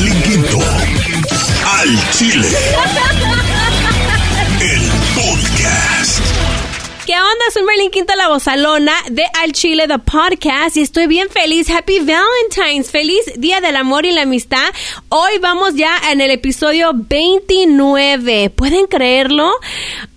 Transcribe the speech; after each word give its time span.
Quinto. 0.00 0.58
Al 1.66 2.10
Chile. 2.10 2.48
El 4.58 4.80
podcast. 5.14 6.20
¿Qué 7.04 7.12
onda? 7.12 7.44
Soy 7.52 7.64
Merlin 7.64 7.90
Quinto, 7.90 8.14
la 8.16 8.28
bozalona 8.28 8.94
de 9.10 9.24
Al 9.42 9.52
Chile, 9.52 9.86
The 9.88 9.98
Podcast, 9.98 10.78
y 10.78 10.80
estoy 10.80 11.06
bien 11.06 11.28
feliz. 11.28 11.68
Happy 11.68 11.98
Valentine's. 11.98 12.90
Feliz 12.90 13.20
Día 13.36 13.60
del 13.60 13.76
Amor 13.76 14.06
y 14.06 14.12
la 14.12 14.22
Amistad. 14.22 14.70
Hoy 15.10 15.32
vamos 15.38 15.74
ya 15.74 15.92
en 16.10 16.22
el 16.22 16.30
episodio 16.30 16.92
29. 16.94 18.50
¿Pueden 18.56 18.86
creerlo? 18.86 19.52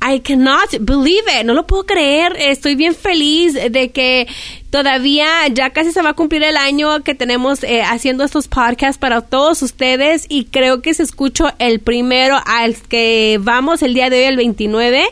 I 0.02 0.22
cannot 0.22 0.78
believe 0.80 1.24
it. 1.40 1.46
No 1.46 1.54
lo 1.54 1.68
puedo 1.68 1.86
creer. 1.86 2.38
Estoy 2.40 2.76
bien 2.76 2.96
feliz 2.96 3.54
de 3.54 3.92
que 3.92 4.28
todavía 4.74 5.28
ya 5.52 5.70
casi 5.70 5.92
se 5.92 6.02
va 6.02 6.10
a 6.10 6.14
cumplir 6.14 6.42
el 6.42 6.58
año 6.58 7.04
que 7.04 7.14
tenemos 7.14 7.64
eh, 7.64 7.84
haciendo 7.84 8.24
estos 8.24 8.48
podcasts 8.48 8.98
para 8.98 9.22
todos 9.22 9.62
ustedes 9.62 10.26
y 10.30 10.46
creo 10.46 10.82
que 10.82 10.96
se 10.96 11.04
escucho 11.04 11.52
el 11.60 11.80
primero 11.80 12.40
al 12.44 12.76
que 12.76 13.38
vamos 13.40 13.84
el 13.84 13.94
día 13.94 14.10
de 14.10 14.18
hoy, 14.18 14.24
el 14.24 14.36
29. 14.36 15.04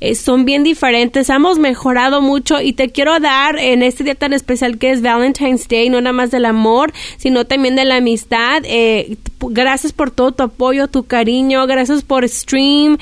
Eh, 0.00 0.14
son 0.14 0.46
bien 0.46 0.64
diferentes, 0.64 1.28
hemos 1.28 1.58
mejorado 1.58 2.22
mucho 2.22 2.62
y 2.62 2.72
te 2.72 2.92
quiero 2.92 3.20
dar 3.20 3.58
en 3.58 3.82
este 3.82 4.04
día 4.04 4.14
tan 4.14 4.32
especial 4.32 4.78
que 4.78 4.92
es 4.92 5.02
Valentine's 5.02 5.68
Day, 5.68 5.90
no 5.90 6.00
nada 6.00 6.14
más 6.14 6.30
del 6.30 6.46
amor, 6.46 6.90
sino 7.18 7.44
también 7.44 7.76
de 7.76 7.84
la 7.84 7.96
amistad. 7.96 8.62
Eh, 8.64 9.18
gracias 9.50 9.92
por 9.92 10.10
todo 10.10 10.32
tu 10.32 10.42
apoyo, 10.42 10.88
tu 10.88 11.04
cariño, 11.04 11.66
gracias 11.66 12.02
por 12.02 12.28
stream 12.28 12.98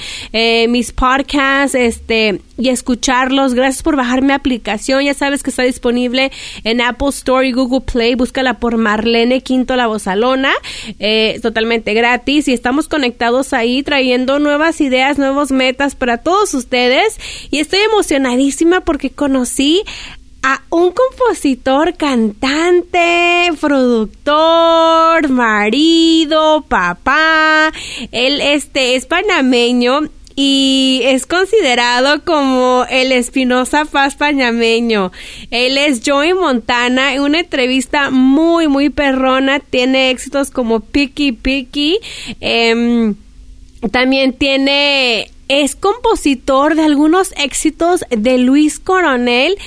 mis 0.69 0.93
podcasts, 0.93 1.75
este 1.75 2.41
y 2.63 2.69
escucharlos. 2.69 3.55
Gracias 3.55 3.83
por 3.83 3.97
bajar 3.97 4.23
mi 4.23 4.33
aplicación. 4.33 5.05
Ya 5.05 5.15
sabes 5.15 5.43
que 5.43 5.51
está 5.51 5.65
disponible 5.65 6.31
en 6.65 6.81
Apple 6.81 7.09
Store 7.09 7.47
y 7.47 7.53
Google 7.53 7.81
Play. 7.81 8.15
Búscala 8.15 8.59
por 8.59 8.77
Marlene 8.77 9.41
Quinto 9.43 9.77
La 9.77 9.87
Bozalona. 9.89 10.53
Eh, 10.99 11.41
totalmente 11.43 11.93
gratis. 11.93 12.49
Y 12.49 12.53
estamos 12.53 12.89
conectados 12.89 13.53
ahí 13.53 13.83
trayendo 13.83 14.39
nuevas 14.39 14.81
ideas, 14.81 15.19
nuevos 15.19 15.51
metas 15.51 15.95
para 15.95 16.19
todos 16.19 16.55
ustedes. 16.55 17.19
Y 17.51 17.59
estoy 17.59 17.81
emocionadísima 17.81 18.83
porque 18.83 19.11
conocí 19.11 19.83
a 20.43 20.63
un 20.71 20.93
compositor, 20.93 21.95
cantante, 21.97 23.51
productor, 23.61 25.29
marido, 25.29 26.65
papá. 26.69 27.73
Él 28.11 28.41
este 28.41 28.97
es 28.97 29.07
panameño 29.07 30.09
y 30.35 31.03
es 31.05 31.27
considerado 31.27 32.25
como 32.25 32.87
el 32.91 33.13
Espinosa 33.13 33.85
Paz 33.85 34.17
pañameño. 34.17 35.13
Él 35.51 35.79
es 35.79 36.03
Joey 36.05 36.35
Montana, 36.35 37.15
en 37.15 37.21
una 37.21 37.41
entrevista 37.41 38.11
muy, 38.11 38.69
muy 38.69 38.89
perrona, 38.91 39.61
tiene 39.61 40.11
éxitos 40.11 40.51
como 40.51 40.81
Picky 40.81 41.33
Picky, 41.33 41.99
em, 42.41 43.15
también 43.91 44.33
tiene 44.33 45.29
es 45.49 45.77
compositor 45.77 46.77
de 46.77 46.83
algunos 46.83 47.33
éxitos 47.37 48.05
de 48.09 48.39
Luis 48.39 48.79
Coronel 48.79 49.59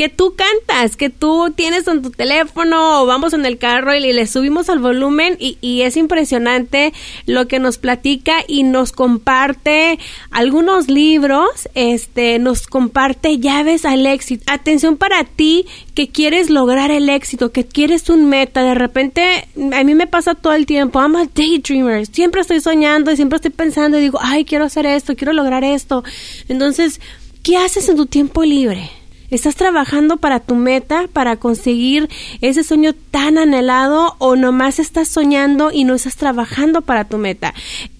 que 0.00 0.08
tú 0.08 0.34
cantas, 0.34 0.96
que 0.96 1.10
tú 1.10 1.52
tienes 1.54 1.86
en 1.86 2.00
tu 2.00 2.10
teléfono 2.10 3.02
o 3.02 3.06
vamos 3.06 3.34
en 3.34 3.44
el 3.44 3.58
carro 3.58 3.94
y 3.94 4.00
le 4.00 4.26
subimos 4.26 4.70
al 4.70 4.78
volumen 4.78 5.36
y, 5.38 5.82
es 5.82 5.98
impresionante 5.98 6.94
lo 7.26 7.46
que 7.48 7.58
nos 7.58 7.76
platica 7.76 8.36
y 8.48 8.62
nos 8.62 8.92
comparte 8.92 9.98
algunos 10.30 10.88
libros, 10.88 11.68
este, 11.74 12.38
nos 12.38 12.66
comparte 12.66 13.40
llaves 13.40 13.84
al 13.84 14.06
éxito. 14.06 14.42
Atención 14.46 14.96
para 14.96 15.24
ti 15.24 15.66
que 15.92 16.08
quieres 16.08 16.48
lograr 16.48 16.90
el 16.90 17.10
éxito, 17.10 17.52
que 17.52 17.66
quieres 17.66 18.08
un 18.08 18.24
meta, 18.24 18.62
de 18.62 18.74
repente 18.74 19.48
a 19.74 19.84
mí 19.84 19.94
me 19.94 20.06
pasa 20.06 20.34
todo 20.34 20.54
el 20.54 20.64
tiempo, 20.64 20.98
I'm 20.98 21.16
a 21.16 21.26
daydreamer, 21.26 22.06
siempre 22.06 22.40
estoy 22.40 22.62
soñando 22.62 23.10
y 23.10 23.16
siempre 23.16 23.36
estoy 23.36 23.50
pensando 23.50 23.98
y 23.98 24.00
digo, 24.00 24.18
ay, 24.22 24.46
quiero 24.46 24.64
hacer 24.64 24.86
esto, 24.86 25.14
quiero 25.14 25.34
lograr 25.34 25.62
esto. 25.62 26.04
Entonces, 26.48 27.02
¿qué 27.42 27.58
haces 27.58 27.90
en 27.90 27.96
tu 27.96 28.06
tiempo 28.06 28.44
libre? 28.44 28.90
¿Estás 29.30 29.54
trabajando 29.54 30.16
para 30.16 30.40
tu 30.40 30.56
meta, 30.56 31.08
para 31.12 31.36
conseguir 31.36 32.08
ese 32.40 32.64
sueño 32.64 32.94
tan 33.10 33.38
anhelado 33.38 34.16
o 34.18 34.34
nomás 34.34 34.78
estás 34.78 35.08
soñando 35.08 35.70
y 35.72 35.84
no 35.84 35.94
estás 35.94 36.16
trabajando 36.16 36.82
para 36.82 37.04
tu 37.04 37.16
meta? 37.16 37.54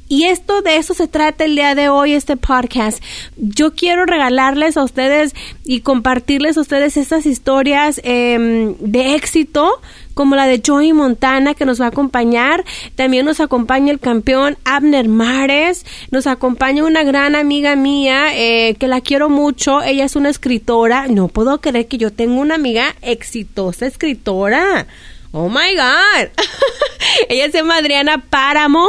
Y 0.08 0.24
esto 0.24 0.60
de 0.62 0.76
eso 0.76 0.92
se 0.92 1.06
trata 1.06 1.44
el 1.44 1.54
día 1.54 1.76
de 1.76 1.88
hoy, 1.88 2.14
este 2.14 2.36
podcast. 2.36 3.00
Yo 3.36 3.74
quiero 3.74 4.06
regalarles 4.06 4.76
a 4.76 4.82
ustedes 4.82 5.36
y 5.64 5.82
compartirles 5.82 6.58
a 6.58 6.62
ustedes 6.62 6.96
estas 6.96 7.26
historias 7.26 8.00
eh, 8.02 8.74
de 8.80 9.14
éxito 9.14 9.80
como 10.20 10.36
la 10.36 10.46
de 10.46 10.60
Joey 10.62 10.92
Montana 10.92 11.54
que 11.54 11.64
nos 11.64 11.80
va 11.80 11.86
a 11.86 11.88
acompañar. 11.88 12.62
También 12.94 13.24
nos 13.24 13.40
acompaña 13.40 13.90
el 13.90 14.00
campeón 14.00 14.58
Abner 14.66 15.08
Mares. 15.08 15.86
Nos 16.10 16.26
acompaña 16.26 16.84
una 16.84 17.04
gran 17.04 17.34
amiga 17.34 17.74
mía 17.74 18.26
eh, 18.34 18.74
que 18.74 18.86
la 18.86 19.00
quiero 19.00 19.30
mucho. 19.30 19.80
Ella 19.82 20.04
es 20.04 20.16
una 20.16 20.28
escritora. 20.28 21.06
No 21.08 21.28
puedo 21.28 21.62
creer 21.62 21.88
que 21.88 21.96
yo 21.96 22.12
tengo 22.12 22.38
una 22.38 22.56
amiga 22.56 22.94
exitosa 23.00 23.86
escritora. 23.86 24.86
Oh 25.32 25.48
my 25.48 25.74
God. 25.76 26.30
Ella 27.28 27.50
se 27.50 27.58
llama 27.58 27.76
Adriana 27.76 28.18
Páramo 28.28 28.88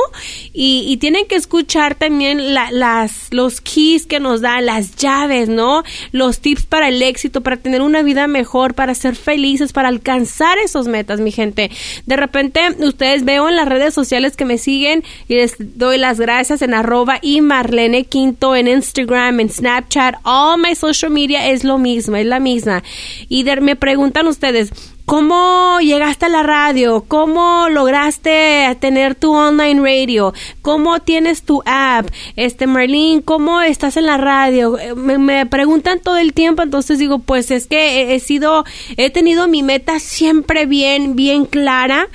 y, 0.54 0.86
y 0.88 0.98
tienen 0.98 1.28
que 1.28 1.36
escuchar 1.36 1.96
también 1.96 2.54
las, 2.54 3.28
los 3.32 3.62
keys 3.62 4.06
que 4.06 4.20
nos 4.20 4.42
da, 4.42 4.60
las 4.60 4.96
llaves, 4.96 5.50
¿no? 5.50 5.84
Los 6.12 6.40
tips 6.40 6.66
para 6.66 6.90
el 6.90 7.02
éxito, 7.04 7.42
para 7.42 7.58
tener 7.58 7.82
una 7.82 8.02
vida 8.02 8.28
mejor, 8.28 8.74
para 8.74 8.96
ser 8.96 9.16
felices, 9.16 9.72
para 9.72 9.88
alcanzar 9.88 10.58
esos 10.58 10.88
metas, 10.88 11.20
mi 11.20 11.32
gente. 11.32 11.70
De 12.06 12.16
repente, 12.16 12.62
ustedes 12.80 13.24
veo 13.24 13.48
en 13.48 13.56
las 13.56 13.68
redes 13.68 13.94
sociales 13.94 14.36
que 14.36 14.46
me 14.46 14.58
siguen 14.58 15.04
y 15.28 15.36
les 15.36 15.56
doy 15.60 15.98
las 15.98 16.20
gracias 16.20 16.62
en 16.64 16.74
arroba 16.74 17.20
y 17.22 17.42
Marlene 17.42 18.06
Quinto 18.06 18.56
en 18.56 18.68
Instagram, 18.68 19.40
en 19.40 19.50
Snapchat, 19.50 20.16
all 20.24 20.60
my 20.60 20.76
social 20.76 21.12
media 21.12 21.50
es 21.50 21.64
lo 21.64 21.78
mismo, 21.78 22.16
es 22.16 22.26
la 22.26 22.40
misma. 22.40 22.84
Y 23.30 23.44
me 23.62 23.76
preguntan 23.76 24.28
ustedes, 24.28 24.72
¿Cómo 25.12 25.80
llegaste 25.82 26.28
a 26.28 26.30
la 26.30 26.42
radio? 26.42 27.04
¿Cómo 27.06 27.68
lograste 27.68 28.74
tener 28.80 29.14
tu 29.14 29.34
online 29.34 29.82
radio? 29.82 30.34
¿Cómo 30.62 31.02
tienes 31.02 31.44
tu 31.44 31.62
app? 31.66 32.08
Este, 32.38 32.66
Marlene, 32.66 33.22
¿cómo 33.22 33.60
estás 33.60 33.98
en 33.98 34.06
la 34.06 34.16
radio? 34.16 34.78
Me, 34.96 35.46
preguntan 35.48 36.00
todo 36.00 36.16
el 36.16 36.32
tiempo, 36.32 36.64
entonces 36.64 36.98
digo, 36.98 37.20
pues 37.20 37.52
es 37.52 37.68
que 37.68 38.16
he 38.16 38.22
sido, 38.22 38.64
he 38.96 39.10
tenido 39.10 39.50
mi 39.50 39.64
meta 39.64 40.00
siempre 40.00 40.66
bien, 40.66 41.18
bien 41.18 41.44
clara 41.44 42.08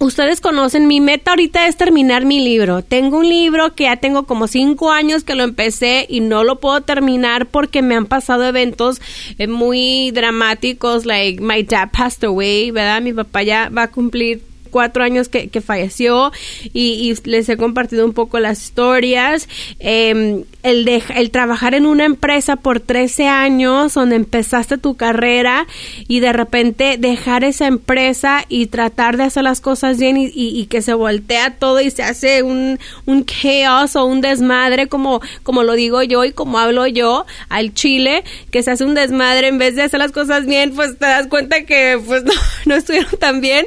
Ustedes 0.00 0.40
conocen, 0.40 0.86
mi 0.86 1.00
meta 1.00 1.32
ahorita 1.32 1.66
es 1.66 1.76
terminar 1.76 2.24
mi 2.24 2.38
libro. 2.38 2.82
Tengo 2.82 3.18
un 3.18 3.28
libro 3.28 3.74
que 3.74 3.84
ya 3.84 3.96
tengo 3.96 4.26
como 4.26 4.46
cinco 4.46 4.92
años 4.92 5.24
que 5.24 5.34
lo 5.34 5.42
empecé 5.42 6.06
y 6.08 6.20
no 6.20 6.44
lo 6.44 6.60
puedo 6.60 6.80
terminar 6.82 7.46
porque 7.46 7.82
me 7.82 7.96
han 7.96 8.06
pasado 8.06 8.44
eventos 8.44 9.00
eh, 9.38 9.48
muy 9.48 10.12
dramáticos, 10.12 11.04
like 11.04 11.42
my 11.42 11.64
dad 11.64 11.90
passed 11.90 12.22
away, 12.22 12.70
¿verdad? 12.70 13.02
Mi 13.02 13.12
papá 13.12 13.42
ya 13.42 13.70
va 13.70 13.84
a 13.84 13.90
cumplir 13.90 14.47
cuatro 14.68 15.02
años 15.02 15.28
que, 15.28 15.48
falleció 15.60 16.32
y, 16.72 17.14
les 17.24 17.48
he 17.48 17.56
compartido 17.56 18.06
un 18.06 18.12
poco 18.12 18.38
las 18.38 18.62
historias. 18.62 19.48
Em, 19.80 20.44
el, 20.62 20.84
de, 20.84 21.02
el 21.14 21.30
trabajar 21.30 21.74
en 21.74 21.86
una 21.86 22.04
empresa 22.04 22.56
por 22.56 22.80
13 22.80 23.28
años 23.28 23.94
donde 23.94 24.16
empezaste 24.16 24.78
tu 24.78 24.96
carrera 24.96 25.66
y 26.08 26.20
de 26.20 26.32
repente 26.32 26.96
dejar 26.98 27.44
esa 27.44 27.66
empresa 27.66 28.44
y 28.48 28.66
tratar 28.66 29.16
de 29.16 29.24
hacer 29.24 29.44
las 29.44 29.60
cosas 29.60 29.98
bien 29.98 30.16
y, 30.18 30.66
que 30.66 30.82
se 30.82 30.94
voltea 30.94 31.54
todo 31.56 31.80
y 31.80 31.90
se 31.90 32.02
hace 32.02 32.42
un, 32.42 32.78
un 33.06 33.24
chaos 33.24 33.96
o 33.96 34.04
un 34.04 34.20
desmadre 34.20 34.88
como, 34.88 35.20
como 35.42 35.62
lo 35.62 35.74
digo 35.74 36.02
yo 36.02 36.24
y 36.24 36.32
como 36.32 36.58
hablo 36.58 36.86
yo 36.86 37.24
al 37.48 37.72
Chile, 37.72 38.24
que 38.50 38.62
se 38.62 38.72
hace 38.72 38.84
un 38.84 38.94
desmadre 38.94 39.48
en 39.48 39.58
vez 39.58 39.76
de 39.76 39.82
hacer 39.82 40.00
las 40.00 40.12
cosas 40.12 40.46
bien, 40.46 40.74
pues 40.74 40.98
te 40.98 41.06
das 41.06 41.26
cuenta 41.28 41.64
que 41.64 42.00
pues 42.04 42.24
no, 42.24 42.32
no 42.66 42.74
estuvieron 42.74 43.18
tan 43.18 43.40
bien 43.40 43.66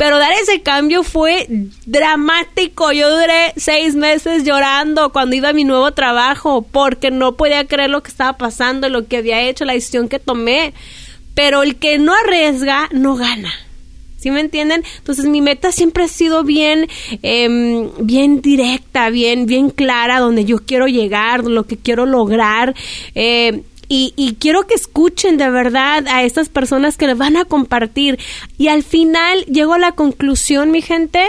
pero 0.00 0.18
dar 0.18 0.32
ese 0.32 0.62
cambio 0.62 1.02
fue 1.02 1.46
dramático. 1.84 2.90
Yo 2.90 3.10
duré 3.10 3.52
seis 3.58 3.94
meses 3.94 4.44
llorando 4.44 5.12
cuando 5.12 5.36
iba 5.36 5.50
a 5.50 5.52
mi 5.52 5.64
nuevo 5.64 5.92
trabajo 5.92 6.62
porque 6.62 7.10
no 7.10 7.36
podía 7.36 7.66
creer 7.66 7.90
lo 7.90 8.02
que 8.02 8.08
estaba 8.08 8.38
pasando, 8.38 8.88
lo 8.88 9.06
que 9.08 9.18
había 9.18 9.42
hecho, 9.42 9.66
la 9.66 9.74
decisión 9.74 10.08
que 10.08 10.18
tomé. 10.18 10.72
Pero 11.34 11.62
el 11.62 11.76
que 11.76 11.98
no 11.98 12.14
arriesga, 12.14 12.88
no 12.92 13.16
gana. 13.16 13.52
¿Sí 14.16 14.30
me 14.30 14.40
entienden? 14.40 14.84
Entonces 14.96 15.26
mi 15.26 15.42
meta 15.42 15.70
siempre 15.70 16.04
ha 16.04 16.08
sido 16.08 16.44
bien, 16.44 16.88
em, 17.20 17.90
bien 18.00 18.40
directa, 18.40 19.10
bien, 19.10 19.44
bien 19.44 19.68
clara, 19.68 20.18
donde 20.18 20.46
yo 20.46 20.60
quiero 20.64 20.86
llegar, 20.86 21.44
lo 21.44 21.64
que 21.64 21.76
quiero 21.76 22.06
lograr. 22.06 22.74
Eh, 23.14 23.64
y, 23.92 24.36
quiero 24.38 24.68
que 24.68 24.74
escuchen 24.74 25.36
de 25.36 25.50
verdad 25.50 26.06
a 26.06 26.22
estas 26.22 26.48
personas 26.48 26.96
que 26.96 27.08
les 27.08 27.18
van 27.18 27.36
a 27.36 27.44
compartir. 27.44 28.20
Y 28.56 28.68
al 28.68 28.84
final 28.84 29.44
llego 29.46 29.74
a 29.74 29.80
la 29.80 29.92
conclusión, 29.92 30.70
mi 30.70 30.80
gente, 30.80 31.24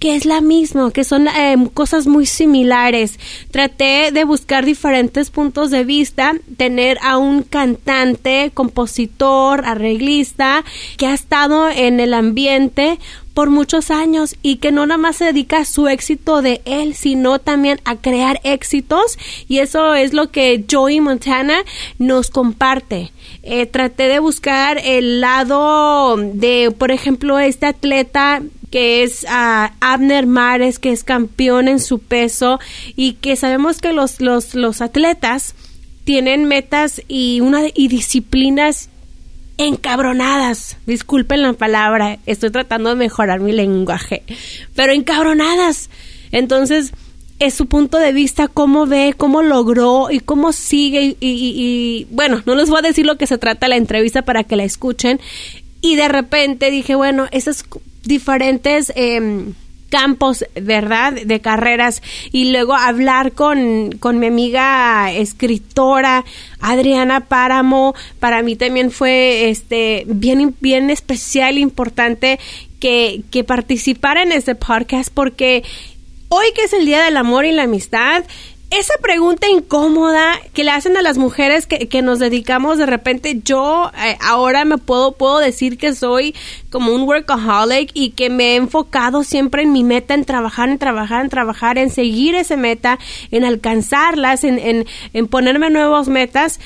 que 0.00 0.14
es 0.14 0.26
la 0.26 0.42
misma, 0.42 0.90
que 0.90 1.02
son 1.02 1.28
em, 1.28 1.66
cosas 1.66 2.06
muy 2.06 2.26
similares. 2.26 3.18
Traté 3.50 4.10
de 4.12 4.24
buscar 4.24 4.66
diferentes 4.66 5.30
puntos 5.30 5.70
de 5.70 5.84
vista, 5.84 6.34
tener 6.58 6.98
a 7.00 7.16
un 7.16 7.42
cantante, 7.42 8.50
compositor, 8.52 9.64
arreglista, 9.64 10.62
que 10.98 11.06
ha 11.06 11.14
estado 11.14 11.70
en 11.70 12.00
el 12.00 12.12
ambiente 12.12 12.98
por 13.34 13.50
muchos 13.50 13.90
años 13.90 14.36
y 14.42 14.56
que 14.56 14.72
no 14.72 14.86
nada 14.86 14.98
más 14.98 15.16
se 15.16 15.26
dedica 15.26 15.58
a 15.58 15.64
su 15.64 15.88
éxito 15.88 16.40
de 16.40 16.62
él, 16.64 16.94
sino 16.94 17.40
también 17.40 17.80
a 17.84 17.96
crear 17.96 18.40
éxitos 18.44 19.18
y 19.48 19.58
eso 19.58 19.94
es 19.94 20.12
lo 20.14 20.30
que 20.30 20.64
Joey 20.70 21.00
Montana 21.00 21.64
nos 21.98 22.30
comparte. 22.30 23.12
Eh, 23.42 23.66
traté 23.66 24.04
de 24.04 24.20
buscar 24.20 24.78
el 24.82 25.20
lado 25.20 26.16
de, 26.16 26.72
por 26.76 26.92
ejemplo, 26.92 27.38
este 27.38 27.66
atleta 27.66 28.40
que 28.70 29.02
es 29.02 29.24
uh, 29.24 29.72
Abner 29.80 30.26
Mares, 30.26 30.78
que 30.78 30.90
es 30.90 31.04
campeón 31.04 31.68
en 31.68 31.78
su 31.78 31.98
peso 31.98 32.58
y 32.96 33.12
que 33.14 33.36
sabemos 33.36 33.80
que 33.80 33.92
los, 33.92 34.20
los, 34.20 34.54
los 34.54 34.80
atletas 34.80 35.54
tienen 36.04 36.46
metas 36.46 37.02
y, 37.08 37.40
una, 37.40 37.62
y 37.74 37.88
disciplinas 37.88 38.90
encabronadas. 39.58 40.76
Disculpen 40.86 41.42
la 41.42 41.52
palabra, 41.52 42.18
estoy 42.26 42.50
tratando 42.50 42.90
de 42.90 42.96
mejorar 42.96 43.40
mi 43.40 43.52
lenguaje, 43.52 44.22
pero 44.74 44.92
encabronadas. 44.92 45.90
Entonces, 46.32 46.92
es 47.38 47.54
su 47.54 47.66
punto 47.66 47.98
de 47.98 48.12
vista, 48.12 48.48
cómo 48.48 48.86
ve, 48.86 49.14
cómo 49.16 49.42
logró 49.42 50.10
y 50.10 50.20
cómo 50.20 50.52
sigue. 50.52 51.16
Y, 51.20 52.06
bueno, 52.10 52.42
no 52.46 52.54
les 52.54 52.68
voy 52.68 52.78
a 52.78 52.82
decir 52.82 53.06
lo 53.06 53.16
que 53.16 53.26
se 53.26 53.38
trata 53.38 53.68
la 53.68 53.76
entrevista 53.76 54.22
para 54.22 54.44
que 54.44 54.56
la 54.56 54.64
escuchen. 54.64 55.20
Y 55.80 55.96
de 55.96 56.08
repente 56.08 56.70
dije, 56.70 56.94
bueno, 56.94 57.26
esos 57.30 57.64
diferentes 58.04 58.92
eh, 58.96 59.52
campos, 59.88 60.44
¿verdad? 60.60 61.12
De 61.12 61.40
carreras 61.40 62.02
y 62.32 62.50
luego 62.50 62.74
hablar 62.74 63.32
con, 63.32 63.92
con 64.00 64.18
mi 64.18 64.26
amiga 64.26 65.12
escritora 65.12 66.24
Adriana 66.60 67.20
Páramo, 67.20 67.94
para 68.18 68.42
mí 68.42 68.56
también 68.56 68.90
fue 68.90 69.50
este 69.50 70.04
bien, 70.06 70.54
bien 70.60 70.90
especial, 70.90 71.58
importante 71.58 72.40
que, 72.80 73.22
que 73.30 73.44
participara 73.44 74.22
en 74.22 74.32
este 74.32 74.54
podcast 74.54 75.12
porque 75.12 75.62
hoy 76.28 76.46
que 76.54 76.64
es 76.64 76.72
el 76.72 76.86
Día 76.86 77.04
del 77.04 77.16
Amor 77.16 77.44
y 77.44 77.52
la 77.52 77.62
Amistad, 77.62 78.24
esa 78.78 78.94
pregunta 79.00 79.48
incómoda 79.48 80.40
que 80.52 80.64
le 80.64 80.70
hacen 80.70 80.96
a 80.96 81.02
las 81.02 81.16
mujeres 81.16 81.66
que, 81.66 81.88
que 81.88 82.02
nos 82.02 82.18
dedicamos 82.18 82.78
de 82.78 82.86
repente, 82.86 83.40
yo 83.44 83.90
eh, 84.04 84.16
ahora 84.20 84.64
me 84.64 84.78
puedo, 84.78 85.12
puedo 85.12 85.38
decir 85.38 85.78
que 85.78 85.94
soy 85.94 86.34
como 86.70 86.92
un 86.92 87.02
workaholic 87.02 87.90
y 87.94 88.10
que 88.10 88.30
me 88.30 88.52
he 88.52 88.56
enfocado 88.56 89.22
siempre 89.22 89.62
en 89.62 89.72
mi 89.72 89.84
meta, 89.84 90.14
en 90.14 90.24
trabajar, 90.24 90.68
en 90.68 90.78
trabajar, 90.78 91.22
en 91.22 91.30
trabajar, 91.30 91.78
en 91.78 91.90
seguir 91.90 92.34
esa 92.34 92.56
meta, 92.56 92.98
en 93.30 93.44
alcanzarlas, 93.44 94.42
en, 94.44 94.58
en, 94.58 94.86
en 95.12 95.28
ponerme 95.28 95.70
nuevas 95.70 96.08
metas 96.08 96.58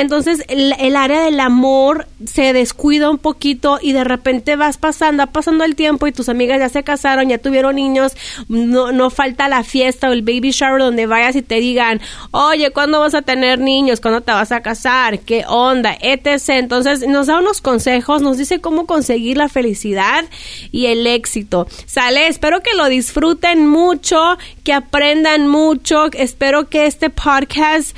entonces 0.00 0.44
el, 0.48 0.96
área 0.96 1.22
del 1.22 1.40
amor 1.40 2.06
se 2.24 2.52
descuida 2.52 3.10
un 3.10 3.18
poquito 3.18 3.78
y 3.80 3.92
de 3.92 4.04
repente 4.04 4.56
vas 4.56 4.78
pasando, 4.78 5.26
pasando 5.28 5.64
el 5.64 5.74
tiempo 5.74 6.06
y 6.06 6.12
tus 6.12 6.28
amigas 6.28 6.58
ya 6.58 6.68
se 6.68 6.82
casaron, 6.82 7.28
ya 7.28 7.38
tuvieron 7.38 7.76
niños, 7.76 8.12
no, 8.48 8.92
no 8.92 9.10
falta 9.10 9.48
la 9.48 9.62
fiesta 9.62 10.08
o 10.08 10.12
el 10.12 10.22
baby 10.22 10.50
shower 10.50 10.80
donde 10.80 11.06
vayas 11.06 11.36
y 11.36 11.42
te 11.42 11.56
digan, 11.56 12.00
oye, 12.30 12.70
¿cuándo 12.70 13.00
vas 13.00 13.14
a 13.14 13.22
tener 13.22 13.58
niños? 13.58 14.00
¿Cuándo 14.00 14.20
te 14.20 14.32
vas 14.32 14.52
a 14.52 14.60
casar? 14.60 15.20
¿Qué 15.20 15.44
onda? 15.46 15.96
Etc. 16.00 16.48
Entonces 16.48 17.06
nos 17.06 17.26
da 17.26 17.38
unos 17.38 17.60
consejos, 17.60 18.22
nos 18.22 18.38
dice 18.38 18.60
cómo 18.60 18.86
conseguir 18.86 19.36
la 19.36 19.48
felicidad 19.48 20.24
y 20.72 20.86
el 20.86 21.06
éxito. 21.06 21.66
Sale, 21.86 22.26
espero 22.26 22.62
que 22.62 22.74
lo 22.74 22.88
disfruten 22.88 23.66
mucho, 23.66 24.38
que 24.64 24.72
aprendan 24.72 25.48
mucho, 25.48 26.06
espero 26.12 26.68
que 26.68 26.86
este 26.86 27.10
podcast 27.10 27.96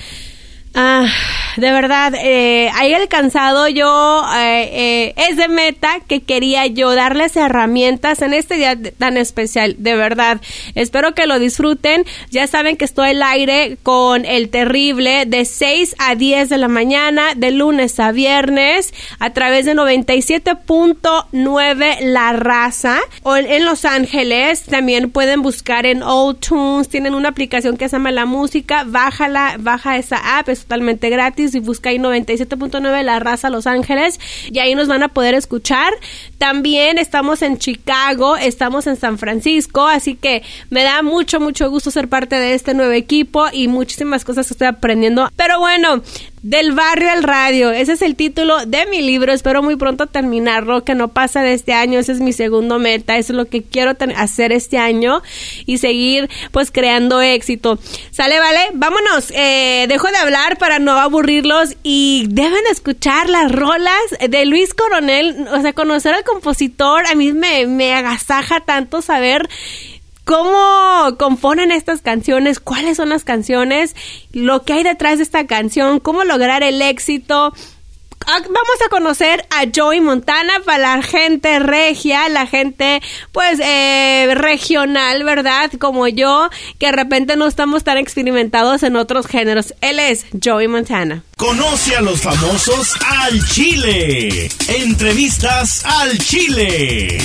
Ah, 0.72 1.08
de 1.56 1.72
verdad, 1.72 2.14
eh, 2.14 2.70
he 2.82 2.94
alcanzado 2.94 3.66
yo 3.66 4.22
eh, 4.36 4.70
eh, 4.72 5.14
ese 5.28 5.48
meta 5.48 5.98
que 6.06 6.22
quería 6.22 6.66
yo 6.66 6.94
darles 6.94 7.36
herramientas 7.36 8.22
en 8.22 8.34
este 8.34 8.54
día 8.54 8.78
tan 8.96 9.16
especial, 9.16 9.74
de 9.78 9.96
verdad. 9.96 10.40
Espero 10.76 11.12
que 11.12 11.26
lo 11.26 11.40
disfruten. 11.40 12.04
Ya 12.30 12.46
saben 12.46 12.76
que 12.76 12.84
estoy 12.84 13.10
al 13.10 13.24
aire 13.24 13.78
con 13.82 14.24
el 14.24 14.48
terrible 14.48 15.24
de 15.26 15.44
6 15.44 15.96
a 15.98 16.14
10 16.14 16.50
de 16.50 16.58
la 16.58 16.68
mañana, 16.68 17.34
de 17.34 17.50
lunes 17.50 17.98
a 17.98 18.12
viernes, 18.12 18.94
a 19.18 19.30
través 19.30 19.64
de 19.64 19.74
97.9 19.74 21.96
La 22.02 22.32
Raza. 22.32 23.00
O 23.24 23.36
en 23.36 23.64
Los 23.64 23.84
Ángeles 23.84 24.66
también 24.66 25.10
pueden 25.10 25.42
buscar 25.42 25.84
en 25.84 26.04
Old 26.04 26.38
Tunes, 26.38 26.88
tienen 26.88 27.16
una 27.16 27.30
aplicación 27.30 27.76
que 27.76 27.88
se 27.88 27.96
llama 27.96 28.12
La 28.12 28.24
Música, 28.24 28.84
bájala, 28.86 29.56
baja 29.58 29.98
esa 29.98 30.38
app 30.38 30.48
totalmente 30.62 31.10
gratis 31.10 31.54
y 31.54 31.60
busca 31.60 31.90
ahí 31.90 31.98
97.9 31.98 33.02
La 33.02 33.18
Raza 33.18 33.50
Los 33.50 33.66
Ángeles 33.66 34.18
y 34.50 34.58
ahí 34.58 34.74
nos 34.74 34.88
van 34.88 35.02
a 35.02 35.08
poder 35.08 35.34
escuchar. 35.34 35.92
También 36.38 36.98
estamos 36.98 37.42
en 37.42 37.58
Chicago, 37.58 38.36
estamos 38.36 38.86
en 38.86 38.96
San 38.96 39.18
Francisco, 39.18 39.86
así 39.86 40.14
que 40.14 40.42
me 40.70 40.82
da 40.82 41.02
mucho, 41.02 41.40
mucho 41.40 41.68
gusto 41.70 41.90
ser 41.90 42.08
parte 42.08 42.36
de 42.36 42.54
este 42.54 42.74
nuevo 42.74 42.92
equipo 42.92 43.46
y 43.52 43.68
muchísimas 43.68 44.24
cosas 44.24 44.46
que 44.46 44.54
estoy 44.54 44.68
aprendiendo. 44.68 45.30
Pero 45.36 45.58
bueno, 45.60 46.02
del 46.42 46.72
barrio 46.72 47.10
al 47.10 47.22
radio. 47.22 47.70
Ese 47.70 47.92
es 47.92 48.02
el 48.02 48.16
título 48.16 48.64
de 48.66 48.86
mi 48.86 49.02
libro. 49.02 49.32
Espero 49.32 49.62
muy 49.62 49.76
pronto 49.76 50.06
terminarlo, 50.06 50.84
que 50.84 50.94
no 50.94 51.08
pasa 51.08 51.42
de 51.42 51.52
este 51.52 51.72
año. 51.72 51.98
Ese 51.98 52.12
es 52.12 52.20
mi 52.20 52.32
segundo 52.32 52.78
meta. 52.78 53.18
Eso 53.18 53.32
es 53.32 53.36
lo 53.36 53.46
que 53.46 53.62
quiero 53.62 53.92
hacer 54.16 54.52
este 54.52 54.78
año 54.78 55.22
y 55.66 55.78
seguir 55.78 56.30
pues 56.50 56.70
creando 56.70 57.20
éxito. 57.20 57.78
¿Sale, 58.10 58.38
vale? 58.38 58.60
Vámonos. 58.74 59.30
Eh, 59.34 59.86
dejo 59.88 60.08
de 60.08 60.16
hablar 60.16 60.58
para 60.58 60.78
no 60.78 60.92
aburrirlos 60.92 61.76
y 61.82 62.26
deben 62.28 62.66
escuchar 62.70 63.28
las 63.28 63.52
rolas 63.52 64.00
de 64.28 64.46
Luis 64.46 64.72
Coronel. 64.74 65.46
O 65.52 65.60
sea, 65.60 65.72
conocer 65.72 66.14
al 66.14 66.24
compositor 66.24 67.06
a 67.06 67.14
mí 67.14 67.32
me, 67.32 67.66
me 67.66 67.92
agasaja 67.92 68.60
tanto 68.60 69.02
saber 69.02 69.48
cómo 70.30 71.16
componen 71.18 71.72
estas 71.72 72.02
canciones, 72.02 72.60
cuáles 72.60 72.98
son 72.98 73.08
las 73.08 73.24
canciones, 73.24 73.96
lo 74.32 74.62
que 74.62 74.74
hay 74.74 74.84
detrás 74.84 75.16
de 75.16 75.24
esta 75.24 75.48
canción, 75.48 75.98
cómo 75.98 76.22
lograr 76.22 76.62
el 76.62 76.80
éxito. 76.82 77.52
Ah, 78.28 78.38
vamos 78.38 78.76
a 78.86 78.88
conocer 78.90 79.44
a 79.50 79.64
Joey 79.74 80.00
Montana 80.00 80.52
para 80.64 80.96
la 80.96 81.02
gente 81.02 81.58
regia, 81.58 82.28
la 82.28 82.46
gente 82.46 83.02
pues 83.32 83.58
eh, 83.58 84.28
regional, 84.36 85.24
¿verdad? 85.24 85.72
Como 85.80 86.06
yo, 86.06 86.48
que 86.78 86.86
de 86.86 86.92
repente 86.92 87.34
no 87.34 87.48
estamos 87.48 87.82
tan 87.82 87.98
experimentados 87.98 88.84
en 88.84 88.94
otros 88.94 89.26
géneros. 89.26 89.74
Él 89.80 89.98
es 89.98 90.26
Joey 90.40 90.68
Montana. 90.68 91.24
Conoce 91.38 91.96
a 91.96 92.02
los 92.02 92.20
famosos 92.20 92.94
al 93.04 93.44
Chile. 93.48 94.48
Entrevistas 94.68 95.84
al 95.84 96.16
Chile. 96.18 97.18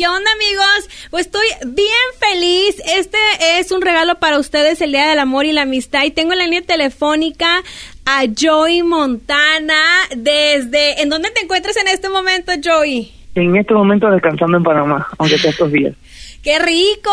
¿Qué 0.00 0.08
onda 0.08 0.30
amigos? 0.32 0.88
Pues 1.10 1.26
estoy 1.26 1.46
bien 1.66 1.90
feliz. 2.18 2.82
Este 2.96 3.18
es 3.58 3.70
un 3.70 3.82
regalo 3.82 4.14
para 4.14 4.38
ustedes 4.38 4.80
el 4.80 4.92
Día 4.92 5.10
del 5.10 5.18
Amor 5.18 5.44
y 5.44 5.52
la 5.52 5.60
Amistad. 5.60 6.04
Y 6.04 6.10
tengo 6.10 6.32
en 6.32 6.38
la 6.38 6.46
línea 6.46 6.62
telefónica 6.62 7.62
a 8.06 8.22
Joey 8.34 8.82
Montana 8.82 9.82
desde... 10.16 11.02
¿En 11.02 11.10
dónde 11.10 11.28
te 11.32 11.42
encuentras 11.42 11.76
en 11.76 11.88
este 11.88 12.08
momento, 12.08 12.50
Joey? 12.64 13.12
En 13.34 13.54
este 13.54 13.74
momento 13.74 14.08
descansando 14.08 14.56
en 14.56 14.62
Panamá, 14.62 15.06
aunque 15.18 15.36
sea 15.36 15.50
estos 15.50 15.70
días. 15.70 15.94
¡Qué 16.42 16.58
rico! 16.58 17.12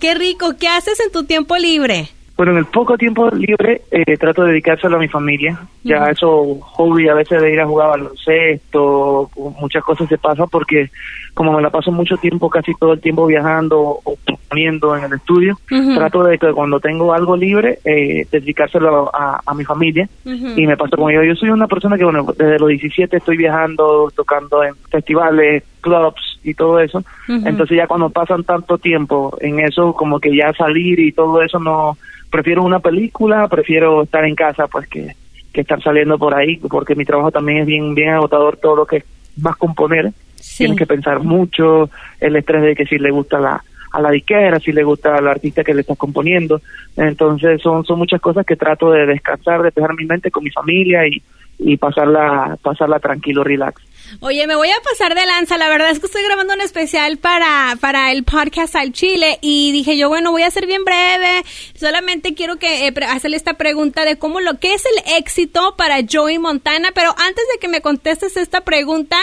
¡Qué 0.00 0.14
rico! 0.14 0.56
¿Qué 0.58 0.68
haces 0.68 0.98
en 1.00 1.12
tu 1.12 1.24
tiempo 1.24 1.58
libre? 1.58 2.08
Bueno, 2.40 2.52
en 2.52 2.58
el 2.60 2.64
poco 2.64 2.96
tiempo 2.96 3.28
libre 3.28 3.82
eh, 3.90 4.16
trato 4.16 4.44
de 4.44 4.52
dedicárselo 4.52 4.96
a 4.96 4.98
mi 4.98 5.08
familia. 5.08 5.60
Ya 5.84 6.06
eso, 6.06 6.58
hobby 6.58 7.06
a 7.06 7.12
veces 7.12 7.42
de 7.42 7.52
ir 7.52 7.60
a 7.60 7.66
jugar 7.66 7.90
baloncesto, 7.90 9.30
muchas 9.60 9.84
cosas 9.84 10.08
se 10.08 10.16
pasa 10.16 10.46
porque 10.46 10.88
como 11.34 11.52
me 11.52 11.60
la 11.60 11.68
paso 11.68 11.92
mucho 11.92 12.16
tiempo, 12.16 12.48
casi 12.48 12.74
todo 12.76 12.94
el 12.94 13.00
tiempo 13.02 13.26
viajando 13.26 13.78
o 14.02 14.16
poniendo 14.48 14.96
en 14.96 15.04
el 15.04 15.12
estudio, 15.12 15.58
trato 15.94 16.24
de 16.24 16.38
que 16.38 16.50
cuando 16.52 16.80
tengo 16.80 17.12
algo 17.12 17.36
libre, 17.36 17.78
eh, 17.84 18.26
dedicárselo 18.32 19.10
a, 19.14 19.54
mi 19.54 19.64
familia 19.64 20.08
y 20.24 20.66
me 20.66 20.78
paso 20.78 20.96
con 20.96 21.10
ellos. 21.10 21.26
Yo 21.26 21.34
soy 21.34 21.50
una 21.50 21.68
persona 21.68 21.98
que, 21.98 22.04
bueno, 22.04 22.26
desde 22.36 22.58
los 22.58 22.70
17 22.70 23.18
estoy 23.18 23.36
viajando, 23.36 24.10
tocando 24.16 24.64
en 24.64 24.74
festivales, 24.90 25.62
clubs 25.80 26.38
y 26.42 26.54
todo 26.54 26.80
eso. 26.80 27.02
Entonces 27.28 27.76
ya 27.76 27.86
cuando 27.86 28.10
pasan 28.10 28.44
tanto 28.44 28.78
tiempo 28.78 29.36
en 29.40 29.60
eso, 29.60 29.92
como 29.92 30.20
que 30.20 30.34
ya 30.34 30.52
salir 30.52 30.98
y 31.00 31.12
todo 31.12 31.42
eso 31.42 31.58
no 31.58 31.96
prefiero 32.30 32.62
una 32.62 32.80
película, 32.80 33.48
prefiero 33.48 34.02
estar 34.02 34.24
en 34.24 34.34
casa 34.34 34.68
pues 34.68 34.86
que, 34.88 35.14
que 35.52 35.60
estar 35.62 35.82
saliendo 35.82 36.18
por 36.18 36.34
ahí, 36.34 36.56
porque 36.56 36.94
mi 36.94 37.04
trabajo 37.04 37.30
también 37.30 37.58
es 37.58 37.66
bien 37.66 37.94
bien 37.94 38.10
agotador 38.10 38.56
todo 38.56 38.76
lo 38.76 38.86
que 38.86 38.98
es 38.98 39.04
más 39.36 39.56
componer. 39.56 40.12
Tienes 40.56 40.78
que 40.78 40.86
pensar 40.86 41.20
mucho, 41.20 41.90
el 42.18 42.36
estrés 42.36 42.62
de 42.62 42.74
que 42.74 42.86
si 42.86 42.98
le 42.98 43.10
gusta 43.10 43.38
la 43.40 43.62
a 43.92 44.00
la 44.00 44.10
disquera, 44.10 44.60
si 44.60 44.72
le 44.72 44.84
gusta 44.84 45.16
al 45.16 45.26
artista 45.26 45.64
que 45.64 45.74
le 45.74 45.80
estás 45.80 45.98
componiendo. 45.98 46.60
Entonces 46.96 47.60
son 47.60 47.84
son 47.84 47.98
muchas 47.98 48.20
cosas 48.20 48.46
que 48.46 48.56
trato 48.56 48.90
de 48.90 49.06
descansar, 49.06 49.62
de 49.62 49.72
dejar 49.74 49.94
mi 49.94 50.04
mente 50.04 50.30
con 50.30 50.44
mi 50.44 50.50
familia 50.50 51.06
y, 51.06 51.20
y 51.58 51.76
pasarla 51.76 52.56
pasarla 52.62 53.00
tranquilo, 53.00 53.44
relax. 53.44 53.82
Oye, 54.18 54.46
me 54.46 54.56
voy 54.56 54.68
a 54.68 54.80
pasar 54.82 55.14
de 55.14 55.24
lanza. 55.24 55.56
La 55.56 55.68
verdad 55.68 55.90
es 55.90 56.00
que 56.00 56.06
estoy 56.06 56.22
grabando 56.24 56.54
un 56.54 56.60
especial 56.60 57.18
para, 57.18 57.76
para 57.80 58.10
el 58.10 58.24
podcast 58.24 58.74
al 58.74 58.92
Chile 58.92 59.38
y 59.40 59.70
dije 59.70 59.96
yo, 59.96 60.08
bueno, 60.08 60.32
voy 60.32 60.42
a 60.42 60.50
ser 60.50 60.66
bien 60.66 60.84
breve. 60.84 61.44
Solamente 61.78 62.34
quiero 62.34 62.56
que 62.56 62.88
eh, 62.88 62.94
hacerle 63.08 63.36
esta 63.36 63.54
pregunta 63.54 64.04
de 64.04 64.18
cómo 64.18 64.40
lo 64.40 64.58
que 64.58 64.74
es 64.74 64.84
el 64.84 65.16
éxito 65.16 65.76
para 65.76 65.98
Joey 66.10 66.38
Montana. 66.38 66.90
Pero 66.94 67.10
antes 67.10 67.44
de 67.52 67.60
que 67.60 67.68
me 67.68 67.80
contestes 67.80 68.36
esta 68.36 68.62
pregunta, 68.62 69.16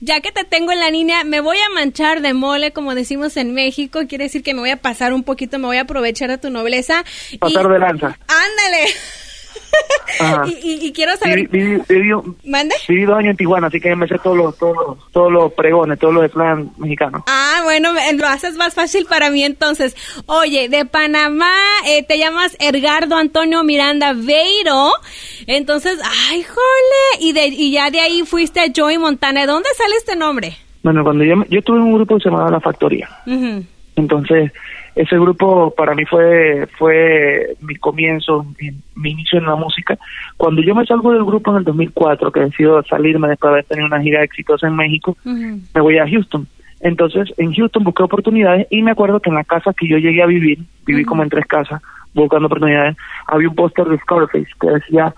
ya 0.00 0.20
que 0.20 0.30
te 0.30 0.44
tengo 0.44 0.72
en 0.72 0.80
la 0.80 0.90
línea, 0.90 1.24
me 1.24 1.40
voy 1.40 1.56
a 1.56 1.74
manchar 1.74 2.20
de 2.20 2.34
mole, 2.34 2.72
como 2.72 2.94
decimos 2.94 3.36
en 3.36 3.54
México. 3.54 4.00
Quiere 4.08 4.24
decir 4.24 4.42
que 4.42 4.52
me 4.52 4.60
voy 4.60 4.70
a 4.70 4.76
pasar 4.76 5.14
un 5.14 5.24
poquito, 5.24 5.58
me 5.58 5.66
voy 5.66 5.78
a 5.78 5.82
aprovechar 5.82 6.28
de 6.28 6.38
tu 6.38 6.50
nobleza. 6.50 7.04
Pasar 7.40 7.68
de 7.68 7.78
lanza. 7.78 8.18
Ándale. 8.28 8.92
y, 10.62 10.92
quiero 10.92 11.16
saber. 11.16 11.48
Viví, 11.48 11.80
viví, 11.88 13.04
dos 13.04 13.18
años 13.18 13.30
en 13.30 13.36
Tijuana, 13.36 13.66
así 13.66 13.80
que 13.80 13.94
me 13.96 14.06
sé 14.06 14.18
todos 14.18 14.36
los, 14.36 14.58
todos, 14.58 14.98
todos 15.12 15.32
los 15.32 15.52
pregones, 15.52 15.98
todos 15.98 16.14
los 16.14 16.22
de 16.22 16.28
plan 16.28 16.70
mexicano. 16.78 17.24
Ah, 17.26 17.60
bueno, 17.64 17.90
lo 17.92 18.26
haces 18.26 18.56
más 18.56 18.74
fácil 18.74 19.06
para 19.06 19.30
mí 19.30 19.44
entonces. 19.44 19.96
Oye, 20.26 20.68
de 20.68 20.84
Panamá 20.84 21.52
eh, 21.86 22.02
te 22.02 22.18
llamas 22.18 22.56
Edgardo 22.60 23.16
Antonio 23.16 23.64
Miranda 23.64 24.12
Veiro. 24.14 24.90
Entonces, 25.46 25.98
ay, 26.30 26.42
jole. 26.42 27.20
Y, 27.20 27.32
de, 27.32 27.46
y 27.46 27.72
ya 27.72 27.90
de 27.90 28.00
ahí 28.00 28.22
fuiste 28.22 28.60
a 28.60 28.72
Joey 28.74 28.98
Montana. 28.98 29.42
¿De 29.42 29.46
dónde 29.46 29.68
sale 29.76 29.96
este 29.96 30.16
nombre? 30.16 30.56
Bueno, 30.82 31.02
cuando 31.02 31.24
yo, 31.24 31.34
yo 31.48 31.58
estuve 31.58 31.78
en 31.78 31.84
un 31.84 31.94
grupo 31.94 32.16
que 32.16 32.24
se 32.24 32.30
llamaba 32.30 32.50
La 32.50 32.60
Factoría. 32.60 33.08
Entonces, 33.96 34.52
ese 34.94 35.18
grupo 35.18 35.74
para 35.74 35.94
mí 35.94 36.04
fue 36.04 36.66
fue 36.78 37.56
mi 37.60 37.74
comienzo, 37.76 38.46
mi, 38.94 39.10
inicio 39.10 39.38
en 39.38 39.46
la 39.46 39.56
música. 39.56 39.98
Cuando 40.36 40.62
yo 40.62 40.74
me 40.74 40.86
salgo 40.86 41.12
del 41.12 41.24
grupo 41.24 41.50
en 41.50 41.58
el 41.58 41.64
2004, 41.64 42.32
que 42.32 42.40
decido 42.40 42.82
salirme 42.84 43.28
después 43.28 43.50
de 43.50 43.54
haber 43.54 43.64
tenido 43.64 43.86
una 43.86 44.00
gira 44.00 44.22
exitosa 44.22 44.68
en 44.68 44.76
México, 44.76 45.16
me 45.24 45.80
voy 45.80 45.98
a 45.98 46.08
Houston. 46.08 46.46
Entonces, 46.80 47.32
en 47.38 47.52
Houston 47.54 47.82
busqué 47.82 48.02
oportunidades 48.02 48.66
y 48.70 48.82
me 48.82 48.90
acuerdo 48.90 49.20
que 49.20 49.30
en 49.30 49.36
la 49.36 49.44
casa 49.44 49.72
que 49.72 49.88
yo 49.88 49.96
llegué 49.96 50.22
a 50.22 50.26
vivir, 50.26 50.58
viví 50.86 51.04
como 51.04 51.22
en 51.22 51.30
tres 51.30 51.46
casas 51.46 51.80
buscando 52.12 52.46
oportunidades, 52.46 52.96
había 53.26 53.48
un 53.48 53.54
póster 53.54 53.86
de 53.86 53.98
Scarface 53.98 54.46
que 54.60 54.70
decía, 54.70 55.14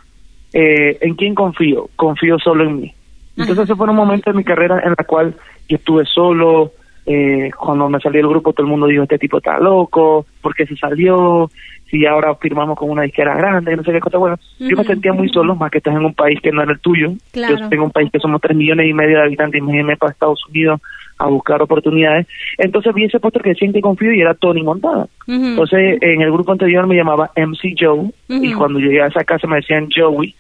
eh, 0.53 0.97
¿en 1.01 1.15
quién 1.15 1.35
confío? 1.35 1.91
Confío 1.97 2.39
solo 2.39 2.65
en 2.65 2.81
mí. 2.81 2.95
Entonces, 3.37 3.65
ese 3.65 3.75
fue 3.75 3.89
un 3.91 3.97
momento 3.97 4.31
de 4.31 4.37
mi 4.37 4.45
carrera 4.45 4.81
en 4.83 4.95
la 4.97 5.05
cual 5.05 5.35
yo 5.69 5.77
estuve 5.77 6.07
solo, 6.07 6.73
eh, 7.07 7.51
cuando 7.57 7.89
me 7.89 8.01
salió 8.01 8.21
el 8.21 8.29
grupo 8.29 8.53
todo 8.53 8.67
el 8.67 8.71
mundo 8.71 8.89
dijo 8.89 9.05
este 9.05 9.19
tipo 9.19 9.39
está 9.39 9.61
loco, 9.61 10.27
¿por 10.41 10.55
qué 10.55 10.67
se 10.67 10.77
salió? 10.77 11.49
Si 11.89 12.05
ahora 12.05 12.35
firmamos 12.35 12.77
con 12.77 12.91
una 12.91 13.03
disquera 13.03 13.37
grande, 13.37 13.77
no 13.77 13.85
sé 13.85 13.93
qué 13.93 14.01
cosa. 14.01 14.19
Bueno, 14.19 14.37
yo 14.59 14.77
me 14.77 14.83
sentía 14.83 15.13
muy 15.13 15.29
solo, 15.29 15.55
más 15.55 15.71
que 15.71 15.79
estás 15.79 15.95
en 15.95 16.05
un 16.05 16.15
país 16.15 16.41
que 16.41 16.51
no 16.51 16.63
era 16.63 16.73
el 16.73 16.81
tuyo. 16.81 17.13
Yo 17.33 17.69
tengo 17.69 17.85
un 17.85 17.93
país 17.93 18.11
que 18.11 18.19
somos 18.19 18.41
tres 18.41 18.57
millones 18.57 18.91
y 18.91 18.93
medio 18.93 19.19
de 19.19 19.23
habitantes, 19.23 19.61
imagínate 19.61 19.97
para 19.97 20.13
Estados 20.13 20.45
Unidos 20.49 20.81
a 21.19 21.27
buscar 21.29 21.63
oportunidades. 21.63 22.27
Entonces 22.59 22.93
vi 22.93 23.05
ese 23.05 23.21
póster 23.21 23.43
que 23.43 23.55
siente 23.55 23.81
confío 23.81 24.13
y 24.13 24.21
era 24.21 24.35
Tony 24.35 24.65
Montana. 24.65 25.07
Entonces 25.29 25.99
en 26.01 26.23
el 26.23 26.33
grupo 26.33 26.51
anterior 26.51 26.89
me 26.89 26.97
llamaba 26.97 27.31
MC 27.37 27.77
Joe 27.79 28.11
y 28.29 28.53
cuando 28.53 28.81
llegué 28.81 29.03
a 29.03 29.07
esa 29.07 29.23
casa 29.23 29.47
me 29.47 29.57
decían 29.57 29.89
Joey 29.95 30.35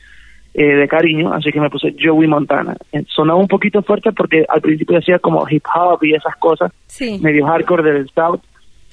eh, 0.59 0.75
de 0.75 0.89
cariño, 0.89 1.35
así 1.35 1.53
que 1.53 1.61
me 1.61 1.69
puse 1.69 1.95
Joey 2.03 2.27
Montana. 2.27 2.75
Eh, 2.91 3.05
sonaba 3.09 3.39
un 3.39 3.47
poquito 3.47 3.83
fuerte 3.83 4.11
porque 4.13 4.47
al 4.49 4.63
principio 4.63 4.97
decía 4.97 5.19
como 5.19 5.47
hip 5.47 5.63
hop 5.75 6.03
y 6.03 6.15
esas 6.15 6.35
cosas, 6.37 6.73
medio 7.21 7.45
hardcore 7.45 7.83
del 7.83 8.09
South, 8.09 8.41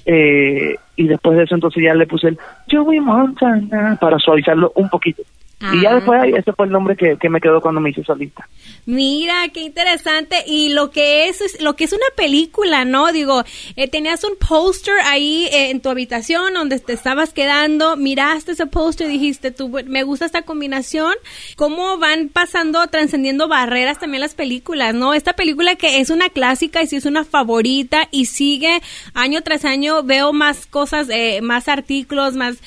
eh, 0.06 0.76
y 0.98 1.08
después 1.08 1.38
de 1.38 1.44
eso 1.46 1.56
entonces 1.56 1.82
ya 1.82 1.94
le 1.94 2.06
puse 2.06 2.28
el 2.28 2.38
Joey 2.70 3.00
Montana 3.00 3.98
para 4.02 4.20
suavizarlo 4.20 4.74
un 4.76 4.90
poquito. 4.90 5.24
Y 5.72 5.82
ya 5.82 5.96
después, 5.96 6.22
ese 6.36 6.52
fue 6.52 6.66
el 6.66 6.74
nombre 6.74 6.98
que, 6.98 7.16
que, 7.18 7.30
me 7.30 7.40
quedó 7.40 7.62
cuando 7.62 7.80
me 7.80 7.92
hice 7.92 8.04
solista. 8.04 8.50
Mira, 8.86 9.48
qué 9.54 9.62
interesante. 9.62 10.44
Y 10.46 10.70
lo 10.70 10.92
que 10.92 11.30
es, 11.30 11.62
lo 11.62 11.78
que 11.78 11.86
es 11.86 11.94
una 11.94 12.06
película, 12.18 12.84
¿no? 12.84 13.14
Digo, 13.14 13.44
eh, 13.78 13.88
tenías 13.88 14.26
un 14.26 14.36
póster 14.36 14.96
ahí 15.06 15.48
eh, 15.54 15.70
en 15.70 15.82
tu 15.82 15.90
habitación 15.90 16.54
donde 16.54 16.80
te 16.80 16.92
estabas 16.92 17.32
quedando, 17.32 17.96
miraste 17.96 18.52
ese 18.52 18.66
póster 18.66 19.08
y 19.08 19.14
dijiste, 19.14 19.52
tú, 19.52 19.70
me 19.70 20.04
gusta 20.04 20.26
esta 20.26 20.42
combinación. 20.42 21.14
¿Cómo 21.56 21.98
van 21.98 22.28
pasando, 22.28 22.86
trascendiendo 22.88 23.48
barreras 23.48 24.00
también 24.00 24.20
las 24.20 24.36
películas, 24.36 24.94
¿no? 24.94 25.14
Esta 25.14 25.32
película 25.32 25.76
que 25.76 26.02
es 26.02 26.10
una 26.10 26.30
clásica 26.30 26.84
y 26.84 26.88
sí 26.88 26.98
es 26.98 27.06
una 27.06 27.24
favorita 27.24 28.10
y 28.12 28.26
sigue 28.26 28.82
año 29.14 29.42
tras 29.44 29.64
año, 29.64 30.04
veo 30.04 30.34
más 30.34 30.66
cosas, 30.66 31.08
eh, 31.10 31.40
más 31.42 31.70
artículos, 31.70 32.36
más 32.36 32.58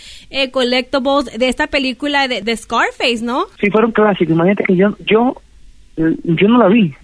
collectibles 0.50 0.87
de 1.38 1.49
esta 1.49 1.67
película 1.67 2.29
de, 2.29 2.43
de 2.43 2.57
Scar 2.57 2.86
Face, 2.93 3.23
¿no? 3.23 3.47
Sí, 3.61 3.71
fueron 3.71 3.93
clásicos. 3.93 4.35
Imagínate 4.35 4.64
que 4.64 4.76
yo, 4.76 4.97
yo, 5.00 5.40
yo 5.97 6.49
no 6.49 6.59
la 6.59 6.69
vi. 6.69 6.95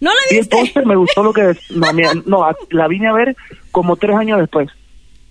¿No 0.00 0.10
la 0.10 0.16
viste? 0.30 0.34
Vi 0.34 0.38
el 0.38 0.48
póster, 0.48 0.86
me 0.86 0.96
gustó 0.96 1.22
lo 1.22 1.32
que... 1.32 1.56
No, 1.70 1.92
no, 2.26 2.46
la 2.70 2.88
vine 2.88 3.08
a 3.08 3.12
ver 3.12 3.36
como 3.70 3.96
tres 3.96 4.16
años 4.16 4.40
después. 4.40 4.68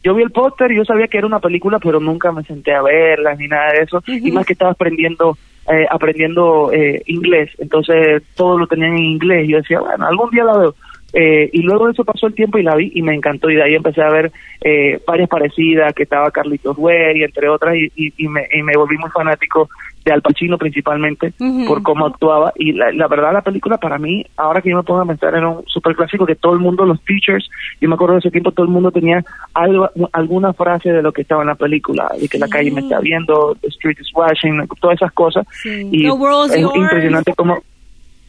Yo 0.04 0.14
vi 0.14 0.24
el 0.24 0.32
póster 0.32 0.72
y 0.72 0.78
yo 0.78 0.86
sabía 0.86 1.08
que 1.08 1.18
era 1.18 1.28
una 1.28 1.40
película, 1.40 1.80
pero 1.80 2.00
nunca 2.00 2.32
me 2.32 2.44
senté 2.44 2.74
a 2.74 2.82
verla 2.82 3.36
ni 3.36 3.48
nada 3.48 3.72
de 3.74 3.84
eso. 3.84 4.04
Y 4.08 4.32
más 4.32 4.46
que 4.46 4.54
estaba 4.54 4.72
aprendiendo 4.72 5.38
eh, 5.70 5.86
aprendiendo 5.90 6.72
eh, 6.72 7.02
inglés, 7.08 7.52
entonces 7.58 8.24
todo 8.36 8.58
lo 8.58 8.68
tenían 8.68 8.94
en 8.94 9.04
inglés. 9.04 9.50
Yo 9.50 9.58
decía, 9.58 9.82
bueno, 9.82 10.08
algún 10.08 10.30
día 10.30 10.46
la 10.46 10.58
veo. 10.58 10.76
Eh, 11.14 11.50
y 11.54 11.62
luego 11.62 11.86
de 11.86 11.94
eso 11.94 12.04
pasó 12.04 12.28
el 12.28 12.36
tiempo 12.36 12.58
y 12.58 12.64
la 12.64 12.76
vi 12.76 12.92
y 12.94 13.02
me 13.02 13.14
encantó. 13.14 13.50
Y 13.50 13.56
de 13.56 13.64
ahí 13.64 13.76
empecé 13.76 14.02
a 14.02 14.10
ver 14.10 14.32
eh, 14.62 15.00
varias 15.08 15.30
parecidas 15.30 15.94
que 15.94 16.04
estaba 16.04 16.32
Carlitos 16.32 16.76
Güey 16.76 17.24
entre 17.24 17.50
otras 17.50 17.76
y, 17.76 17.92
y, 17.96 18.28
me, 18.28 18.48
y, 18.52 18.62
me, 18.62 18.74
volví 18.76 18.98
muy 18.98 19.10
fanático 19.12 19.70
de 20.04 20.12
Al 20.12 20.22
Pacino 20.22 20.58
principalmente 20.58 21.34
por 21.68 21.82
cómo 21.82 22.06
actuaba. 22.06 22.54
Y 22.56 22.74
la, 22.74 23.08
verdad 23.08 23.34
la 23.34 23.42
película 23.42 23.78
para 23.78 23.98
mí 23.98 24.26
ahora 24.36 24.62
que 24.62 24.70
yo 24.70 24.78
me 24.78 24.84
pongo 24.84 25.02
a 25.02 25.06
pensar 25.06 25.36
era 25.36 25.48
un 25.48 25.66
super 25.68 25.96
clásico 25.96 26.26
que 26.26 26.36
todo 26.36 26.54
el 26.54 26.60
mundo 26.60 26.86
los 26.86 27.04
teachers 27.04 27.50
yo 27.82 27.90
me 27.90 27.96
acuerdo 27.96 28.14
de 28.14 28.20
ese 28.20 28.32
tiempo 28.32 28.52
todo 28.52 28.66
el 28.66 28.72
mundo 28.72 28.92
tenía 28.92 29.24
algo 29.54 29.90
alguna 30.14 30.54
frase 30.54 30.92
de 30.92 31.02
lo 31.02 31.12
que 31.12 31.24
estaba 31.24 31.42
en 31.42 31.48
la 31.48 31.56
película 31.56 32.10
de 32.20 32.28
que 32.28 32.38
la 32.38 32.48
calle 32.48 32.72
me 32.72 32.82
está 32.82 33.00
viendo 33.00 33.56
the 33.62 33.68
street 33.68 33.98
is 34.00 34.12
watching 34.14 34.66
todas 34.80 34.96
esas 34.96 35.12
cosas. 35.12 35.46
Y 35.66 36.06
es 36.06 36.76
impresionante 36.76 37.34
cómo 37.36 37.62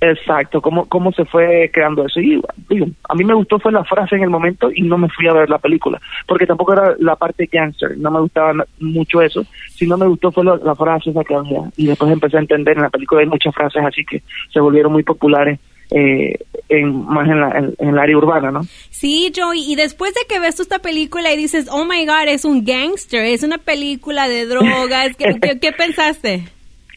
Exacto, 0.00 0.60
cómo, 0.60 0.86
cómo 0.86 1.10
se 1.12 1.24
fue 1.24 1.70
creando 1.72 2.06
eso. 2.06 2.20
Y 2.20 2.40
digo, 2.68 2.88
a 3.08 3.14
mí 3.14 3.24
me 3.24 3.34
gustó 3.34 3.58
fue 3.58 3.72
la 3.72 3.84
frase 3.84 4.14
en 4.14 4.22
el 4.22 4.30
momento 4.30 4.70
y 4.72 4.82
no 4.82 4.96
me 4.96 5.08
fui 5.08 5.26
a 5.26 5.32
ver 5.32 5.50
la 5.50 5.58
película, 5.58 6.00
porque 6.26 6.46
tampoco 6.46 6.72
era 6.72 6.94
la 7.00 7.16
parte 7.16 7.48
gangster, 7.50 7.98
no 7.98 8.10
me 8.10 8.20
gustaba 8.20 8.52
mucho 8.78 9.20
eso, 9.20 9.44
sino 9.70 9.96
me 9.98 10.06
gustó 10.06 10.30
fue 10.30 10.44
la, 10.44 10.74
frase 10.76 11.10
esa 11.10 11.24
que 11.24 11.34
había. 11.34 11.62
Y 11.76 11.86
después 11.86 12.12
empecé 12.12 12.36
a 12.36 12.40
entender, 12.40 12.76
en 12.76 12.84
la 12.84 12.90
película 12.90 13.22
hay 13.22 13.26
muchas 13.26 13.54
frases 13.54 13.82
así 13.84 14.04
que 14.04 14.22
se 14.52 14.60
volvieron 14.60 14.92
muy 14.92 15.02
populares. 15.02 15.58
Eh, 15.90 16.34
en, 16.68 17.06
más 17.06 17.26
en, 17.26 17.40
la, 17.40 17.48
en, 17.78 17.88
el 17.88 17.98
área 17.98 18.18
urbana, 18.18 18.50
¿no? 18.50 18.60
Sí, 18.90 19.32
Joey, 19.34 19.72
y 19.72 19.74
después 19.74 20.12
de 20.12 20.20
que 20.28 20.38
ves 20.38 20.60
esta 20.60 20.80
película 20.80 21.32
y 21.32 21.36
dices, 21.38 21.66
oh 21.72 21.86
my 21.86 22.04
god, 22.04 22.28
es 22.28 22.44
un 22.44 22.62
gangster, 22.62 23.24
es 23.24 23.42
una 23.42 23.56
película 23.56 24.28
de 24.28 24.44
drogas, 24.44 25.16
¿qué, 25.16 25.58
qué 25.62 25.72
pensaste? 25.72 26.44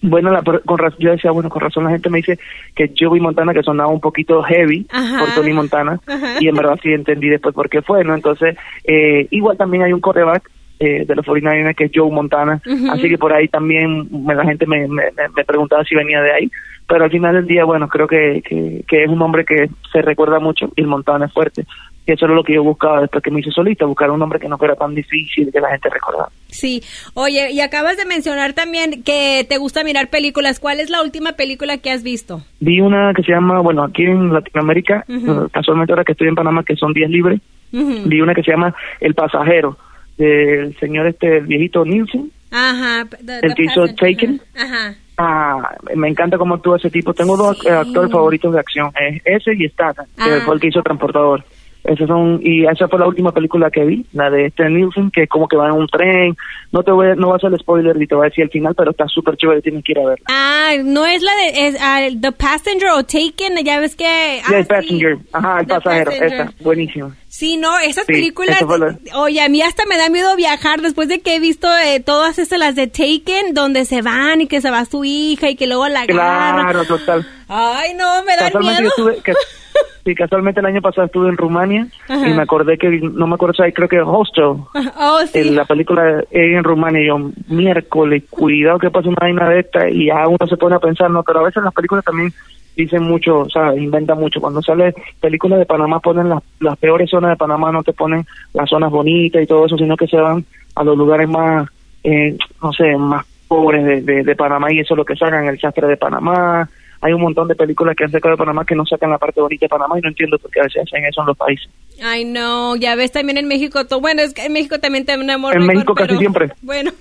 Bueno, 0.02 0.32
la, 0.32 0.42
con, 0.42 0.80
yo 0.98 1.12
decía, 1.12 1.32
bueno, 1.32 1.50
con 1.50 1.62
razón 1.62 1.84
la 1.84 1.92
gente 1.92 2.10
me 2.10 2.18
dice 2.18 2.40
que 2.76 2.88
vi 2.88 3.20
Montana 3.20 3.54
que 3.54 3.64
sonaba 3.64 3.90
un 3.90 4.00
poquito 4.00 4.42
heavy 4.44 4.86
por 5.20 5.34
Tony 5.36 5.54
Montana 5.54 6.00
y 6.40 6.48
en 6.48 6.56
verdad 6.56 6.80
sí 6.82 6.92
entendí 6.92 7.30
después 7.30 7.54
por 7.54 7.70
qué 7.70 7.82
fue, 7.82 8.04
¿no? 8.04 8.16
Entonces, 8.16 8.58
eh, 8.84 9.28
igual 9.30 9.58
también 9.58 9.84
hay 9.84 9.94
un 9.94 10.02
coreback 10.02 10.50
eh, 10.80 11.06
de 11.06 11.16
los 11.16 11.24
49 11.24 11.76
que 11.76 11.84
es 11.86 11.92
Joe 11.94 12.10
Montana, 12.10 12.60
así 12.92 13.08
que 13.08 13.20
por 13.20 13.32
ahí 13.34 13.48
también 13.48 14.08
la 14.26 14.44
gente 14.44 14.66
me, 14.66 14.88
me, 14.88 15.04
me, 15.36 15.46
preguntaba 15.46 15.84
si 15.84 15.94
venía 15.94 16.22
de 16.22 16.34
ahí, 16.34 16.52
pero 16.88 17.04
al 17.04 17.12
final 17.12 17.36
del 17.36 17.46
día, 17.46 17.66
bueno, 17.66 17.88
creo 17.88 18.08
que, 18.08 18.42
que, 18.44 18.84
que 18.88 19.04
es 19.04 19.10
un 19.10 19.22
hombre 19.22 19.46
que 19.46 19.70
se 19.94 20.02
recuerda 20.02 20.40
mucho 20.40 20.72
y 20.76 20.82
Montana 20.82 21.28
es 21.28 21.34
fuerte, 21.34 21.66
y 22.06 22.12
eso 22.12 22.26
era 22.26 22.34
lo 22.34 22.44
que 22.44 22.54
yo 22.54 22.64
buscaba 22.64 23.02
después 23.02 23.24
que 23.24 23.32
me 23.32 23.42
hice 23.42 23.52
solista, 23.52 23.86
buscar 23.86 24.10
un 24.10 24.20
nombre 24.20 24.40
que 24.40 24.50
no 24.50 24.58
fuera 24.58 24.76
tan 24.76 24.96
difícil 24.96 25.52
que 25.52 25.62
la 25.62 25.70
gente 25.70 25.90
recordara. 25.90 26.30
Sí, 26.48 26.82
oye, 27.14 27.52
y 27.52 27.62
acabas 27.62 27.98
de 27.98 28.06
mencionar 28.06 28.54
también 28.54 29.04
que 29.04 29.46
te 29.48 29.58
gusta 29.58 29.84
mirar 29.84 30.10
películas. 30.10 30.60
¿Cuál 30.60 30.80
es 30.80 30.90
la 30.90 31.02
última 31.02 31.34
película 31.34 31.78
que 31.78 31.92
has 31.92 32.04
visto? 32.04 32.42
Vi 32.60 32.82
una 32.82 33.14
que 33.14 33.24
se 33.24 33.32
llama, 33.32 33.62
bueno, 33.62 33.84
aquí 33.84 34.04
en 34.04 34.34
Latinoamérica, 34.34 35.06
casualmente 35.52 35.94
ahora 35.94 36.04
que 36.04 36.14
estoy 36.14 36.28
en 36.28 36.36
Panamá, 36.36 36.64
que 36.64 36.76
son 36.76 36.94
días 36.94 37.10
libres, 37.10 37.40
vi 37.72 38.22
una 38.22 38.34
que 38.34 38.44
se 38.44 38.52
llama 38.52 38.74
El 39.00 39.14
Pasajero, 39.14 39.78
del 40.18 40.76
señor 40.80 41.08
este, 41.08 41.38
el 41.38 41.46
viejito 41.46 41.86
Nielsen. 41.86 42.32
Ajá. 42.52 43.08
el 43.42 43.56
que 43.56 43.64
hizo 43.64 43.88
Taken. 43.96 44.42
Ajá. 44.56 44.96
Ah, 45.18 45.76
me 45.96 46.10
encanta 46.10 46.38
cómo 46.38 46.56
actúa 46.56 46.78
ese 46.78 46.90
tipo. 46.90 47.14
Tengo 47.14 47.38
dos 47.38 47.66
actores 47.66 48.12
favoritos 48.12 48.54
de 48.54 48.60
acción, 48.60 48.92
es 49.00 49.22
ese 49.24 49.54
y 49.54 49.70
Statham, 49.70 50.08
que 50.18 50.42
fue 50.42 50.56
el 50.56 50.60
que 50.60 50.68
hizo 50.68 50.82
Transportador. 50.82 51.44
Esas 51.84 52.08
son 52.08 52.40
y 52.44 52.66
esa 52.66 52.88
fue 52.88 53.00
la 53.00 53.08
última 53.08 53.32
película 53.32 53.72
que 53.72 53.84
vi, 53.84 54.06
la 54.14 54.30
de 54.30 54.46
Stan 54.48 54.74
Nielsen, 54.74 55.10
que 55.12 55.24
es 55.24 55.30
como 55.30 55.48
que 55.48 55.58
va 55.58 55.68
en 55.68 55.74
un 55.74 55.88
tren. 55.88 56.38
No 56.72 56.84
te 56.84 56.92
voy, 56.92 57.08
a- 57.08 57.16
no 57.16 57.30
va 57.30 57.38
a 57.42 57.48
el 57.48 57.58
spoiler 57.60 58.00
y 58.02 58.08
te 58.08 58.16
voy 58.16 58.26
a 58.26 58.30
decir 58.30 58.44
el 58.44 58.50
final, 58.52 58.76
pero 58.76 58.92
está 58.92 59.08
súper 59.08 59.36
chévere, 59.36 59.62
tienes 59.62 59.84
que 59.84 59.92
ir 59.94 60.00
a 60.00 60.06
verla. 60.06 60.26
Ah, 60.30 60.74
no 60.84 61.06
es 61.06 61.22
la 61.22 61.32
de 61.36 61.68
es, 61.68 61.78
ah, 61.82 62.02
The 62.22 62.32
Passenger 62.32 62.90
o 62.92 63.04
Taken, 63.04 63.58
ya 63.66 63.80
ves 63.80 63.96
que... 63.96 64.06
Ah, 64.46 64.56
el 64.58 64.64
sí. 64.64 64.70
Passenger, 64.70 65.18
ajá, 65.34 65.60
el 65.62 65.68
The 65.68 65.74
pasajero, 65.74 66.12
Passenger. 66.12 66.34
esa, 66.42 66.54
buenísima. 66.64 67.16
Sí, 67.28 67.58
no, 67.58 67.80
esas 67.80 68.06
Sí, 68.06 68.14
películas, 68.14 68.62
la- 68.62 68.98
oye, 69.20 69.42
a 69.42 69.50
mí 69.50 69.62
hasta 69.62 69.86
me 69.86 69.98
da 69.98 70.10
miedo 70.10 70.36
viajar 70.36 70.82
después 70.82 71.08
de 71.08 71.22
que 71.22 71.36
he 71.36 71.40
visto 71.40 71.68
eh, 71.86 72.00
todas 72.00 72.38
esas, 72.40 72.60
las 72.60 72.76
de 72.76 72.88
Taken, 72.88 73.54
donde 73.54 73.86
se 73.86 74.02
van 74.02 74.42
y 74.42 74.48
que 74.48 74.62
se 74.62 74.70
va 74.70 74.84
su 74.86 75.04
hija 75.06 75.50
y 75.50 75.56
que 75.56 75.66
luego 75.66 75.88
la. 75.88 76.06
Claro, 76.06 76.84
total. 76.86 77.26
Ay, 77.48 77.94
no, 77.96 78.24
me 78.26 78.36
da 78.36 78.60
miedo. 78.60 78.82
yo 78.82 78.88
estuve, 78.90 79.22
que- 79.24 79.34
sí, 80.06 80.16
casualmente 80.16 80.60
el 80.60 80.66
año 80.66 80.82
pasado 80.82 81.06
estuve 81.06 81.30
en 81.30 81.38
Rumania 81.38 81.88
Ajá. 82.08 82.28
y 82.28 82.34
me 82.34 82.42
acordé 82.42 82.78
que, 82.78 82.90
no 82.90 83.28
me 83.28 83.36
acuerdo, 83.36 83.64
creo 83.74 83.88
que 83.88 84.02
Hostel, 84.02 84.58
Oh, 85.00 85.20
sí. 85.26 85.40
en 85.40 85.56
la 85.56 85.66
película 85.66 86.24
en 86.32 86.64
Rumania 86.64 87.02
y 87.02 87.08
yo, 87.08 87.32
miércoles, 87.48 88.24
cuidado 88.30 88.80
que 88.80 88.90
pasa 88.90 89.10
una 89.10 89.18
vaina 89.22 89.50
de 89.50 89.60
esta 89.62 89.90
y 89.90 90.08
ya 90.08 90.28
uno 90.28 90.46
se 90.48 90.58
pone 90.58 90.76
a 90.76 90.80
pensar, 90.80 91.10
no, 91.10 91.24
pero 91.24 91.40
a 91.40 91.44
veces 91.44 91.64
las 91.64 91.74
películas 91.74 92.04
también 92.06 92.32
dicen 92.76 93.04
mucho, 93.04 93.40
o 93.40 93.50
sea, 93.50 93.76
inventan 93.76 94.18
mucho. 94.18 94.40
Cuando 94.40 94.62
sale 94.62 94.94
películas 95.20 95.60
de 95.60 95.66
Panamá 95.66 96.00
ponen 96.00 96.30
las, 96.30 96.42
las 96.60 96.78
peores 96.78 97.10
zonas 97.10 97.32
de 97.32 97.36
Panamá, 97.36 97.72
no 97.72 97.84
te 97.84 97.94
ponen 97.94 98.26
las 98.54 98.70
zonas 98.70 98.90
bonitas 98.92 99.42
y 99.44 99.46
todo 99.48 99.66
eso, 99.66 99.78
sino 99.78 99.98
que 99.98 100.08
se 100.08 100.18
van 100.18 100.44
a 100.76 100.84
los 100.84 100.98
lugares 100.98 101.28
más, 101.28 101.68
eh, 102.04 102.38
no 102.64 102.72
sé, 102.74 102.96
más 102.98 103.26
pobres 103.48 103.84
de, 103.86 104.02
de, 104.02 104.24
de 104.24 104.36
Panamá 104.36 104.72
y 104.72 104.80
eso 104.80 104.94
es 104.94 104.98
lo 104.98 105.06
que 105.06 105.16
sacan, 105.18 105.46
el 105.48 105.60
sastre 105.60 105.86
de 105.88 105.98
Panamá. 105.98 106.70
Hay 107.02 107.14
un 107.14 107.22
montón 107.22 107.48
de 107.48 107.56
películas 107.56 107.96
que 107.96 108.04
han 108.04 108.12
sacado 108.12 108.34
de 108.36 108.38
Panamá 108.38 108.64
que 108.64 108.76
no 108.76 108.86
sacan 108.86 109.10
la 109.10 109.18
parte 109.18 109.42
bonita 109.42 109.66
de 109.66 109.70
Panamá 109.70 109.98
y 109.98 110.02
no 110.02 110.10
entiendo 110.10 110.38
por 110.38 110.52
qué 110.52 110.60
a 110.60 110.64
veces 110.64 110.84
hacen 110.84 111.04
eso 111.06 111.22
en 111.22 111.28
los 111.28 111.38
países. 111.38 111.68
Ay, 112.04 112.26
no, 112.26 112.76
ya 112.76 112.96
ves 112.96 113.12
también 113.12 113.38
en 113.38 113.48
México, 113.48 113.86
to- 113.86 114.00
bueno, 114.02 114.22
es 114.22 114.34
que 114.34 114.46
en 114.46 114.54
México 114.54 114.80
también 114.80 115.06
tenemos 115.06 115.52
En 115.54 115.62
récord, 115.62 115.74
México 115.76 115.96
casi 115.96 116.08
pero- 116.10 116.20
siempre. 116.20 116.52
Bueno, 116.62 116.92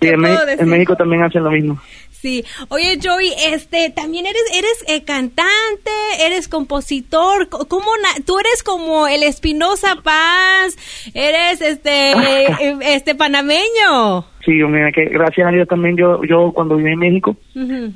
¿qué 0.00 0.10
en, 0.10 0.24
en? 0.60 0.68
México 0.68 0.96
también 0.96 1.22
hacen 1.22 1.44
lo 1.44 1.50
mismo. 1.50 1.80
Sí. 2.22 2.44
Oye, 2.68 2.98
Joey, 3.02 3.30
este, 3.52 3.90
también 3.90 4.26
eres, 4.26 4.42
eres 4.56 4.84
eh, 4.86 5.02
cantante, 5.04 5.90
eres 6.24 6.46
compositor, 6.46 7.48
co- 7.48 7.66
¿cómo 7.66 7.90
tú 8.24 8.38
eres 8.38 8.62
como 8.62 9.08
el 9.08 9.24
Espinosa 9.24 9.96
Paz, 10.04 10.76
eres 11.14 11.60
este, 11.60 12.12
eh, 12.12 12.76
este 12.84 13.16
panameño? 13.16 14.24
Sí, 14.44 14.52
mira, 14.52 14.92
que 14.92 15.06
gracias 15.06 15.48
a 15.48 15.50
Dios 15.50 15.66
también 15.66 15.96
yo, 15.96 16.22
yo 16.22 16.52
cuando 16.52 16.76
viví 16.76 16.92
en 16.92 16.98
México, 17.00 17.36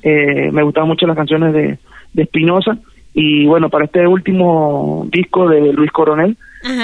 eh, 0.03 0.51
me 0.53 0.63
gustaban 0.65 0.89
mucho 0.89 1.07
las 1.07 1.17
canciones 1.17 1.53
de, 1.55 1.79
de 2.13 2.23
Espinosa. 2.25 2.79
Y 3.15 3.47
bueno, 3.47 3.71
para 3.71 3.87
este 3.87 4.07
último 4.07 5.07
disco 5.11 5.49
de 5.49 5.73
Luis 5.73 5.91
Coronel, 5.93 6.37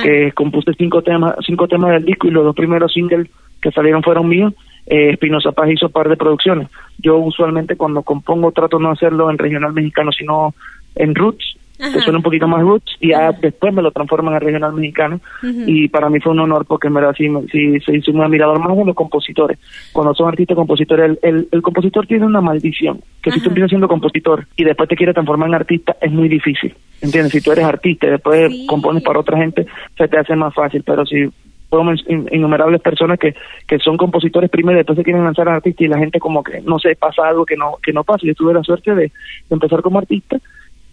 que 0.03 0.31
compuse 0.33 0.73
cinco 0.79 1.03
temas, 1.03 1.35
cinco 1.45 1.67
temas 1.67 1.91
del 1.91 2.05
disco 2.05 2.29
y 2.29 2.31
los 2.31 2.45
dos 2.45 2.55
primeros 2.55 2.93
singles 2.93 3.29
que 3.61 3.71
salieron 3.73 4.03
fueron 4.03 4.29
míos, 4.29 4.55
eh, 4.87 5.11
Espinosa 5.11 5.53
Paz 5.53 5.71
hizo 5.71 5.89
par 5.89 6.09
de 6.09 6.17
producciones. 6.17 6.69
Yo 6.99 7.17
usualmente 7.19 7.77
cuando 7.77 8.03
compongo 8.03 8.53
trato 8.53 8.79
no 8.79 8.91
hacerlo 8.91 9.31
en 9.31 9.39
regional 9.39 9.73
mexicano, 9.73 10.13
sino 10.13 10.55
en 10.95 11.15
roots, 11.15 11.57
Ajá. 11.81 11.93
que 11.95 12.01
suena 12.01 12.19
un 12.19 12.23
poquito 12.23 12.47
más 12.47 12.61
roots, 12.61 12.97
y 13.01 13.09
ya 13.09 13.33
después 13.33 13.73
me 13.75 13.83
lo 13.83 13.91
transforman 13.91 14.35
en 14.35 14.41
regional 14.41 14.73
mexicano. 14.73 15.21
Y 15.43 15.89
para 15.89 16.09
mí 16.11 16.21
fue 16.21 16.31
un 16.33 16.41
honor 16.41 16.65
porque 16.67 16.87
en 16.89 16.95
verdad 16.95 17.15
sí, 17.17 17.29
me- 17.29 17.43
sí, 17.49 17.81
sí, 17.81 18.01
soy 18.03 18.15
un 18.15 18.23
admirador 18.23 18.59
más 18.61 18.77
de 18.77 18.85
los 18.85 18.95
compositores. 18.95 19.59
Cuando 19.93 20.15
son 20.15 20.29
artistas 20.29 20.55
compositores, 20.57 21.11
el, 21.11 21.19
el, 21.23 21.49
el 21.51 21.63
compositor 21.63 22.07
tiene 22.07 22.27
una 22.27 22.41
maldición, 22.41 23.01
que 23.23 23.33
si 23.33 23.41
tú 23.41 23.49
empiezas 23.49 23.71
siendo 23.71 23.89
compositor 23.89 24.47
y 24.57 24.65
después 24.65 24.89
te 24.89 24.97
quieres 24.97 25.15
transformar 25.15 25.49
en 25.49 25.55
artista, 25.55 25.97
es 26.01 26.13
muy 26.13 26.29
difícil. 26.29 26.75
¿Entiendes? 27.01 27.33
Si 27.33 27.41
tú 27.41 27.51
eres 27.51 27.65
artista 27.65 28.07
y 28.07 28.11
después 28.11 28.53
Sí. 28.53 28.67
compones 28.69 29.03
para 29.03 29.19
otra 29.19 29.37
gente, 29.39 29.67
se 29.99 30.07
te 30.07 30.19
hace 30.19 30.37
más 30.37 30.55
fácil. 30.55 30.85
Pero 30.87 31.05
si 31.05 31.29
fueron 31.73 31.97
in- 32.07 32.29
innumerables 32.31 32.83
personas 32.83 33.19
que, 33.19 33.35
que 33.67 33.79
son 33.79 33.97
compositores 33.97 34.51
primero 34.51 34.77
después 34.77 34.99
se 34.99 35.05
quieren 35.05 35.25
lanzar 35.25 35.49
a 35.49 35.57
artista 35.57 35.85
y 35.85 35.89
la 35.89 35.97
gente 35.97 36.19
como 36.21 36.43
que 36.43 36.61
no 36.61 36.79
sé, 36.79 36.95
pasa 36.97 37.27
algo 37.27 37.47
que 37.47 37.57
no 37.57 37.79
que 37.83 37.95
no 37.95 38.05
pasa. 38.05 38.27
Yo 38.27 38.35
tuve 38.35 38.53
la 38.53 38.63
suerte 38.63 38.95
de, 38.95 39.05
de 39.05 39.11
empezar 39.51 39.81
como 39.81 39.99
artista 39.99 40.39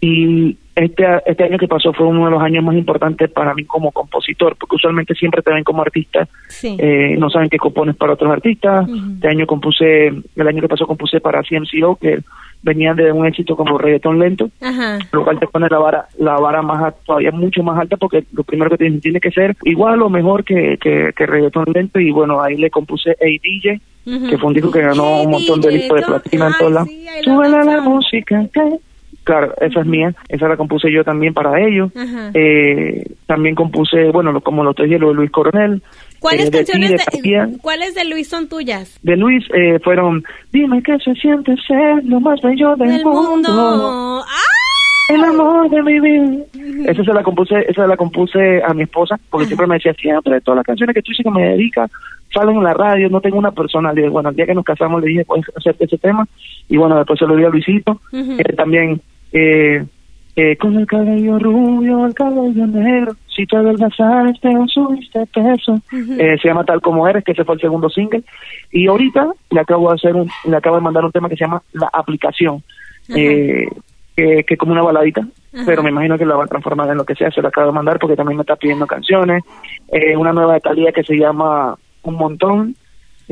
y 0.00 0.56
este 0.74 1.04
este 1.26 1.44
año 1.44 1.58
que 1.58 1.68
pasó 1.68 1.92
fue 1.92 2.06
uno 2.06 2.24
de 2.24 2.30
los 2.30 2.42
años 2.42 2.64
más 2.64 2.74
importantes 2.76 3.30
para 3.30 3.52
mí 3.54 3.64
como 3.64 3.92
compositor, 3.92 4.56
porque 4.58 4.76
usualmente 4.76 5.14
siempre 5.14 5.42
te 5.42 5.52
ven 5.52 5.64
como 5.64 5.82
artista, 5.82 6.26
Sí. 6.48 6.76
eh, 6.78 7.16
no 7.18 7.28
saben 7.28 7.50
que 7.50 7.58
compones 7.58 7.96
para 7.96 8.14
otros 8.14 8.30
artistas. 8.32 8.88
Este 9.14 9.28
año 9.28 9.46
compuse, 9.46 10.06
el 10.08 10.48
año 10.48 10.62
que 10.62 10.68
pasó 10.68 10.86
compuse 10.86 11.20
para 11.20 11.42
CMCO, 11.42 11.96
que 11.96 12.20
venían 12.62 12.96
de 12.96 13.10
un 13.12 13.26
éxito 13.26 13.56
como 13.56 13.78
reggaetón 13.78 14.18
lento 14.18 14.50
Ajá. 14.60 14.98
lo 15.12 15.24
cual 15.24 15.38
te 15.38 15.46
pone 15.46 15.66
la 15.70 15.78
vara 15.78 16.04
la 16.18 16.34
vara 16.38 16.60
más 16.60 16.94
todavía 17.06 17.30
mucho 17.30 17.62
más 17.62 17.78
alta 17.80 17.96
porque 17.96 18.24
lo 18.34 18.44
primero 18.44 18.68
que 18.70 18.76
tienes 18.76 19.00
tiene 19.00 19.18
que 19.18 19.30
ser 19.30 19.56
igual 19.64 20.02
o 20.02 20.10
mejor 20.10 20.44
que, 20.44 20.76
que, 20.78 21.10
que 21.16 21.24
reggaetón 21.26 21.64
lento 21.72 21.98
y 21.98 22.10
bueno 22.10 22.42
ahí 22.42 22.58
le 22.58 22.68
compuse 22.68 23.12
a 23.12 23.24
DJ 23.24 23.80
que 24.04 24.36
fue 24.36 24.48
un 24.48 24.52
disco 24.52 24.70
que 24.70 24.82
ganó 24.82 25.04
Hey, 25.06 25.22
un 25.24 25.30
montón 25.30 25.60
de 25.62 25.70
discos 25.70 26.00
de 26.00 26.06
platina 26.06 26.50
en 26.60 26.74
lados 26.74 26.88
sí, 26.90 27.06
la 27.26 27.76
song. 27.76 27.88
música 27.88 28.44
que- 28.52 28.76
claro 29.30 29.54
esa 29.60 29.80
es 29.80 29.86
mía 29.86 30.12
esa 30.28 30.48
la 30.48 30.56
compuse 30.56 30.90
yo 30.90 31.04
también 31.04 31.32
para 31.32 31.60
ellos 31.60 31.92
eh, 32.34 33.04
también 33.26 33.54
compuse 33.54 34.10
bueno 34.10 34.40
como 34.40 34.64
lo 34.64 34.74
te 34.74 34.84
dije 34.84 34.98
lo 34.98 35.08
de 35.08 35.14
Luis 35.14 35.30
Coronel 35.30 35.82
¿Cuáles 36.18 36.48
eh, 36.48 36.50
de 36.50 36.58
canciones 36.58 36.90
de 36.90 36.96
de, 36.96 37.04
Tapia. 37.04 37.48
¿Cuáles 37.62 37.94
de 37.94 38.04
Luis 38.04 38.28
son 38.28 38.48
tuyas? 38.48 38.98
de 39.02 39.16
Luis 39.16 39.44
eh, 39.54 39.78
fueron 39.84 40.24
dime 40.52 40.82
qué 40.82 40.98
se 40.98 41.14
siente 41.14 41.54
ser 41.66 42.04
lo 42.04 42.20
más 42.20 42.40
bello 42.42 42.74
del, 42.76 42.88
Del 42.88 43.04
mundo. 43.04 44.22
¡Ah! 44.22 45.14
el 45.14 45.24
amor 45.24 45.68
de 45.70 45.82
mi 45.82 45.98
vida. 45.98 46.44
Esa 46.86 47.02
se 47.02 47.12
la 47.12 47.22
compuse, 47.22 47.64
esa 47.68 47.86
la 47.86 47.96
compuse 47.96 48.62
a 48.62 48.72
mi 48.74 48.84
esposa, 48.84 49.18
porque 49.28 49.46
siempre 49.46 49.66
me 49.66 49.74
decía, 49.74 49.92
siempre 49.94 50.40
todas 50.40 50.58
las 50.58 50.66
canciones 50.66 50.94
que 50.94 51.02
tú 51.02 51.10
dices 51.10 51.24
que 51.24 51.30
me 51.30 51.48
dedicas 51.48 51.90
salen 52.32 52.56
en 52.56 52.64
la 52.64 52.74
radio, 52.74 53.08
no 53.08 53.20
tengo 53.20 53.38
una 53.38 53.50
persona. 53.50 53.92
Le 53.92 54.02
dije, 54.02 54.10
bueno, 54.10 54.30
el 54.30 54.36
día 54.36 54.46
que 54.46 54.54
nos 54.54 54.64
casamos 54.64 55.00
le 55.02 55.08
dije, 55.08 55.24
puedes 55.24 55.46
hacer 55.56 55.76
ese 55.78 55.98
tema. 55.98 56.26
Y 56.68 56.76
bueno, 56.76 56.96
después 56.96 57.18
se 57.18 57.26
lo 57.26 57.36
di 57.36 57.44
a 57.44 57.48
Luisito. 57.48 58.00
Eh, 58.12 58.52
también, 58.54 59.00
eh, 59.32 59.84
eh, 60.36 60.56
con 60.56 60.76
el 60.76 60.86
cabello 60.86 61.38
rubio, 61.38 62.06
el 62.06 62.14
cabello 62.14 62.66
negro, 62.66 63.12
si 63.34 63.46
te 63.46 63.56
adelgazaste 63.56 64.48
o 64.56 64.66
subiste 64.68 65.26
peso. 65.26 65.80
Eh, 65.92 66.36
se 66.40 66.48
llama 66.48 66.64
Tal 66.64 66.80
Como 66.80 67.06
Eres, 67.08 67.24
que 67.24 67.32
ese 67.32 67.44
fue 67.44 67.56
el 67.56 67.60
segundo 67.60 67.88
single. 67.90 68.22
Y 68.70 68.86
ahorita 68.86 69.28
le 69.50 69.60
acabo 69.60 69.88
de 69.88 69.96
hacer 69.96 70.14
un, 70.14 70.30
le 70.46 70.56
acabo 70.56 70.76
de 70.76 70.82
mandar 70.82 71.04
un 71.04 71.12
tema 71.12 71.28
que 71.28 71.36
se 71.36 71.44
llama 71.44 71.62
La 71.72 71.90
Aplicación. 71.92 72.62
Eh, 73.14 73.66
que, 74.16 74.44
que 74.44 74.56
como 74.56 74.72
una 74.72 74.82
baladita, 74.82 75.26
pero 75.66 75.82
me 75.82 75.90
imagino 75.90 76.18
que 76.18 76.26
la 76.26 76.36
va 76.36 76.44
a 76.44 76.48
transformar 76.48 76.90
en 76.90 76.98
lo 76.98 77.04
que 77.04 77.14
sea, 77.14 77.30
se 77.30 77.42
la 77.42 77.48
acabo 77.48 77.68
de 77.68 77.72
mandar 77.72 77.98
porque 77.98 78.16
también 78.16 78.36
me 78.36 78.42
está 78.42 78.56
pidiendo 78.56 78.86
canciones, 78.86 79.42
eh, 79.90 80.16
una 80.16 80.32
nueva 80.32 80.54
de 80.54 80.60
Talía 80.60 80.92
que 80.92 81.02
se 81.02 81.16
llama 81.16 81.76
Un 82.02 82.14
Montón, 82.16 82.76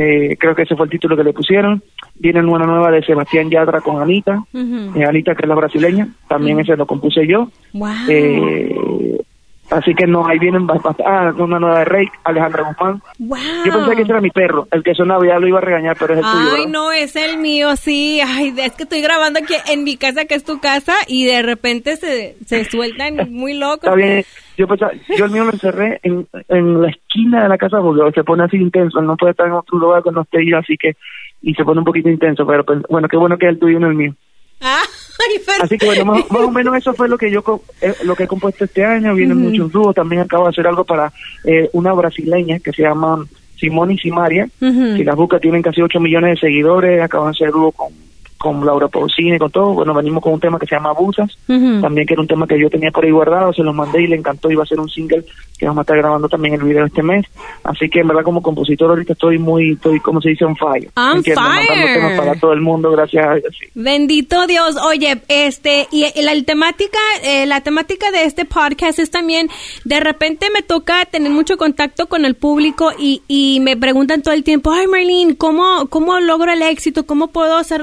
eh, 0.01 0.37
creo 0.39 0.55
que 0.55 0.63
ese 0.63 0.77
fue 0.77 0.85
el 0.87 0.91
título 0.91 1.17
que 1.17 1.25
le 1.25 1.33
pusieron, 1.33 1.83
viene 2.15 2.41
una 2.45 2.65
nueva 2.65 2.93
de 2.93 3.03
Sebastián 3.03 3.51
Yadra 3.51 3.81
con 3.81 4.01
Anita, 4.01 4.45
eh, 4.55 5.05
Anita 5.05 5.35
que 5.35 5.43
es 5.43 5.49
la 5.49 5.57
brasileña, 5.57 6.07
también 6.29 6.61
ese 6.61 6.77
lo 6.77 6.87
compuse 6.87 7.27
yo, 7.27 7.49
Wow. 7.75 7.91
eh, 8.09 9.21
así 9.71 9.95
que 9.95 10.07
no, 10.07 10.27
ahí 10.27 10.39
vienen 10.39 10.67
bastante, 10.67 11.03
ah, 11.07 11.33
una 11.37 11.59
nueva 11.59 11.81
de 11.81 11.85
Rey, 11.85 12.09
Alejandra 12.25 12.63
Guzmán, 12.65 13.03
wow. 13.19 13.39
yo 13.65 13.73
pensé 13.73 13.97
que 13.97 14.03
ese 14.03 14.11
era 14.13 14.21
mi 14.21 14.31
perro, 14.31 14.69
el 14.71 14.83
que 14.83 14.95
sonaba 14.95 15.27
ya 15.27 15.39
lo 15.39 15.47
iba 15.47 15.59
a 15.59 15.63
regañar, 15.63 15.97
pero 15.99 16.15
es 16.15 16.21
el 16.21 16.25
tuyo, 16.25 16.55
Ay, 16.57 16.67
no, 16.67 16.93
es 16.93 17.17
el 17.17 17.39
mío, 17.39 17.77
sí. 17.77 18.21
Ay, 18.25 18.55
es 18.57 18.73
que 18.73 18.85
estoy 18.85 19.01
grabando 19.03 19.41
aquí 19.41 19.55
en 19.71 19.85
mi 19.85 19.97
casa, 19.97 20.25
que 20.25 20.35
es 20.35 20.45
tu 20.45 20.61
casa, 20.61 20.95
y 21.07 21.27
de 21.27 21.43
repente 21.43 21.97
se, 21.97 22.37
se 22.47 22.65
sueltan 22.65 23.31
muy 23.31 23.55
locos. 23.55 23.85
Está 23.85 23.95
bien. 23.95 24.25
Yo, 24.57 24.67
pensaba- 24.67 24.93
yo 25.17 25.25
el 25.25 25.31
mío 25.31 25.45
lo 25.45 25.53
encerré 25.53 26.01
en, 26.03 26.27
en 26.49 26.83
la 26.83 26.89
esquina 26.89 27.45
de 27.45 27.49
la 27.49 27.59
casa 27.59 27.81
porque 27.81 28.13
se 28.13 28.25
pone 28.25 28.43
así 28.45 28.57
intenso. 28.57 29.01
No 29.01 29.17
puede 29.17 29.31
estar 29.31 29.47
en 29.47 29.53
otro 29.53 29.79
lugar 29.79 30.03
cuando 30.03 30.23
esté 30.23 30.45
yo, 30.45 30.59
así 30.59 30.77
que. 30.77 30.97
Y 31.41 31.55
se 31.55 31.65
pone 31.65 31.79
un 31.79 31.85
poquito 31.85 32.09
intenso, 32.09 32.45
pero 32.45 32.65
pues, 32.65 32.81
bueno, 32.91 33.07
qué 33.07 33.17
bueno 33.17 33.39
que 33.39 33.47
es 33.47 33.53
el 33.53 33.59
tuyo 33.61 33.79
y 33.79 33.81
no 33.81 33.87
el 33.89 33.95
mío. 33.95 34.15
Ah, 34.61 34.83
ay, 34.83 35.41
pero- 35.47 35.65
Así 35.65 35.79
que 35.79 35.87
bueno, 35.87 36.05
más, 36.05 36.19
más 36.31 36.43
o 36.43 36.51
menos 36.51 36.77
eso 36.77 36.93
fue 36.95 37.09
lo 37.09 37.17
que 37.19 37.31
yo 37.31 37.43
eh, 37.81 37.95
lo 38.05 38.15
que 38.17 38.25
he 38.25 38.29
compuesto 38.29 38.65
este 38.65 38.85
año. 38.85 39.15
Vienen 39.15 39.39
muchos 39.39 39.71
dúos. 39.73 39.95
También 39.95 40.23
acabo 40.23 40.45
de 40.45 40.51
hacer 40.51 40.67
algo 40.67 40.85
para 40.85 41.13
eh, 41.45 41.69
una 41.73 41.93
brasileña 41.93 42.59
que 42.59 42.73
se 42.73 42.83
llama 42.83 43.25
Simón 43.57 43.91
y 43.93 43.99
Simaria. 43.99 44.49
Ujú. 44.61 44.97
Si 44.97 45.05
las 45.05 45.17
buscas, 45.17 45.41
tienen 45.41 45.63
casi 45.63 45.81
8 45.83 46.01
millones 46.01 46.33
de 46.37 46.49
seguidores. 46.49 47.01
Acaban 47.03 47.33
de 47.33 47.37
hacer 47.37 47.51
dúo 47.53 47.73
con, 47.73 47.93
con 48.39 48.65
Laura 48.65 48.89
Pausini 48.89 49.35
y 49.35 49.39
con 49.39 49.51
todo. 49.51 49.75
Bueno, 49.75 49.93
venimos 49.93 50.23
con 50.23 50.33
un 50.33 50.41
tema 50.41 50.59
que 50.59 50.67
se 50.67 50.77
llama 50.77 50.91
Abusas. 50.91 51.37
También 51.47 52.07
que 52.07 52.15
era 52.15 52.23
un 52.23 52.29
tema 52.29 52.47
que 52.47 52.59
yo 52.59 52.71
tenía 52.71 52.91
por 52.91 53.05
ahí 53.05 53.11
guardado, 53.11 53.53
se 53.53 53.63
lo 53.63 53.73
mandé 53.73 54.03
y 54.03 54.07
le 54.07 54.17
encantó, 54.17 54.51
iba 54.51 54.63
a 54.63 54.67
ser 54.67 54.81
un 54.81 54.89
single 54.89 55.25
que 55.59 55.67
vamos 55.67 55.81
a 55.81 55.83
estar 55.83 55.97
grabando 55.97 56.29
también 56.29 56.55
el 56.55 56.63
video 56.63 56.87
este 56.87 57.03
mes. 57.03 57.27
Así 57.65 57.91
que 57.91 58.01
en 58.01 58.09
verdad 58.09 58.23
como 58.23 58.41
compositor 58.41 58.91
ahorita 58.91 59.15
estoy 59.15 59.39
muy, 59.39 59.73
estoy 59.73 59.99
como 60.01 60.21
se 60.21 60.31
dice, 60.31 60.45
on 60.45 60.57
fire. 60.57 60.89
On. 60.95 61.23
Mandando 61.23 61.35
fire. 61.35 61.95
temas 61.95 62.19
para 62.19 62.35
todo 62.37 62.53
el 62.53 62.61
mundo, 62.61 62.93
gracias 62.93 63.27
a 63.27 63.35
Dios. 63.35 63.57
sí. 63.59 63.67
Bendito 63.75 64.47
Dios. 64.47 64.77
Oye, 64.87 65.21
este, 65.29 65.89
y 65.91 66.07
la 66.23 66.41
temática, 66.45 66.99
eh, 67.25 67.47
la 67.47 67.61
temática 67.61 68.11
de 68.13 68.25
este 68.25 68.45
podcast 68.45 69.01
es 69.01 69.11
también, 69.11 69.49
de 69.85 69.99
repente 69.99 70.47
me 70.55 70.63
toca 70.63 71.05
tener 71.07 71.33
mucho 71.33 71.57
contacto 71.57 72.07
con 72.07 72.25
el 72.25 72.37
público 72.37 72.93
y, 72.97 73.23
y 73.27 73.59
me 73.61 73.77
preguntan 73.77 74.23
todo 74.23 74.35
el 74.35 74.45
tiempo, 74.45 74.71
ay 74.71 74.87
Marlene, 74.87 75.37
¿cómo, 75.37 75.89
¿cómo 75.89 76.21
logro 76.21 76.53
el 76.53 76.63
éxito? 76.63 77.05
¿Cómo 77.05 77.29
puedo 77.29 77.63
ser 77.65 77.81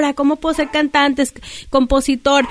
locutora? 0.00 0.14
¿Cómo 0.14 0.36
puedo 0.36 0.54
ser 0.54 0.68
cantante, 0.70 1.24
compositor? 1.70 2.44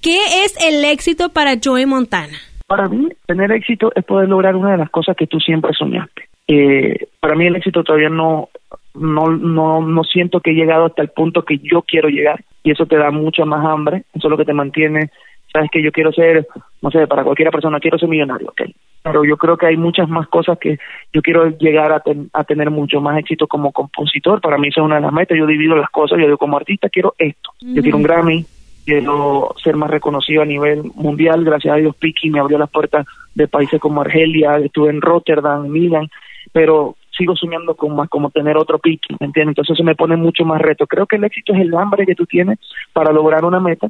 ¿Qué 0.00 0.44
es 0.44 0.54
el 0.64 0.84
éxito 0.84 1.30
para 1.30 1.54
Joey 1.62 1.86
Montana? 1.86 2.38
para 2.68 2.86
mí, 2.86 3.08
tener 3.26 3.50
éxito 3.50 3.90
es 3.94 4.04
poder 4.04 4.28
lograr 4.28 4.54
una 4.54 4.72
de 4.72 4.76
las 4.76 4.90
cosas 4.90 5.16
que 5.16 5.26
tú 5.26 5.40
siempre 5.40 5.72
soñaste. 5.72 6.28
Eh, 6.46 7.08
para 7.18 7.34
mí 7.34 7.46
el 7.46 7.56
éxito 7.56 7.82
todavía 7.82 8.10
no, 8.10 8.50
no, 8.94 9.30
no, 9.30 9.80
no 9.80 10.04
siento 10.04 10.40
que 10.40 10.50
he 10.50 10.54
llegado 10.54 10.84
hasta 10.84 11.00
el 11.00 11.08
punto 11.08 11.46
que 11.46 11.58
yo 11.58 11.80
quiero 11.80 12.10
llegar 12.10 12.44
y 12.62 12.70
eso 12.70 12.84
te 12.84 12.96
da 12.96 13.10
mucha 13.10 13.46
más 13.46 13.64
hambre, 13.64 14.04
eso 14.12 14.28
es 14.28 14.30
lo 14.30 14.36
que 14.36 14.44
te 14.44 14.52
mantiene, 14.52 15.10
sabes 15.52 15.70
que 15.70 15.82
yo 15.82 15.92
quiero 15.92 16.12
ser, 16.12 16.46
no 16.82 16.90
sé, 16.90 17.06
para 17.06 17.24
cualquier 17.24 17.50
persona 17.50 17.80
quiero 17.80 17.98
ser 17.98 18.08
millonario, 18.08 18.48
ok, 18.48 18.62
pero 19.02 19.24
yo 19.24 19.36
creo 19.36 19.56
que 19.56 19.66
hay 19.66 19.76
muchas 19.76 20.08
más 20.08 20.28
cosas 20.28 20.58
que 20.58 20.78
yo 21.12 21.22
quiero 21.22 21.48
llegar 21.58 21.92
a, 21.92 22.02
a 22.32 22.44
tener 22.44 22.70
mucho 22.70 23.00
más 23.00 23.18
éxito 23.18 23.46
como 23.46 23.72
compositor, 23.72 24.40
para 24.40 24.58
mí 24.58 24.68
eso 24.68 24.80
es 24.80 24.86
una 24.86 24.96
de 24.96 25.02
las 25.02 25.12
metas, 25.12 25.38
yo 25.38 25.46
divido 25.46 25.76
las 25.76 25.90
cosas, 25.90 26.18
yo 26.18 26.26
digo 26.26 26.38
como 26.38 26.56
artista 26.56 26.88
quiero 26.88 27.14
esto, 27.18 27.50
yo 27.60 27.82
quiero 27.82 27.96
un 27.96 28.02
Grammy, 28.02 28.44
quiero 28.84 29.54
ser 29.62 29.76
más 29.76 29.90
reconocido 29.90 30.42
a 30.42 30.46
nivel 30.46 30.82
mundial, 30.94 31.44
gracias 31.44 31.74
a 31.74 31.78
Dios 31.78 31.96
Piki 31.96 32.30
me 32.30 32.40
abrió 32.40 32.58
las 32.58 32.70
puertas 32.70 33.06
de 33.34 33.48
países 33.48 33.80
como 33.80 34.00
Argelia, 34.00 34.56
estuve 34.58 34.90
en 34.90 35.00
Rotterdam, 35.00 35.66
en 35.66 35.72
Milán, 35.72 36.08
pero 36.52 36.96
sigo 37.16 37.34
soñando 37.36 37.74
con 37.74 37.94
más 37.96 38.08
como 38.08 38.30
tener 38.30 38.56
otro 38.56 38.78
Piki, 38.78 39.16
¿me 39.18 39.26
entiendes? 39.26 39.52
Entonces 39.52 39.74
eso 39.74 39.84
me 39.84 39.96
pone 39.96 40.16
mucho 40.16 40.44
más 40.44 40.60
reto. 40.60 40.86
Creo 40.86 41.06
que 41.06 41.16
el 41.16 41.24
éxito 41.24 41.52
es 41.52 41.60
el 41.60 41.74
hambre 41.74 42.06
que 42.06 42.14
tú 42.14 42.26
tienes 42.26 42.58
para 42.92 43.12
lograr 43.12 43.44
una 43.44 43.58
meta 43.58 43.88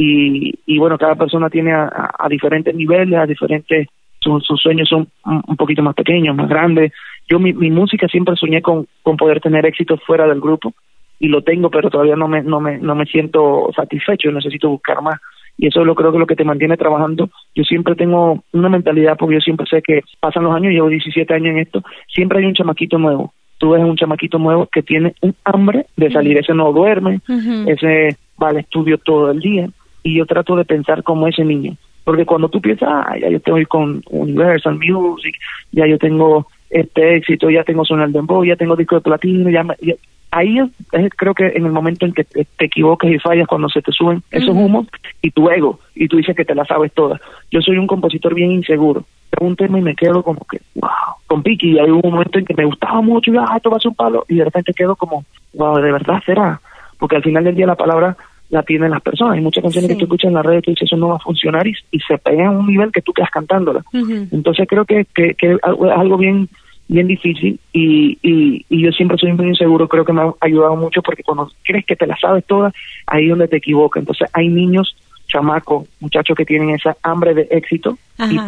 y, 0.00 0.54
y 0.64 0.78
bueno, 0.78 0.96
cada 0.96 1.16
persona 1.16 1.50
tiene 1.50 1.72
a, 1.72 2.10
a 2.16 2.28
diferentes 2.28 2.72
niveles, 2.72 3.18
a 3.18 3.26
diferentes, 3.26 3.88
sus, 4.20 4.44
sus 4.46 4.60
sueños 4.60 4.88
son 4.88 5.08
un 5.24 5.56
poquito 5.56 5.82
más 5.82 5.96
pequeños, 5.96 6.36
más 6.36 6.48
grandes. 6.48 6.92
Yo 7.28 7.40
mi, 7.40 7.52
mi 7.52 7.68
música 7.68 8.06
siempre 8.06 8.36
soñé 8.36 8.62
con, 8.62 8.86
con 9.02 9.16
poder 9.16 9.40
tener 9.40 9.66
éxito 9.66 9.98
fuera 9.98 10.28
del 10.28 10.40
grupo 10.40 10.72
y 11.18 11.26
lo 11.26 11.42
tengo, 11.42 11.68
pero 11.68 11.90
todavía 11.90 12.14
no 12.14 12.28
me, 12.28 12.42
no 12.42 12.60
me, 12.60 12.78
no 12.78 12.94
me 12.94 13.06
siento 13.06 13.70
satisfecho, 13.74 14.30
necesito 14.30 14.68
buscar 14.68 15.02
más. 15.02 15.20
Y 15.56 15.66
eso 15.66 15.80
es 15.80 15.86
lo 15.86 15.96
creo 15.96 16.12
que 16.12 16.20
lo 16.20 16.28
que 16.28 16.36
te 16.36 16.44
mantiene 16.44 16.76
trabajando. 16.76 17.28
Yo 17.56 17.64
siempre 17.64 17.96
tengo 17.96 18.44
una 18.52 18.68
mentalidad, 18.68 19.16
porque 19.18 19.34
yo 19.34 19.40
siempre 19.40 19.66
sé 19.68 19.82
que 19.82 20.02
pasan 20.20 20.44
los 20.44 20.54
años, 20.54 20.72
llevo 20.72 20.88
17 20.88 21.34
años 21.34 21.48
en 21.48 21.58
esto, 21.58 21.82
siempre 22.06 22.38
hay 22.38 22.44
un 22.44 22.54
chamaquito 22.54 22.98
nuevo. 22.98 23.32
Tú 23.58 23.70
ves 23.70 23.82
un 23.82 23.96
chamaquito 23.96 24.38
nuevo 24.38 24.68
que 24.70 24.84
tiene 24.84 25.16
un 25.22 25.34
hambre 25.42 25.86
de 25.96 26.12
salir, 26.12 26.38
ese 26.38 26.54
no 26.54 26.72
duerme, 26.72 27.20
ese 27.66 28.16
va 28.40 28.50
al 28.50 28.58
estudio 28.58 28.98
todo 28.98 29.32
el 29.32 29.40
día, 29.40 29.68
y 30.02 30.16
yo 30.16 30.26
trato 30.26 30.56
de 30.56 30.64
pensar 30.64 31.02
como 31.02 31.26
ese 31.28 31.44
niño. 31.44 31.76
Porque 32.04 32.24
cuando 32.24 32.48
tú 32.48 32.60
piensas, 32.60 32.88
ah, 32.90 33.16
ya 33.20 33.28
yo 33.28 33.36
estoy 33.36 33.66
con 33.66 34.02
Universal 34.10 34.78
Music, 34.78 35.34
ya 35.72 35.86
yo 35.86 35.98
tengo 35.98 36.46
este 36.70 37.16
éxito, 37.16 37.50
ya 37.50 37.64
tengo 37.64 37.84
Sonar 37.84 38.10
Dembow, 38.10 38.44
ya 38.44 38.56
tengo 38.56 38.76
disco 38.76 38.96
de 38.96 39.02
platino, 39.02 39.50
ya, 39.50 39.66
ya 39.80 39.94
ahí 40.30 40.58
es, 40.92 41.10
creo 41.16 41.34
que 41.34 41.46
en 41.46 41.66
el 41.66 41.72
momento 41.72 42.06
en 42.06 42.12
que 42.12 42.24
te, 42.24 42.46
equivocas 42.58 43.10
y 43.10 43.18
fallas 43.18 43.46
cuando 43.46 43.68
se 43.68 43.82
te 43.82 43.92
suben 43.92 44.22
esos 44.30 44.54
humos 44.54 44.86
y 45.22 45.30
tu 45.30 45.48
ego 45.48 45.80
y 45.94 46.08
tú 46.08 46.16
dices 46.16 46.36
que 46.36 46.44
te 46.44 46.54
la 46.54 46.64
sabes 46.64 46.92
toda. 46.92 47.20
Yo 47.50 47.60
soy 47.60 47.78
un 47.78 47.86
compositor 47.86 48.34
bien 48.34 48.52
inseguro. 48.52 49.04
un 49.40 49.56
tema 49.56 49.78
y 49.78 49.82
me 49.82 49.94
quedo 49.94 50.22
como 50.22 50.40
que, 50.50 50.60
wow, 50.74 50.90
con 51.26 51.42
Piki. 51.42 51.72
Y 51.72 51.78
hay 51.78 51.90
un 51.90 52.00
momento 52.02 52.38
en 52.38 52.44
que 52.44 52.54
me 52.54 52.64
gustaba 52.64 53.00
mucho 53.00 53.32
y, 53.32 53.36
ah, 53.36 53.54
esto 53.56 53.70
va 53.70 53.78
a 53.78 53.80
ser 53.80 53.90
un 53.90 53.94
palo. 53.94 54.24
Y 54.28 54.36
de 54.36 54.44
repente 54.44 54.74
quedo 54.74 54.96
como, 54.96 55.24
wow, 55.54 55.76
¿de 55.78 55.92
verdad 55.92 56.22
será? 56.24 56.60
Porque 56.98 57.16
al 57.16 57.22
final 57.22 57.44
del 57.44 57.54
día 57.54 57.66
la 57.66 57.76
palabra 57.76 58.16
la 58.50 58.62
tienen 58.62 58.90
las 58.90 59.02
personas. 59.02 59.34
Hay 59.34 59.40
muchas 59.40 59.62
canciones 59.62 59.90
que 59.90 59.96
tú 59.96 60.04
escuchas 60.04 60.28
en 60.28 60.34
la 60.34 60.42
red 60.42 60.58
y 60.58 60.62
tú 60.62 60.70
dices, 60.70 60.86
eso 60.86 60.96
no 60.96 61.08
va 61.08 61.16
a 61.16 61.20
funcionar 61.20 61.66
y, 61.66 61.74
se 62.06 62.18
pega 62.18 62.48
a 62.48 62.50
un 62.50 62.66
nivel 62.66 62.90
que 62.92 63.02
tú 63.02 63.12
quedas 63.12 63.30
cantándola. 63.30 63.82
Entonces 63.92 64.66
creo 64.68 64.84
que, 64.84 65.06
que, 65.14 65.34
que 65.34 65.52
es 65.52 65.58
algo 65.62 66.16
bien 66.16 66.48
bien 66.88 67.06
difícil 67.06 67.60
y, 67.72 68.18
y, 68.22 68.64
y, 68.68 68.82
yo 68.82 68.90
siempre 68.92 69.18
soy 69.18 69.32
muy 69.34 69.48
inseguro, 69.48 69.86
creo 69.88 70.06
que 70.06 70.12
me 70.14 70.22
ha 70.22 70.32
ayudado 70.40 70.74
mucho 70.74 71.02
porque 71.02 71.22
cuando 71.22 71.50
crees 71.62 71.84
que 71.84 71.96
te 71.96 72.06
la 72.06 72.16
sabes 72.16 72.46
toda, 72.46 72.72
ahí 73.06 73.24
es 73.24 73.30
donde 73.30 73.46
te 73.46 73.58
equivocas. 73.58 74.00
Entonces 74.00 74.28
hay 74.32 74.48
niños, 74.48 74.96
chamacos, 75.28 75.86
muchachos 76.00 76.34
que 76.34 76.46
tienen 76.46 76.70
esa 76.70 76.96
hambre 77.02 77.34
de 77.34 77.46
éxito 77.50 77.98
y 78.30 78.38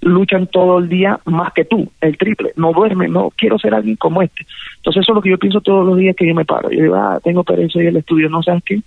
luchan 0.00 0.46
todo 0.46 0.78
el 0.78 0.88
día 0.88 1.20
más 1.26 1.52
que 1.52 1.64
tú, 1.64 1.90
el 2.00 2.16
triple, 2.16 2.52
no 2.56 2.72
duermen, 2.72 3.12
no 3.12 3.30
quiero 3.36 3.58
ser 3.58 3.74
alguien 3.74 3.96
como 3.96 4.22
este. 4.22 4.46
Entonces 4.76 5.02
eso 5.02 5.12
es 5.12 5.14
lo 5.16 5.22
que 5.22 5.30
yo 5.30 5.38
pienso 5.38 5.60
todos 5.60 5.86
los 5.86 5.96
días 5.96 6.16
que 6.16 6.26
yo 6.26 6.34
me 6.34 6.44
paro. 6.44 6.70
Yo 6.70 6.82
digo, 6.82 6.96
ah, 6.96 7.20
tengo 7.22 7.44
pereza 7.44 7.82
y 7.82 7.86
el 7.86 7.96
estudio, 7.98 8.28
no 8.30 8.42
sabes 8.42 8.64
qué, 8.64 8.80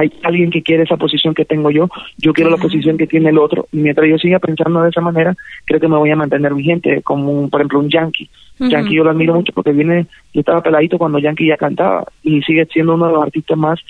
hay 0.00 0.12
alguien 0.22 0.50
que 0.50 0.62
quiere 0.62 0.84
esa 0.84 0.96
posición 0.96 1.34
que 1.34 1.44
tengo 1.44 1.70
yo, 1.70 1.88
yo 2.16 2.32
quiero 2.32 2.50
la 2.50 2.56
posición 2.56 2.96
que 2.96 3.06
tiene 3.06 3.28
el 3.28 3.38
otro, 3.38 3.68
y 3.72 3.78
mientras 3.78 4.08
yo 4.08 4.18
siga 4.18 4.38
pensando 4.38 4.82
de 4.82 4.88
esa 4.88 5.00
manera, 5.00 5.36
creo 5.64 5.78
que 5.78 5.88
me 5.88 5.96
voy 5.96 6.10
a 6.10 6.16
mantener 6.16 6.54
vigente, 6.54 7.02
como 7.02 7.48
por 7.48 7.60
ejemplo 7.60 7.78
un 7.80 7.90
Yankee. 7.90 8.28
Yankee 8.58 8.94
yo 8.94 9.04
lo 9.04 9.10
admiro 9.10 9.34
mucho 9.34 9.52
porque 9.54 9.72
viene, 9.72 10.06
yo 10.34 10.40
estaba 10.40 10.62
peladito 10.62 10.98
cuando 10.98 11.18
Yankee 11.18 11.48
ya 11.48 11.56
cantaba, 11.56 12.04
y 12.22 12.42
sigue 12.42 12.66
siendo 12.66 12.94
uno 12.94 13.06
de 13.06 13.12
los 13.12 13.22
artistas 13.22 13.58
más, 13.58 13.80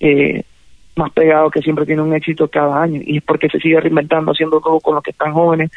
eh, 0.00 0.42
más 0.96 1.12
pegados 1.12 1.52
que 1.52 1.62
siempre 1.62 1.86
tiene 1.86 2.02
un 2.02 2.14
éxito 2.14 2.48
cada 2.48 2.82
año, 2.82 3.00
y 3.04 3.18
es 3.18 3.22
porque 3.22 3.48
se 3.48 3.60
sigue 3.60 3.80
reinventando, 3.80 4.32
haciendo 4.32 4.60
todo 4.60 4.80
con 4.80 4.94
los 4.94 5.04
que 5.04 5.10
están 5.10 5.32
jóvenes, 5.32 5.70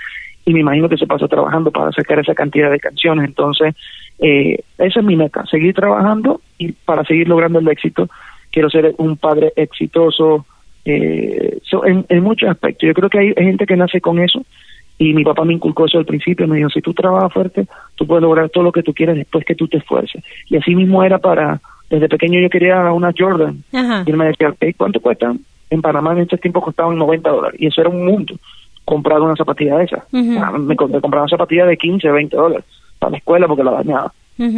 y 0.46 0.54
me 0.54 0.62
imagino 0.62 0.90
que 0.90 0.98
se 0.98 1.08
pasa 1.08 1.28
trabajando 1.28 1.72
para 1.72 1.92
sacar 1.92 2.20
esa 2.20 2.36
cantidad 2.36 2.72
de 2.72 2.80
canciones, 2.80 3.26
entonces, 3.26 3.76
eh, 4.20 4.60
esa 4.78 5.00
es 5.00 5.06
mi 5.06 5.16
meta, 5.16 5.46
seguir 5.46 5.74
trabajando 5.74 6.42
y 6.58 6.72
para 6.72 7.04
seguir 7.04 7.28
logrando 7.28 7.60
el 7.60 7.68
éxito 7.68 8.10
quiero 8.54 8.70
ser 8.70 8.94
un 9.00 9.18
padre 9.18 9.52
exitoso, 9.56 10.46
eh, 10.86 11.58
en, 12.10 12.24
muchos 12.24 12.50
aspectos. 12.50 12.88
Yo 12.88 12.94
creo 12.94 13.10
que 13.10 13.20
hay, 13.20 13.34
gente 13.34 13.66
que 13.66 13.76
nace 13.76 14.00
con 14.00 14.20
eso 14.20 14.46
y 14.98 15.14
mi 15.14 15.24
papá 15.24 15.44
me 15.44 15.54
inculcó 15.54 15.86
eso 15.86 15.98
al 15.98 16.06
principio, 16.06 16.48
me 16.48 16.58
dijo, 16.58 16.70
si 16.70 16.82
tú 16.82 16.94
trabajas 16.94 17.34
fuerte, 17.34 17.66
tú 17.96 18.06
puedes 18.06 18.22
lograr 18.22 18.50
todo 18.50 18.64
lo 18.64 18.72
que 18.72 18.84
tú 18.84 18.94
quieres 18.94 19.16
después 19.16 19.44
que 19.44 19.56
tú 19.56 19.68
te 19.68 19.78
esfuerces. 19.78 20.24
Y 20.50 20.56
así 20.56 20.76
mismo 20.76 21.04
era 21.04 21.18
para, 21.18 21.60
desde 21.90 22.08
pequeño 22.08 22.40
yo 22.40 22.50
quería 22.50 22.94
una 22.94 23.12
Jordan. 23.18 23.64
Y 23.72 24.12
él 24.12 24.18
me 24.18 24.28
decía, 24.28 24.54
¿cuánto 24.78 25.02
cuestan? 25.02 25.40
En 25.72 25.82
Panamá 25.82 26.14
en 26.14 26.20
ese 26.20 26.38
tiempo 26.38 26.62
costaban 26.62 26.98
90 26.98 27.30
dólares 27.30 27.60
y 27.60 27.66
eso 27.66 27.82
era 27.82 27.90
un 27.90 28.06
mundo 28.06 28.36
comprar 28.86 29.20
una 29.22 29.36
zapatilla 29.36 29.78
de 29.78 29.86
esa. 29.86 30.06
Ah, 30.40 30.52
me, 30.52 30.76
compraba 30.76 31.24
una 31.24 31.28
zapatilla 31.28 31.66
de 31.66 31.78
15, 31.78 32.12
20 32.12 32.36
dólares 32.36 32.66
para 33.00 33.12
la 33.12 33.18
escuela 33.18 33.48
porque 33.48 33.64
la 33.64 33.72
dañaba. 33.72 34.14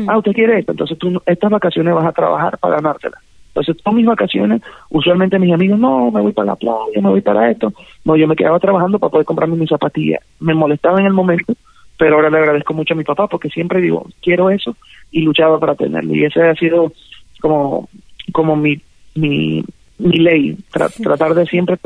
Ah, 0.07 0.17
usted 0.17 0.33
quiere 0.33 0.59
esto, 0.59 0.71
entonces 0.71 0.97
tú 0.97 1.21
estas 1.25 1.51
vacaciones 1.51 1.93
vas 1.93 2.05
a 2.05 2.11
trabajar 2.11 2.57
para 2.57 2.75
ganártela. 2.75 3.17
Entonces, 3.55 3.81
todas 3.81 3.95
mis 3.95 4.05
vacaciones, 4.05 4.61
usualmente 4.89 5.39
mis 5.39 5.53
amigos, 5.53 5.79
no, 5.79 6.11
me 6.11 6.19
voy 6.19 6.33
para 6.33 6.47
la 6.47 6.55
playa, 6.57 7.01
me 7.01 7.09
voy 7.09 7.21
para 7.21 7.49
esto. 7.49 7.71
No, 8.03 8.17
yo 8.17 8.27
me 8.27 8.35
quedaba 8.35 8.59
trabajando 8.59 8.99
para 8.99 9.11
poder 9.11 9.25
comprarme 9.25 9.55
mis 9.55 9.69
zapatillas. 9.69 10.21
Me 10.41 10.53
molestaba 10.53 10.99
en 10.99 11.05
el 11.05 11.13
momento, 11.13 11.53
pero 11.97 12.15
ahora 12.15 12.29
le 12.29 12.39
agradezco 12.39 12.73
mucho 12.73 12.93
a 12.93 12.97
mi 12.97 13.05
papá 13.05 13.27
porque 13.27 13.47
siempre 13.47 13.79
digo, 13.79 14.07
quiero 14.21 14.49
eso 14.49 14.75
y 15.09 15.21
luchaba 15.21 15.57
para 15.57 15.75
tenerlo. 15.75 16.13
Y 16.13 16.25
ese 16.25 16.41
ha 16.41 16.53
sido 16.55 16.91
como, 17.39 17.87
como 18.33 18.57
mi, 18.57 18.81
mi, 19.15 19.63
mi 19.99 20.17
ley, 20.17 20.57
tratar 20.71 21.33
de 21.33 21.45
siempre 21.45 21.77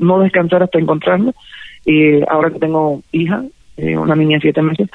no 0.00 0.18
descansar 0.20 0.62
hasta 0.62 0.78
encontrarlo. 0.78 1.32
Y 1.86 2.20
ahora 2.28 2.50
que 2.50 2.58
tengo 2.58 3.00
hija, 3.10 3.42
eh, 3.78 3.96
una 3.96 4.14
niña 4.14 4.36
de 4.36 4.42
siete 4.42 4.60
meses, 4.60 4.90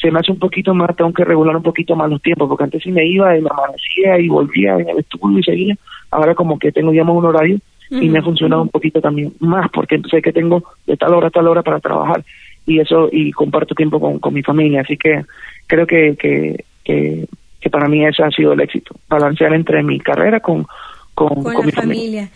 se 0.00 0.10
me 0.10 0.18
hace 0.18 0.32
un 0.32 0.38
poquito 0.38 0.74
más, 0.74 0.96
tengo 0.96 1.12
que 1.12 1.24
regular 1.24 1.56
un 1.56 1.62
poquito 1.62 1.94
más 1.94 2.08
los 2.08 2.22
tiempos, 2.22 2.48
porque 2.48 2.64
antes 2.64 2.82
sí 2.82 2.90
me 2.90 3.06
iba 3.06 3.36
y 3.36 3.42
me 3.42 3.50
amanecía 3.50 4.18
y 4.18 4.28
volvía 4.28 4.76
en 4.76 4.88
el 4.88 4.98
estudio 4.98 5.38
y 5.38 5.42
seguía, 5.42 5.76
ahora 6.10 6.34
como 6.34 6.58
que 6.58 6.72
tengo 6.72 6.92
ya 6.92 7.04
más 7.04 7.16
un 7.16 7.26
horario 7.26 7.58
y 7.90 8.08
me 8.08 8.20
ha 8.20 8.22
funcionado 8.22 8.62
un 8.62 8.68
poquito 8.68 9.00
también 9.00 9.32
más, 9.40 9.68
porque 9.70 10.00
sé 10.08 10.22
que 10.22 10.32
tengo 10.32 10.62
de 10.86 10.96
tal 10.96 11.12
hora 11.12 11.26
a 11.26 11.30
tal 11.30 11.48
hora 11.48 11.62
para 11.62 11.80
trabajar. 11.80 12.24
Y 12.64 12.78
eso, 12.78 13.08
y 13.10 13.32
comparto 13.32 13.74
tiempo 13.74 13.98
con, 13.98 14.20
con 14.20 14.32
mi 14.32 14.42
familia, 14.42 14.82
así 14.82 14.96
que 14.96 15.24
creo 15.66 15.86
que, 15.86 16.16
que, 16.16 16.64
que, 16.84 17.70
para 17.70 17.88
mí 17.88 18.04
ese 18.04 18.22
ha 18.22 18.30
sido 18.30 18.52
el 18.52 18.60
éxito, 18.60 18.94
balancear 19.08 19.54
entre 19.54 19.82
mi 19.82 19.98
carrera 19.98 20.38
con, 20.40 20.66
con, 21.14 21.42
mi 21.64 21.72
familia. 21.72 22.28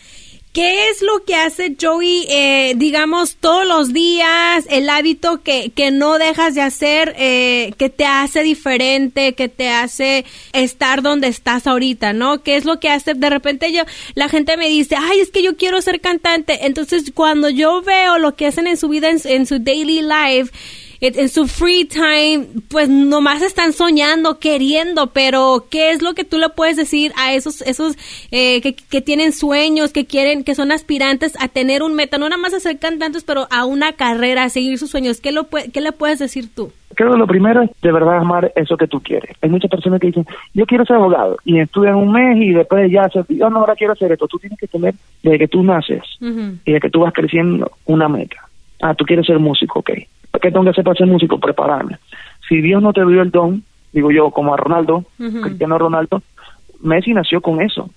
¿Qué 0.55 0.89
es 0.89 1.03
lo 1.03 1.25
que 1.25 1.35
hace 1.35 1.75
Joey, 1.83 2.29
eh, 2.31 2.75
digamos, 2.77 3.35
todos 3.41 3.67
los 3.67 3.93
días, 3.93 4.65
el 4.71 4.89
hábito 4.89 5.43
que, 5.43 5.73
que 5.75 5.91
no 5.91 6.17
dejas 6.17 6.55
de 6.55 6.61
hacer, 6.61 7.13
eh, 7.19 7.73
que 7.77 7.91
te 7.91 8.07
hace 8.07 8.45
diferente, 8.45 9.35
que 9.35 9.49
te 9.49 9.69
hace 9.71 10.25
estar 10.53 11.03
donde 11.03 11.27
estás 11.27 11.67
ahorita, 11.67 12.13
¿no? 12.13 12.45
¿Qué 12.45 12.55
es 12.55 12.67
lo 12.67 12.79
que 12.79 12.89
hace? 12.89 13.15
De 13.15 13.31
repente 13.31 13.73
yo, 13.73 13.83
la 14.15 14.29
gente 14.29 14.57
me 14.57 14.69
dice, 14.69 14.95
ay, 14.97 15.19
es 15.19 15.33
que 15.33 15.43
yo 15.43 15.57
quiero 15.57 15.83
ser 15.83 16.01
cantante. 16.01 16.65
Entonces, 16.67 17.11
cuando 17.13 17.51
yo 17.51 17.83
veo 17.83 18.19
lo 18.19 18.37
que 18.37 18.47
hacen 18.47 18.69
en 18.69 18.77
su 18.77 18.89
vida, 18.89 19.11
en 19.11 19.47
su 19.47 19.59
daily 19.59 20.03
life, 20.03 20.53
en 21.09 21.29
su 21.29 21.47
free 21.47 21.85
time, 21.85 22.47
pues 22.69 22.89
nomás 22.89 23.43
están 23.43 23.73
soñando, 23.73 24.39
queriendo, 24.39 25.09
pero 25.09 25.67
¿qué 25.71 25.91
es 25.91 26.03
lo 26.03 26.15
que 26.15 26.25
tú 26.25 26.39
le 26.39 26.49
puedes 26.49 26.77
decir 26.77 27.13
a 27.17 27.35
esos, 27.35 27.61
esos 27.63 27.97
eh, 28.31 28.61
que, 28.61 29.01
tienen 29.03 29.33
sueños, 29.33 29.93
que 29.93 30.07
quieren, 30.07 30.45
que 30.45 30.55
son 30.55 30.73
aspirantes 30.73 31.35
a 31.41 31.49
tener 31.49 31.83
un 31.83 31.95
meta, 31.95 32.17
no 32.17 32.29
nada 32.29 32.41
más 32.41 32.55
a 32.55 32.61
ser 32.61 32.79
cantantes, 32.79 33.25
pero 33.25 33.47
a 33.51 33.65
una 33.65 33.93
carrera, 33.93 34.45
a 34.45 34.49
seguir 34.49 34.79
sus 34.79 34.91
sueños? 34.91 35.21
¿Qué, 35.21 35.33
lo, 35.33 35.49
qué 35.49 35.81
le 35.81 35.93
puedes 35.93 36.19
decir 36.19 36.55
tú? 36.55 36.73
Creo 36.95 37.13
que 37.13 37.19
lo 37.19 37.27
primero 37.27 37.63
es 37.63 37.71
de 37.83 37.93
verdad 37.93 38.19
amar 38.19 38.53
eso 38.55 38.77
que 38.77 38.87
tú 38.87 39.01
quieres. 39.01 39.37
Hay 39.43 39.51
muchas 39.51 39.71
personas 39.71 40.01
que 40.01 40.07
dicen, 40.07 40.27
yo 40.55 40.65
quiero 40.65 40.85
ser 40.87 40.97
abogado, 40.97 41.37
y 41.45 41.59
estudian 41.59 41.97
un 41.97 42.13
mes 42.13 42.37
y 42.39 42.53
después 42.53 42.91
ya 42.91 43.09
se, 43.11 43.25
yo 43.29 43.51
no, 43.51 43.61
ahora 43.61 43.75
quiero 43.75 43.93
hacer 43.93 44.13
esto. 44.13 44.29
Tú 44.29 44.39
tienes 44.39 44.59
que 44.59 44.69
tener, 44.69 44.95
desde 45.23 45.39
que 45.39 45.49
tú 45.49 45.63
naces 45.63 46.03
y 46.21 46.73
desde 46.73 46.81
que 46.81 46.91
tú 46.91 47.01
vas 47.01 47.13
creciendo, 47.13 47.71
una 47.85 48.09
meta. 48.09 48.37
Ah, 48.81 48.95
tú 48.95 49.05
quieres 49.05 49.27
ser 49.27 49.39
músico, 49.39 49.81
ok 49.81 49.91
¿Qué 50.41 50.51
tengo 50.51 50.65
que 50.65 50.71
hacer 50.71 50.85
para 50.85 50.97
ser 50.97 51.07
músico? 51.07 51.39
Prepararme. 51.39 51.99
Si 52.49 52.61
Dios 52.61 52.83
no 52.83 52.93
te 52.93 53.05
dio 53.07 53.23
el 53.23 53.31
don, 53.31 53.63
digo 53.93 54.11
yo, 54.11 54.31
como 54.31 54.53
a 54.55 54.57
Ronaldo, 54.57 55.05
Cristiano 55.17 55.79
Ronaldo, 55.79 56.23
Messi 56.83 57.15
nació 57.15 57.41
con 57.41 57.63
eso. 57.63 57.89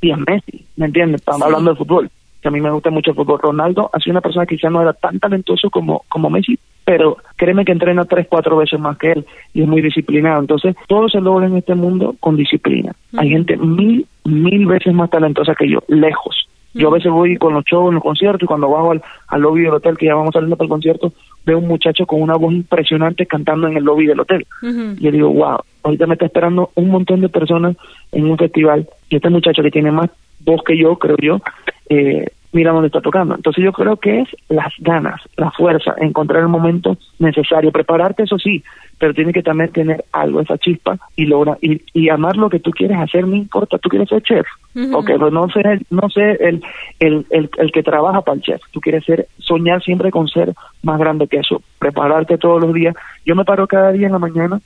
Y 0.00 0.10
es 0.10 0.18
Messi, 0.18 0.64
¿me 0.76 0.86
entiendes? 0.86 1.20
Estamos 1.20 1.42
hablando 1.42 1.70
de 1.70 1.76
fútbol. 1.76 2.10
que 2.40 2.48
a 2.48 2.50
mí 2.50 2.60
me 2.60 2.70
gusta 2.70 2.90
mucho 2.90 3.10
el 3.10 3.16
fútbol. 3.16 3.40
Ronaldo 3.40 3.90
ha 3.92 3.98
sido 3.98 4.12
una 4.12 4.20
persona 4.20 4.46
que 4.46 4.56
quizás 4.56 4.70
no 4.70 4.80
era 4.80 4.92
tan 4.92 5.18
talentoso 5.18 5.70
como, 5.70 6.04
como 6.08 6.30
Messi, 6.30 6.58
pero 6.84 7.18
créeme 7.36 7.64
que 7.64 7.72
entrena 7.72 8.04
tres, 8.04 8.26
cuatro 8.30 8.56
veces 8.56 8.78
más 8.80 8.96
que 8.96 9.12
él 9.12 9.26
y 9.52 9.62
es 9.62 9.68
muy 9.68 9.82
disciplinado. 9.82 10.40
Entonces, 10.40 10.76
todo 10.86 11.08
se 11.08 11.20
logra 11.20 11.46
en 11.46 11.56
este 11.56 11.74
mundo 11.74 12.14
con 12.20 12.36
disciplina. 12.36 12.92
Hay 13.16 13.30
gente 13.30 13.56
mil, 13.56 14.06
mil 14.24 14.66
veces 14.66 14.94
más 14.94 15.10
talentosa 15.10 15.54
que 15.54 15.68
yo, 15.68 15.82
lejos. 15.88 16.47
Yo 16.78 16.88
a 16.88 16.92
veces 16.92 17.10
voy 17.10 17.36
con 17.36 17.54
los 17.54 17.64
shows, 17.64 17.88
en 17.88 17.96
los 17.96 18.02
conciertos, 18.02 18.44
y 18.44 18.46
cuando 18.46 18.70
bajo 18.70 18.92
al, 18.92 19.02
al 19.26 19.40
lobby 19.40 19.62
del 19.62 19.74
hotel, 19.74 19.98
que 19.98 20.06
ya 20.06 20.14
vamos 20.14 20.32
saliendo 20.32 20.56
para 20.56 20.66
el 20.66 20.70
concierto, 20.70 21.12
veo 21.44 21.58
un 21.58 21.66
muchacho 21.66 22.06
con 22.06 22.22
una 22.22 22.36
voz 22.36 22.52
impresionante 22.52 23.26
cantando 23.26 23.66
en 23.66 23.76
el 23.76 23.84
lobby 23.84 24.06
del 24.06 24.20
hotel. 24.20 24.46
Y 24.62 25.02
yo 25.02 25.10
digo, 25.10 25.30
wow, 25.30 25.58
ahorita 25.82 26.06
me 26.06 26.14
está 26.14 26.26
esperando 26.26 26.70
un 26.76 26.88
montón 26.88 27.20
de 27.20 27.28
personas 27.28 27.76
en 28.12 28.30
un 28.30 28.38
festival, 28.38 28.88
y 29.10 29.16
este 29.16 29.28
muchacho 29.28 29.62
que 29.62 29.70
tiene 29.70 29.90
más 29.90 30.08
voz 30.40 30.62
que 30.62 30.78
yo, 30.78 30.96
creo 30.96 31.16
yo, 31.20 31.40
eh, 31.88 32.26
mira 32.52 32.72
dónde 32.72 32.86
está 32.86 33.00
tocando. 33.00 33.34
Entonces 33.34 33.62
yo 33.64 33.72
creo 33.72 33.96
que 33.96 34.20
es 34.20 34.28
las 34.48 34.72
ganas, 34.78 35.20
la 35.36 35.50
fuerza, 35.50 35.94
encontrar 35.98 36.42
el 36.42 36.48
momento 36.48 36.96
necesario, 37.18 37.72
prepararte, 37.72 38.22
eso 38.22 38.38
sí, 38.38 38.62
pero 38.98 39.14
tiene 39.14 39.32
que 39.32 39.42
también 39.42 39.70
tener 39.70 40.04
algo, 40.12 40.40
esa 40.40 40.58
chispa, 40.58 40.98
y 41.16 41.26
logra, 41.26 41.58
y, 41.60 41.82
y 41.92 42.08
amar 42.08 42.36
lo 42.36 42.48
que 42.48 42.60
tú 42.60 42.70
quieres 42.70 42.98
hacer, 42.98 43.26
no 43.26 43.36
importa, 43.36 43.78
tú 43.78 43.88
quieres 43.88 44.08
ser 44.08 44.22
chef, 44.22 44.46
ok, 44.92 45.10
pues 45.18 45.32
no 45.32 45.48
ser, 45.50 45.80
no 45.90 46.08
ser 46.10 46.40
el, 46.42 46.62
el, 47.00 47.26
el, 47.30 47.50
el 47.56 47.72
que 47.72 47.82
trabaja 47.82 48.22
para 48.22 48.36
el 48.36 48.42
chef, 48.42 48.60
tú 48.70 48.80
quieres 48.80 49.04
ser, 49.04 49.26
soñar 49.38 49.82
siempre 49.82 50.10
con 50.10 50.28
ser 50.28 50.54
más 50.82 50.98
grande 50.98 51.26
que 51.26 51.38
eso, 51.38 51.62
prepararte 51.78 52.38
todos 52.38 52.60
los 52.60 52.72
días. 52.72 52.94
Yo 53.24 53.34
me 53.34 53.44
paro 53.44 53.66
cada 53.66 53.92
día 53.92 54.06
en 54.06 54.12
la 54.12 54.18
mañana 54.18 54.60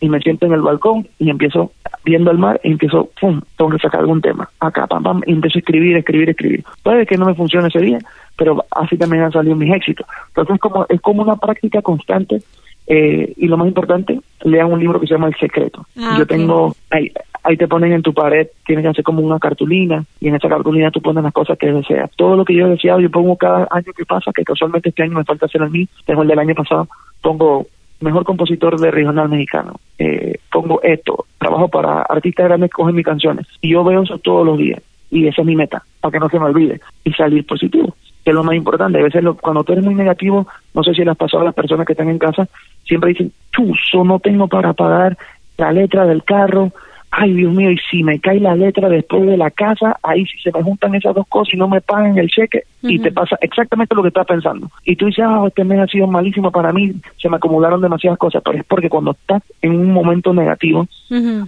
y 0.00 0.08
me 0.08 0.20
siento 0.20 0.46
en 0.46 0.52
el 0.52 0.62
balcón 0.62 1.08
y 1.18 1.30
empiezo 1.30 1.72
viendo 2.04 2.30
el 2.30 2.38
mar 2.38 2.60
y 2.62 2.72
empiezo, 2.72 3.10
pum, 3.20 3.40
tengo 3.56 3.70
que 3.70 3.78
sacar 3.78 4.00
algún 4.00 4.20
tema, 4.20 4.48
acá, 4.60 4.86
pam, 4.86 5.02
pam, 5.02 5.22
y 5.26 5.32
empiezo 5.32 5.58
a 5.58 5.60
escribir, 5.60 5.96
escribir, 5.96 6.30
escribir. 6.30 6.64
Puede 6.82 7.06
que 7.06 7.16
no 7.16 7.26
me 7.26 7.34
funcione 7.34 7.68
ese 7.68 7.80
día, 7.80 7.98
pero 8.36 8.64
así 8.70 8.96
también 8.96 9.24
han 9.24 9.32
salido 9.32 9.56
mis 9.56 9.74
éxitos. 9.74 10.06
Entonces 10.28 10.58
como, 10.60 10.86
es 10.88 11.00
como 11.00 11.22
una 11.22 11.36
práctica 11.36 11.82
constante 11.82 12.42
eh, 12.86 13.32
y 13.36 13.48
lo 13.48 13.56
más 13.56 13.66
importante, 13.66 14.20
lean 14.44 14.72
un 14.72 14.78
libro 14.78 15.00
que 15.00 15.06
se 15.06 15.14
llama 15.14 15.28
El 15.28 15.36
Secreto. 15.36 15.86
Ah, 15.98 16.16
Yo 16.18 16.26
tengo, 16.26 16.74
ahí, 16.90 17.10
ahí 17.46 17.56
te 17.56 17.68
ponen 17.68 17.92
en 17.92 18.02
tu 18.02 18.12
pared, 18.12 18.48
tienes 18.66 18.82
que 18.82 18.88
hacer 18.88 19.04
como 19.04 19.20
una 19.20 19.38
cartulina 19.38 20.04
y 20.20 20.28
en 20.28 20.34
esa 20.34 20.48
cartulina 20.48 20.90
tú 20.90 21.00
pones 21.00 21.22
las 21.22 21.32
cosas 21.32 21.56
que 21.58 21.72
deseas. 21.72 22.10
Todo 22.16 22.36
lo 22.36 22.44
que 22.44 22.54
yo 22.54 22.66
he 22.66 22.70
deseado, 22.70 23.00
yo 23.00 23.10
pongo 23.10 23.36
cada 23.36 23.68
año 23.70 23.92
que 23.96 24.04
pasa, 24.04 24.32
que 24.34 24.44
casualmente 24.44 24.88
este 24.88 25.02
año 25.04 25.16
me 25.18 25.24
falta 25.24 25.46
hacer 25.46 25.62
el 25.62 25.70
mí, 25.70 25.86
tengo 26.04 26.22
el 26.22 26.28
del 26.28 26.38
año 26.40 26.54
pasado, 26.54 26.88
pongo 27.22 27.66
mejor 28.00 28.24
compositor 28.24 28.78
de 28.80 28.90
regional 28.90 29.28
mexicano, 29.28 29.74
eh, 29.98 30.34
pongo 30.52 30.80
esto, 30.82 31.24
trabajo 31.38 31.68
para 31.68 32.02
artistas 32.02 32.46
grandes 32.46 32.70
que 32.70 32.74
cogen 32.74 32.94
mis 32.94 33.04
canciones 33.06 33.46
y 33.60 33.70
yo 33.70 33.84
veo 33.84 34.02
eso 34.02 34.18
todos 34.18 34.44
los 34.44 34.58
días 34.58 34.82
y 35.10 35.26
esa 35.28 35.42
es 35.42 35.46
mi 35.46 35.56
meta, 35.56 35.82
para 36.00 36.12
que 36.12 36.18
no 36.18 36.28
se 36.28 36.38
me 36.38 36.46
olvide 36.46 36.80
y 37.04 37.12
salir 37.12 37.46
positivo, 37.46 37.94
que 38.24 38.30
es 38.30 38.34
lo 38.34 38.42
más 38.42 38.56
importante. 38.56 38.98
A 38.98 39.02
veces 39.04 39.22
lo- 39.22 39.36
cuando 39.36 39.62
tú 39.62 39.72
eres 39.72 39.84
muy 39.84 39.94
negativo, 39.94 40.46
no 40.74 40.82
sé 40.82 40.92
si 40.94 41.04
les 41.04 41.16
pasó 41.16 41.38
a 41.38 41.44
las 41.44 41.54
personas 41.54 41.86
que 41.86 41.92
están 41.92 42.08
en 42.10 42.18
casa, 42.18 42.48
siempre 42.84 43.10
dicen, 43.10 43.32
chuzo, 43.54 44.04
no 44.04 44.18
tengo 44.18 44.48
para 44.48 44.72
pagar 44.72 45.16
la 45.56 45.72
letra 45.72 46.04
del 46.04 46.22
carro, 46.24 46.72
ay 47.18 47.32
Dios 47.32 47.52
mío, 47.54 47.70
y 47.70 47.78
si 47.90 48.04
me 48.04 48.20
cae 48.20 48.38
la 48.40 48.54
letra 48.54 48.90
después 48.90 49.24
de 49.26 49.38
la 49.38 49.50
casa, 49.50 49.98
ahí 50.02 50.26
si 50.26 50.38
se 50.38 50.52
me 50.52 50.62
juntan 50.62 50.94
esas 50.94 51.14
dos 51.14 51.26
cosas 51.28 51.54
y 51.54 51.56
no 51.56 51.66
me 51.66 51.80
pagan 51.80 52.18
el 52.18 52.28
cheque, 52.28 52.64
y 52.82 52.98
te 52.98 53.10
pasa 53.10 53.38
exactamente 53.40 53.94
lo 53.94 54.02
que 54.02 54.08
estás 54.08 54.26
pensando. 54.26 54.70
Y 54.84 54.96
tú 54.96 55.06
dices, 55.06 55.24
ah, 55.26 55.44
este 55.46 55.64
mes 55.64 55.80
ha 55.80 55.86
sido 55.86 56.06
malísimo 56.06 56.50
para 56.50 56.72
mí, 56.72 56.92
se 57.16 57.30
me 57.30 57.36
acumularon 57.36 57.80
demasiadas 57.80 58.18
cosas, 58.18 58.42
pero 58.44 58.58
es 58.58 58.64
porque 58.64 58.90
cuando 58.90 59.12
estás 59.12 59.42
en 59.62 59.72
un 59.72 59.92
momento 59.92 60.34
negativo, 60.34 60.86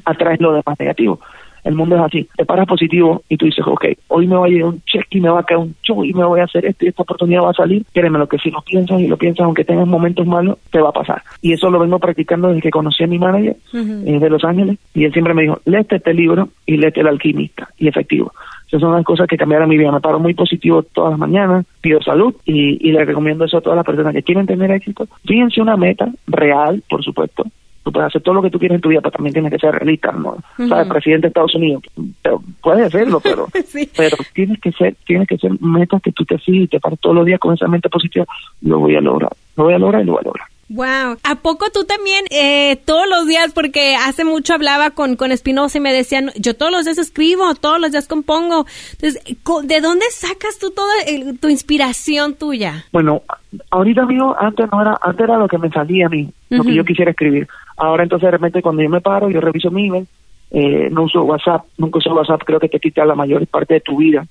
atraes 0.06 0.40
lo 0.40 0.52
demás 0.52 0.78
negativo. 0.78 1.20
El 1.68 1.74
mundo 1.74 1.96
es 1.96 2.00
así. 2.00 2.26
Te 2.34 2.46
paras 2.46 2.66
positivo 2.66 3.22
y 3.28 3.36
tú 3.36 3.44
dices, 3.44 3.62
ok, 3.66 3.84
hoy 4.08 4.26
me 4.26 4.36
va 4.36 4.46
a 4.46 4.48
llegar 4.48 4.70
un 4.70 4.80
cheque 4.86 5.18
y 5.18 5.20
me 5.20 5.28
va 5.28 5.40
a 5.40 5.42
caer 5.42 5.60
un 5.60 5.74
show 5.82 6.02
y 6.02 6.14
me 6.14 6.24
voy 6.24 6.40
a 6.40 6.44
hacer 6.44 6.64
esto 6.64 6.86
y 6.86 6.88
esta 6.88 7.02
oportunidad 7.02 7.42
va 7.42 7.50
a 7.50 7.52
salir. 7.52 7.84
Créeme, 7.92 8.18
lo 8.18 8.26
que 8.26 8.38
si 8.38 8.50
lo 8.50 8.62
piensas 8.62 8.98
y 8.98 9.06
lo 9.06 9.18
piensas, 9.18 9.44
aunque 9.44 9.66
tengas 9.66 9.86
momentos 9.86 10.26
malos, 10.26 10.56
te 10.70 10.80
va 10.80 10.88
a 10.88 10.92
pasar. 10.92 11.22
Y 11.42 11.52
eso 11.52 11.68
lo 11.68 11.78
vengo 11.78 11.98
practicando 11.98 12.48
desde 12.48 12.62
que 12.62 12.70
conocí 12.70 13.04
a 13.04 13.06
mi 13.06 13.18
manager 13.18 13.54
eh, 13.74 14.18
de 14.18 14.30
Los 14.30 14.44
Ángeles 14.44 14.78
y 14.94 15.04
él 15.04 15.12
siempre 15.12 15.34
me 15.34 15.42
dijo, 15.42 15.60
léete 15.66 15.96
este 15.96 16.14
libro 16.14 16.48
y 16.64 16.78
léete 16.78 17.00
El 17.00 17.08
Alquimista. 17.08 17.68
Y 17.76 17.86
efectivo. 17.86 18.32
Esas 18.68 18.80
son 18.80 18.94
las 18.94 19.04
cosas 19.04 19.26
que 19.26 19.36
cambiaron 19.36 19.68
mi 19.68 19.76
vida. 19.76 19.92
Me 19.92 20.00
paro 20.00 20.18
muy 20.20 20.32
positivo 20.32 20.82
todas 20.82 21.10
las 21.10 21.18
mañanas, 21.18 21.66
pido 21.82 22.00
salud 22.00 22.34
y, 22.46 22.88
y 22.88 22.92
le 22.92 23.04
recomiendo 23.04 23.44
eso 23.44 23.58
a 23.58 23.60
todas 23.60 23.76
las 23.76 23.84
personas 23.84 24.14
que 24.14 24.22
quieren 24.22 24.46
tener 24.46 24.70
éxito. 24.70 25.06
Fíjense 25.26 25.60
una 25.60 25.76
meta 25.76 26.08
real, 26.26 26.82
por 26.88 27.04
supuesto. 27.04 27.44
Tú 27.88 27.92
puedes 27.92 28.08
hacer 28.08 28.20
todo 28.20 28.34
lo 28.34 28.42
que 28.42 28.50
tú 28.50 28.58
quieres 28.58 28.74
en 28.74 28.80
tu 28.82 28.90
vida, 28.90 29.00
pero 29.00 29.12
también 29.12 29.32
tienes 29.32 29.50
que 29.50 29.58
ser 29.58 29.74
realista, 29.74 30.12
¿no? 30.12 30.36
¿Sabes? 30.68 30.88
Presidente 30.88 31.22
de 31.22 31.28
Estados 31.28 31.54
Unidos, 31.54 31.82
pero 32.20 32.42
puedes 32.60 32.84
hacerlo, 32.84 33.18
pero, 33.18 33.46
Sí. 33.66 33.88
pero 33.96 34.14
tienes 34.34 34.60
que 34.60 34.72
ser, 34.72 34.94
tienes 35.06 35.26
que 35.26 35.38
ser 35.38 35.52
metas 35.62 36.02
que 36.02 36.12
tú 36.12 36.22
te 36.26 36.36
fijes 36.36 36.64
y 36.64 36.68
te 36.68 36.80
pares 36.80 37.00
todos 37.00 37.16
los 37.16 37.24
días 37.24 37.40
con 37.40 37.54
esa 37.54 37.66
mente 37.66 37.88
positiva. 37.88 38.26
Lo 38.60 38.80
voy 38.80 38.94
a 38.94 39.00
lograr, 39.00 39.32
lo 39.56 39.64
voy 39.64 39.72
a 39.72 39.78
lograr 39.78 40.02
y 40.02 40.04
lo 40.04 40.12
voy 40.12 40.20
a 40.20 40.24
lograr. 40.24 40.46
Wow. 40.70 41.16
¿A 41.22 41.34
poco 41.42 41.66
tú 41.72 41.84
también 41.84 42.24
eh, 42.30 42.76
todos 42.84 43.08
los 43.08 43.26
días, 43.26 43.52
porque 43.54 43.96
hace 43.96 44.24
mucho 44.24 44.52
hablaba 44.52 44.90
con, 44.90 45.16
con 45.16 45.32
Espinosa 45.32 45.78
y 45.78 45.80
me 45.80 45.92
decían, 45.94 46.30
yo 46.36 46.54
todos 46.54 46.70
los 46.70 46.84
días 46.84 46.98
escribo, 46.98 47.54
todos 47.54 47.80
los 47.80 47.90
días 47.92 48.06
compongo. 48.06 48.66
Entonces, 49.00 49.22
¿de 49.64 49.80
dónde 49.80 50.04
sacas 50.10 50.58
tú 50.58 50.70
toda 50.70 50.92
el- 51.06 51.38
tu 51.38 51.48
inspiración 51.48 52.34
tuya? 52.34 52.84
Bueno, 52.92 53.22
ahorita 53.70 54.02
amigo, 54.02 54.36
antes 54.38 54.68
no 54.70 54.82
era, 54.82 54.98
antes 55.00 55.24
era 55.24 55.38
lo 55.38 55.48
que 55.48 55.56
me 55.56 55.70
salía 55.70 56.06
a 56.06 56.10
mí, 56.10 56.28
lo 56.50 56.62
que 56.62 56.74
yo 56.74 56.84
quisiera 56.84 57.12
escribir. 57.12 57.48
Ahora 57.78 58.02
entonces 58.02 58.26
de 58.26 58.32
repente 58.32 58.60
cuando 58.60 58.82
yo 58.82 58.90
me 58.90 59.00
paro, 59.00 59.30
yo 59.30 59.40
reviso 59.40 59.70
mi 59.70 59.86
email, 59.86 60.06
eh, 60.50 60.88
no 60.90 61.04
uso 61.04 61.22
WhatsApp, 61.22 61.64
nunca 61.78 61.98
uso 61.98 62.12
WhatsApp, 62.14 62.42
creo 62.44 62.60
que 62.60 62.68
te 62.68 62.78
quita 62.78 63.04
la 63.06 63.14
mayor 63.14 63.46
parte 63.46 63.74
de 63.74 63.80
tu 63.80 63.96
vida 63.96 64.26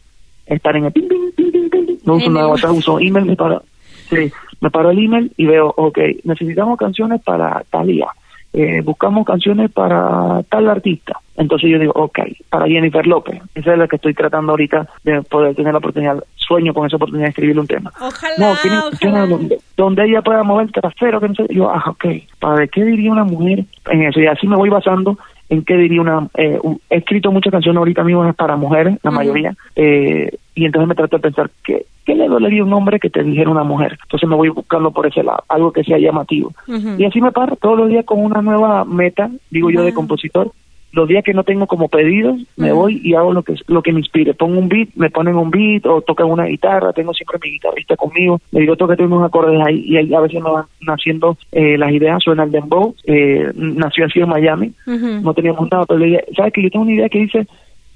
estar 0.45 0.75
en 0.75 0.85
el 0.85 0.91
ping, 0.91 1.07
ping, 1.07 1.31
ping, 1.35 1.51
ping, 1.51 1.69
ping. 1.69 1.97
no 2.05 2.15
uso 2.15 2.29
nada 2.29 2.47
WhatsApp, 2.47 2.71
uso 2.73 2.99
email, 2.99 3.25
me 3.25 3.35
paro, 3.35 3.63
sí, 4.09 4.31
me 4.61 4.69
paro 4.69 4.91
el 4.91 4.99
email 5.03 5.31
y 5.37 5.45
veo, 5.45 5.73
ok, 5.75 5.99
necesitamos 6.23 6.77
canciones 6.77 7.21
para 7.23 7.63
tal 7.69 7.87
día, 7.87 8.07
eh, 8.53 8.81
buscamos 8.81 9.25
canciones 9.25 9.71
para 9.71 10.41
tal 10.49 10.69
artista. 10.69 11.19
Entonces 11.35 11.69
yo 11.69 11.77
digo, 11.77 11.91
ok, 11.95 12.19
para 12.49 12.65
Jennifer 12.65 13.05
López, 13.05 13.39
esa 13.53 13.73
es 13.73 13.77
la 13.77 13.87
que 13.87 13.97
estoy 13.97 14.15
tratando 14.15 14.51
ahorita 14.53 14.87
de 15.03 15.21
poder 15.21 15.53
tener 15.55 15.71
la 15.73 15.77
oportunidad, 15.77 16.23
sueño 16.35 16.73
con 16.73 16.87
esa 16.87 16.95
oportunidad 16.95 17.25
de 17.27 17.29
escribirle 17.29 17.61
un 17.61 17.67
tema. 17.67 17.91
Ojalá, 18.01 18.33
No, 18.39 18.55
tiene 18.61 18.77
ojalá. 19.17 19.27
donde, 19.27 19.57
donde 19.75 20.05
ella 20.05 20.21
pueda 20.23 20.41
mover 20.43 20.65
el 20.67 20.71
trasero, 20.71 21.19
que 21.19 21.27
no 21.27 21.35
sé. 21.35 21.45
Yo, 21.49 21.69
ah, 21.69 21.83
ok, 21.87 22.05
¿para 22.39 22.65
qué 22.67 22.83
diría 22.83 23.11
una 23.11 23.23
mujer 23.25 23.65
en 23.91 24.03
eso? 24.03 24.19
Y 24.19 24.25
así 24.25 24.47
me 24.47 24.55
voy 24.55 24.69
basando 24.69 25.19
en 25.49 25.63
qué 25.63 25.75
diría 25.77 26.01
una... 26.01 26.27
Eh, 26.35 26.59
un- 26.61 26.79
he 26.89 26.97
escrito 26.97 27.31
muchas 27.31 27.51
canciones 27.51 27.77
ahorita 27.77 28.03
mismo 28.03 28.31
para 28.33 28.55
mujeres, 28.55 28.97
la 29.03 29.11
mayoría, 29.17 29.55
eh, 29.75 30.31
y 30.55 30.65
entonces 30.65 30.87
me 30.87 30.95
trato 30.95 31.17
de 31.17 31.21
pensar, 31.21 31.49
¿qué, 31.63 31.85
¿qué 32.05 32.15
le 32.15 32.27
dolería 32.27 32.61
a 32.61 32.65
un 32.65 32.73
hombre 32.73 32.99
que 32.99 33.09
te 33.09 33.23
dijera 33.23 33.49
una 33.49 33.63
mujer? 33.63 33.97
Entonces 34.03 34.27
me 34.27 34.35
voy 34.35 34.49
buscando 34.49 34.91
por 34.91 35.05
ese 35.05 35.23
lado, 35.23 35.43
algo 35.49 35.71
que 35.71 35.83
sea 35.83 35.97
llamativo. 35.99 36.51
Y 36.99 37.05
así 37.05 37.21
me 37.21 37.31
paro 37.31 37.55
todos 37.55 37.77
los 37.77 37.89
días 37.89 38.05
con 38.05 38.23
una 38.23 38.41
nueva 38.41 38.83
meta, 38.85 39.29
digo 39.51 39.69
yo, 39.69 39.81
de 39.83 39.93
compositor. 39.93 40.51
Los 40.93 41.07
días 41.07 41.23
que 41.23 41.33
no 41.33 41.43
tengo 41.43 41.67
como 41.67 41.89
pedidos, 41.89 42.39
me 42.55 42.71
voy 42.71 43.01
y 43.03 43.13
hago 43.13 43.33
lo 43.33 43.43
que 43.43 43.55
lo 43.67 43.81
que 43.81 43.91
me 43.91 43.99
inspire. 43.99 44.33
Pongo 44.33 44.57
un 44.57 44.69
beat, 44.69 44.89
me 44.95 45.09
ponen 45.09 45.35
un 45.35 45.51
beat 45.51 45.85
o 45.85 46.01
tocan 46.01 46.27
una 46.27 46.45
guitarra. 46.45 46.93
Tengo 46.93 47.13
siempre 47.13 47.39
mi 47.43 47.51
guitarrista 47.51 47.95
conmigo. 47.97 48.39
Le 48.51 48.61
digo, 48.61 48.75
toca 48.77 48.95
unos 49.03 49.23
acordes 49.23 49.61
ahí 49.65 49.83
y 49.85 49.97
ahí 49.97 50.13
a 50.13 50.21
veces 50.21 50.41
me 50.41 50.49
van 50.49 50.65
naciendo 50.81 51.37
eh, 51.51 51.77
las 51.77 51.91
ideas. 51.91 52.23
Suena 52.23 52.43
el 52.43 52.51
dembow. 52.51 52.95
Eh, 53.05 53.51
nació 53.55 54.05
así 54.05 54.19
en 54.19 54.29
Miami. 54.29 54.73
Ujú. 54.87 55.21
No 55.21 55.33
teníamos 55.33 55.69
nada, 55.69 55.85
pero 55.85 55.99
le 55.99 56.05
dije, 56.05 56.25
¿sabes 56.35 56.53
que 56.53 56.63
Yo 56.63 56.69
tengo 56.69 56.85
una 56.85 56.93
idea 56.93 57.09
que 57.09 57.19
dice, 57.19 57.47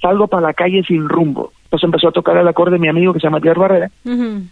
salgo 0.01 0.27
para 0.27 0.47
la 0.47 0.54
calle 0.54 0.84
sin 0.84 1.08
rumbo. 1.08 1.54
Entonces 1.63 1.86
empezó 1.86 2.10
a 2.10 2.12
tocar 2.12 2.36
el 2.38 2.47
acorde 2.47 2.77
mi 2.77 2.89
amigo 2.89 3.13
que 3.13 3.19
se 3.19 3.27
llama 3.27 3.39
Pierre 3.39 3.60
Barrera 3.60 3.91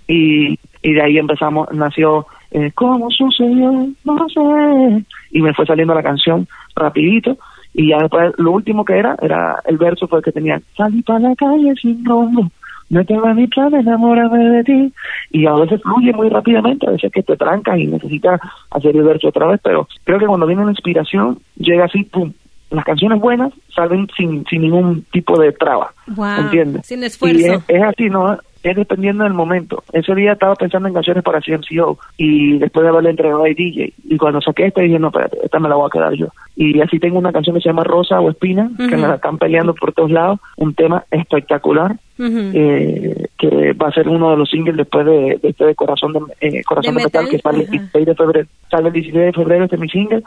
y, 0.08 0.58
y 0.82 0.94
de 0.94 1.02
ahí 1.02 1.18
empezamos, 1.18 1.68
nació 1.74 2.26
eh, 2.52 2.72
¿Cómo 2.74 3.10
sucedió? 3.12 3.88
No 4.04 4.30
sé. 4.30 5.06
Y 5.32 5.42
me 5.42 5.54
fue 5.54 5.66
saliendo 5.66 5.94
la 5.94 6.04
canción 6.04 6.48
rapidito 6.76 7.38
y 7.80 7.88
ya 7.88 8.00
después 8.00 8.34
lo 8.38 8.52
último 8.52 8.84
que 8.84 8.98
era, 9.00 9.16
era 9.22 9.56
el 9.66 9.78
verso 9.78 10.06
fue 10.06 10.20
el 10.20 10.26
que 10.26 10.34
tenía, 10.34 10.62
salí 10.76 11.02
para 11.02 11.20
la 11.20 11.36
calle 11.36 11.74
sin 11.82 12.04
rumbo, 12.04 12.52
no 12.90 13.06
tengo 13.06 13.34
ni 13.34 13.48
plan, 13.48 13.74
enamórame 13.74 14.50
de 14.50 14.64
ti. 14.66 14.94
Y 15.32 15.46
a 15.46 15.54
veces 15.54 15.82
fluye 15.82 16.12
muy 16.12 16.28
rápidamente, 16.28 16.86
a 16.88 16.92
veces 16.92 17.10
que 17.10 17.24
te 17.24 17.38
trancas 17.38 17.80
y 17.80 17.88
necesitas 17.88 18.42
hacer 18.72 18.98
el 18.98 19.04
verso 19.04 19.30
otra 19.30 19.48
vez, 19.48 19.62
pero 19.64 19.88
creo 20.04 20.20
que 20.20 20.26
cuando 20.26 20.46
viene 20.46 20.62
una 20.62 20.72
inspiración, 20.72 21.40
llega 21.56 21.86
así, 21.86 22.04
pum, 22.04 22.34
las 22.70 22.84
canciones 22.84 23.22
buenas 23.22 23.54
salen 23.74 24.10
sin, 24.18 24.46
sin 24.48 24.62
ningún 24.64 25.06
tipo 25.14 25.40
de 25.40 25.54
traba, 25.54 25.94
Wow, 26.08 26.42
¿entiendes? 26.42 26.86
sin 26.86 27.02
esfuerzo. 27.06 27.40
Y 27.40 27.46
es, 27.46 27.62
es 27.70 27.82
así, 27.82 28.10
¿no? 28.10 28.38
Es 28.70 28.76
dependiendo 28.76 29.24
del 29.24 29.34
momento. 29.34 29.84
Ese 29.94 30.14
día 30.14 30.34
estaba 30.34 30.54
pensando 30.54 30.88
en 30.88 30.94
canciones 30.94 31.24
para 31.24 31.42
CMCO 31.42 31.98
y 32.18 32.60
después 32.60 32.84
de 32.84 32.90
haberle 32.90 33.10
entregado 33.10 33.44
a 33.44 33.48
DJ. 33.48 33.94
Y 34.08 34.18
cuando 34.18 34.42
saqué 34.42 34.68
esta 34.68 34.82
dije, 34.82 35.00
no, 35.00 35.08
espérate, 35.08 35.40
esta 35.44 35.58
me 35.58 35.68
la 35.70 35.74
voy 35.76 35.88
a 35.88 35.90
quedar 35.90 36.14
yo. 36.14 36.28
Y 36.56 36.80
así 36.80 37.00
tengo 37.00 37.18
una 37.18 37.32
canción 37.32 37.56
que 37.56 37.64
se 37.64 37.70
llama 37.70 37.84
Rosa 37.84 38.20
o 38.20 38.30
Espina, 38.30 38.70
que 38.78 38.96
me 38.96 39.08
la 39.08 39.16
están 39.16 39.40
peleando 39.40 39.74
por 39.74 39.92
todos 39.94 40.12
lados. 40.12 40.40
Un 40.58 40.76
tema 40.76 41.04
espectacular 41.10 41.96
eh, 42.20 43.26
que 43.40 43.74
va 43.74 43.88
a 43.88 43.92
ser 43.92 44.08
uno 44.08 44.30
de 44.30 44.38
los 44.38 44.50
singles 44.50 44.78
después 44.78 45.04
de, 45.04 45.40
de 45.42 45.50
este 45.50 45.66
de 45.66 45.74
Corazón 45.74 46.14
de, 46.14 46.20
eh, 46.42 46.64
Corazón 46.64 46.94
¿De 46.94 47.00
de 47.00 47.06
Metal, 47.06 47.24
metal? 47.24 47.36
que 47.36 47.42
sale 47.42 47.58
el 47.60 47.64
Ajá. 47.64 47.72
16 47.72 48.06
de 48.06 48.16
febrero. 48.16 48.48
Sale 48.70 48.88
el 48.88 48.94
16 48.94 49.26
de 49.26 49.34
febrero, 49.34 49.64
este 49.64 49.76
es 49.78 49.82
mi 49.82 49.90
single. 49.90 50.22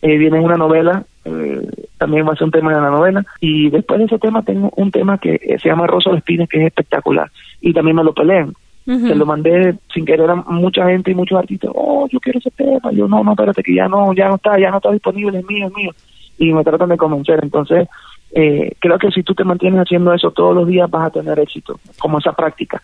Eh, 0.00 0.16
viene 0.16 0.40
una 0.40 0.56
novela 0.56 1.04
eh, 1.24 1.68
también 1.98 2.26
va 2.26 2.32
a 2.32 2.36
ser 2.36 2.44
un 2.44 2.50
tema 2.50 2.74
de 2.74 2.80
la 2.80 2.90
novela. 2.90 3.24
Y 3.40 3.70
después 3.70 3.98
de 3.98 4.06
ese 4.06 4.18
tema 4.18 4.42
tengo 4.42 4.72
un 4.76 4.90
tema 4.90 5.18
que 5.18 5.34
eh, 5.34 5.58
se 5.60 5.68
llama 5.68 5.86
Rosa 5.86 6.10
de 6.10 6.18
Espinas, 6.18 6.48
que 6.48 6.60
es 6.60 6.66
espectacular. 6.66 7.30
Y 7.60 7.72
también 7.72 7.96
me 7.96 8.04
lo 8.04 8.12
pelean. 8.12 8.52
Se 8.84 9.14
lo 9.14 9.24
mandé 9.24 9.76
sin 9.94 10.04
querer 10.04 10.28
a 10.28 10.34
mucha 10.34 10.84
gente 10.88 11.12
y 11.12 11.14
muchos 11.14 11.38
artistas. 11.38 11.70
Oh, 11.72 12.08
yo 12.10 12.18
quiero 12.18 12.40
ese 12.40 12.50
tema. 12.50 12.90
Yo, 12.90 13.06
no, 13.06 13.22
no, 13.22 13.30
espérate, 13.32 13.62
que 13.62 13.76
ya 13.76 13.86
no, 13.86 14.12
ya 14.12 14.28
no 14.28 14.34
está, 14.34 14.58
ya 14.58 14.72
no 14.72 14.78
está 14.78 14.90
disponible, 14.90 15.38
es 15.38 15.46
mío, 15.46 15.68
es 15.68 15.72
mío. 15.72 15.92
Y 16.38 16.52
me 16.52 16.64
tratan 16.64 16.88
de 16.88 16.96
convencer. 16.96 17.38
Entonces, 17.44 17.88
eh, 18.34 18.72
creo 18.78 18.98
que 18.98 19.10
si 19.10 19.22
tú 19.22 19.34
te 19.34 19.44
mantienes 19.44 19.80
haciendo 19.80 20.12
eso 20.14 20.30
todos 20.30 20.54
los 20.54 20.66
días 20.66 20.88
vas 20.90 21.08
a 21.08 21.10
tener 21.10 21.38
éxito, 21.38 21.78
como 21.98 22.18
esa 22.18 22.32
práctica. 22.32 22.80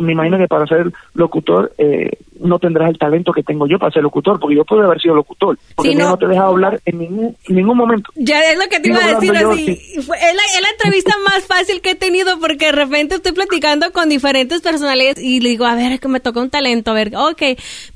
me 0.00 0.12
imagino 0.12 0.36
que 0.36 0.48
para 0.48 0.66
ser 0.66 0.92
locutor 1.14 1.72
eh, 1.78 2.10
no 2.40 2.58
tendrás 2.58 2.90
el 2.90 2.98
talento 2.98 3.32
que 3.32 3.42
tengo 3.42 3.66
yo 3.66 3.78
para 3.78 3.92
ser 3.92 4.02
locutor, 4.02 4.38
porque 4.38 4.56
yo 4.56 4.64
puedo 4.64 4.82
haber 4.82 5.00
sido 5.00 5.14
locutor, 5.14 5.58
porque 5.74 5.94
no. 5.94 6.16
te 6.18 6.26
deja 6.26 6.44
hablar 6.44 6.80
en 6.84 6.98
ningún, 6.98 7.36
ningún 7.48 7.76
momento. 7.76 8.10
Ya 8.16 8.38
es 8.50 8.58
lo 8.58 8.68
que 8.68 8.80
te 8.80 8.88
iba 8.88 9.02
a 9.02 9.14
decir 9.14 9.34
así. 9.34 9.80
es, 9.96 10.06
la, 10.08 10.70
entrevista 10.70 11.14
más 11.24 11.44
fácil 11.46 11.80
que 11.80 11.92
he 11.92 11.94
tenido 11.94 12.38
porque 12.38 12.66
de 12.66 12.72
repente 12.72 13.14
estoy 13.14 13.32
platicando 13.32 13.90
con 13.92 14.10
diferentes 14.10 14.60
personalidades 14.60 15.18
y 15.18 15.40
le 15.40 15.50
digo, 15.50 15.64
a 15.64 15.74
ver, 15.74 15.98
que 16.00 16.08
me 16.08 16.20
toca 16.20 16.40
un 16.40 16.50
talento, 16.50 16.90
a 16.90 16.94
ver, 16.94 17.16
ok, 17.16 17.42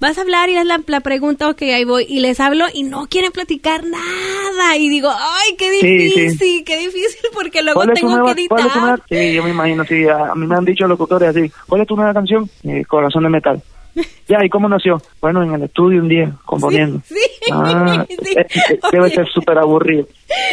vas 0.00 0.16
a 0.16 0.22
hablar 0.22 0.48
y 0.48 0.56
es 0.56 0.64
la, 0.64 0.80
la 0.86 1.00
pregunta, 1.00 1.48
ok, 1.50 1.62
ahí 1.62 1.84
voy, 1.84 2.06
y 2.08 2.20
les 2.20 2.40
hablo 2.40 2.64
y 2.72 2.84
no 2.84 3.06
quieren 3.06 3.32
platicar 3.32 3.84
nada, 3.84 4.76
y 4.78 4.88
digo, 4.88 5.10
ay, 5.10 5.56
qué 5.58 5.70
difícil, 5.70 6.64
qué 6.70 6.78
difícil, 6.78 7.30
porque 7.34 7.62
luego 7.62 7.84
tengo 7.86 8.24
que 8.24 8.30
editar. 8.32 9.02
sí, 9.08 9.34
yo 9.34 9.42
me 9.42 9.50
imagino, 9.50 9.84
sí, 9.84 10.06
a, 10.06 10.34
mí 10.36 10.46
me 10.46 10.54
han 10.54 10.64
dicho 10.64 10.86
locutores 10.86 11.30
así, 11.30 11.50
¿cuál 11.66 11.80
es 11.80 11.88
tu 11.88 11.96
nueva 11.96 12.14
canción? 12.14 12.48
Eh, 12.62 12.84
Corazón 12.84 13.24
de 13.24 13.28
Metal. 13.28 13.60
Ya, 14.28 14.44
¿y 14.44 14.48
cómo 14.48 14.68
nació? 14.68 15.02
Bueno, 15.20 15.42
en 15.42 15.52
el 15.52 15.64
estudio 15.64 16.00
un 16.00 16.08
día, 16.08 16.30
componiendo. 16.44 17.00
Sí, 17.04 17.16
ah, 17.50 18.06
eh, 18.08 18.46
eh, 18.46 18.78
Debe 18.92 19.10
ser 19.10 19.26
súper 19.26 19.58
aburrido, 19.58 20.06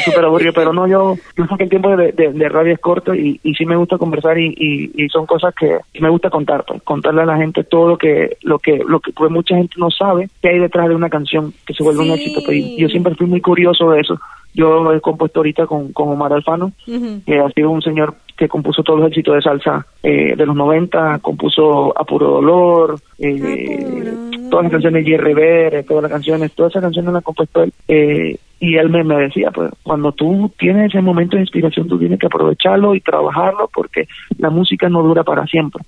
súper 0.03 0.25
aburrido, 0.25 0.53
pero 0.53 0.73
no, 0.73 0.87
yo, 0.87 1.15
yo 1.37 1.45
sé 1.45 1.55
que 1.55 1.63
el 1.65 1.69
tiempo 1.69 1.95
de, 1.95 2.11
de, 2.11 2.49
radio 2.49 2.73
es 2.73 2.79
corto 2.79 3.13
y, 3.13 3.39
y 3.43 3.53
sí 3.53 3.67
me 3.67 3.75
gusta 3.75 3.99
conversar 3.99 4.39
y, 4.39 4.91
y, 4.95 5.07
son 5.09 5.27
cosas 5.27 5.53
que 5.53 5.77
me 5.99 6.09
gusta 6.09 6.31
contar, 6.31 6.65
pues, 6.65 6.81
contarle 6.81 7.21
a 7.21 7.25
la 7.25 7.37
gente 7.37 7.63
todo 7.63 7.89
lo 7.89 7.97
que, 7.99 8.37
lo 8.41 8.57
que, 8.57 8.77
lo 8.77 8.99
que 8.99 9.11
pues 9.11 9.29
mucha 9.29 9.55
gente 9.55 9.75
no 9.77 9.91
sabe 9.91 10.27
que 10.41 10.49
hay 10.49 10.57
detrás 10.57 10.89
de 10.89 10.95
una 10.95 11.09
canción 11.09 11.53
que 11.63 11.75
se 11.75 11.83
vuelve 11.83 12.01
un 12.01 12.11
éxito. 12.11 12.41
Pues, 12.43 12.57
y 12.57 12.77
yo 12.77 12.89
siempre 12.89 13.13
fui 13.13 13.27
muy 13.27 13.41
curioso 13.41 13.91
de 13.91 14.01
eso. 14.01 14.19
Yo 14.57 14.91
he 14.91 14.99
compuesto 14.99 15.43
ahita 15.43 15.67
con, 15.67 15.93
con 15.93 16.09
Omar 16.09 16.33
Alfano, 16.33 16.71
que 16.83 17.39
ha 17.39 17.47
sido 17.51 17.69
un 17.69 17.83
señor 17.83 18.15
que 18.35 18.49
compuso 18.49 18.81
todos 18.81 18.99
los 18.99 19.09
éxitos 19.09 19.35
de 19.35 19.41
salsa 19.43 19.85
eh, 20.01 20.35
de 20.35 20.45
los 20.47 20.55
90, 20.55 21.19
compuso 21.19 21.93
A 21.95 22.03
Puro 22.03 22.27
Dolor, 22.27 22.99
eh, 23.19 24.13
todas 24.49 24.63
las 24.63 24.71
canciones 24.71 25.05
de 25.05 25.11
Jerry 25.11 25.83
todas 25.87 26.01
las 26.01 26.11
canciones, 26.11 26.51
todas 26.53 26.71
esas 26.71 26.81
canciones 26.81 27.13
las 27.13 27.21
ha 27.21 27.23
compuesto 27.23 27.61
él. 27.61 27.73
Eh, 27.87 28.37
y 28.59 28.75
él 28.75 28.89
me, 28.89 29.03
me 29.03 29.15
decía, 29.17 29.51
pues 29.51 29.71
cuando 29.83 30.11
tú 30.11 30.51
tienes 30.57 30.89
ese 30.89 31.01
momento 31.01 31.35
de 31.35 31.43
inspiración, 31.43 31.87
tú 31.87 31.99
tienes 31.99 32.19
que 32.19 32.25
aprovecharlo 32.25 32.95
y 32.95 33.01
trabajarlo 33.01 33.69
porque 33.73 34.07
la 34.37 34.49
música 34.49 34.89
no 34.89 35.03
dura 35.03 35.23
para 35.23 35.45
siempre. 35.45 35.83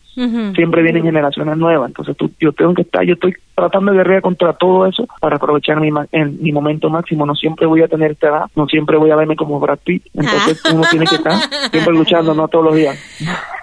Siempre 0.53 0.81
vienen 0.81 1.03
generaciones 1.03 1.57
nuevas. 1.57 1.89
Entonces 1.89 2.15
tú, 2.17 2.29
yo 2.39 2.51
tengo 2.51 2.73
que 2.73 2.81
estar, 2.81 3.03
yo 3.03 3.13
estoy 3.13 3.35
tratando 3.55 3.91
de 3.91 3.97
guerrear 3.97 4.21
contra 4.21 4.53
todo 4.53 4.85
eso 4.85 5.07
para 5.19 5.37
aprovechar 5.37 5.79
mi, 5.79 5.89
en 6.11 6.41
mi 6.41 6.51
momento 6.51 6.89
máximo. 6.89 7.25
No 7.25 7.35
siempre 7.35 7.65
voy 7.65 7.81
a 7.81 7.87
tener 7.87 8.11
esta 8.11 8.27
edad, 8.27 8.45
no 8.55 8.67
siempre 8.67 8.97
voy 8.97 9.11
a 9.11 9.15
verme 9.15 9.35
como 9.35 9.59
Brad 9.59 9.79
Pitt. 9.79 10.05
Entonces 10.13 10.61
uno 10.71 10.83
tiene 10.89 11.05
que 11.05 11.15
estar 11.15 11.33
siempre 11.71 11.93
luchando, 11.93 12.33
no 12.33 12.47
todos 12.47 12.65
los 12.65 12.75
días. 12.75 12.97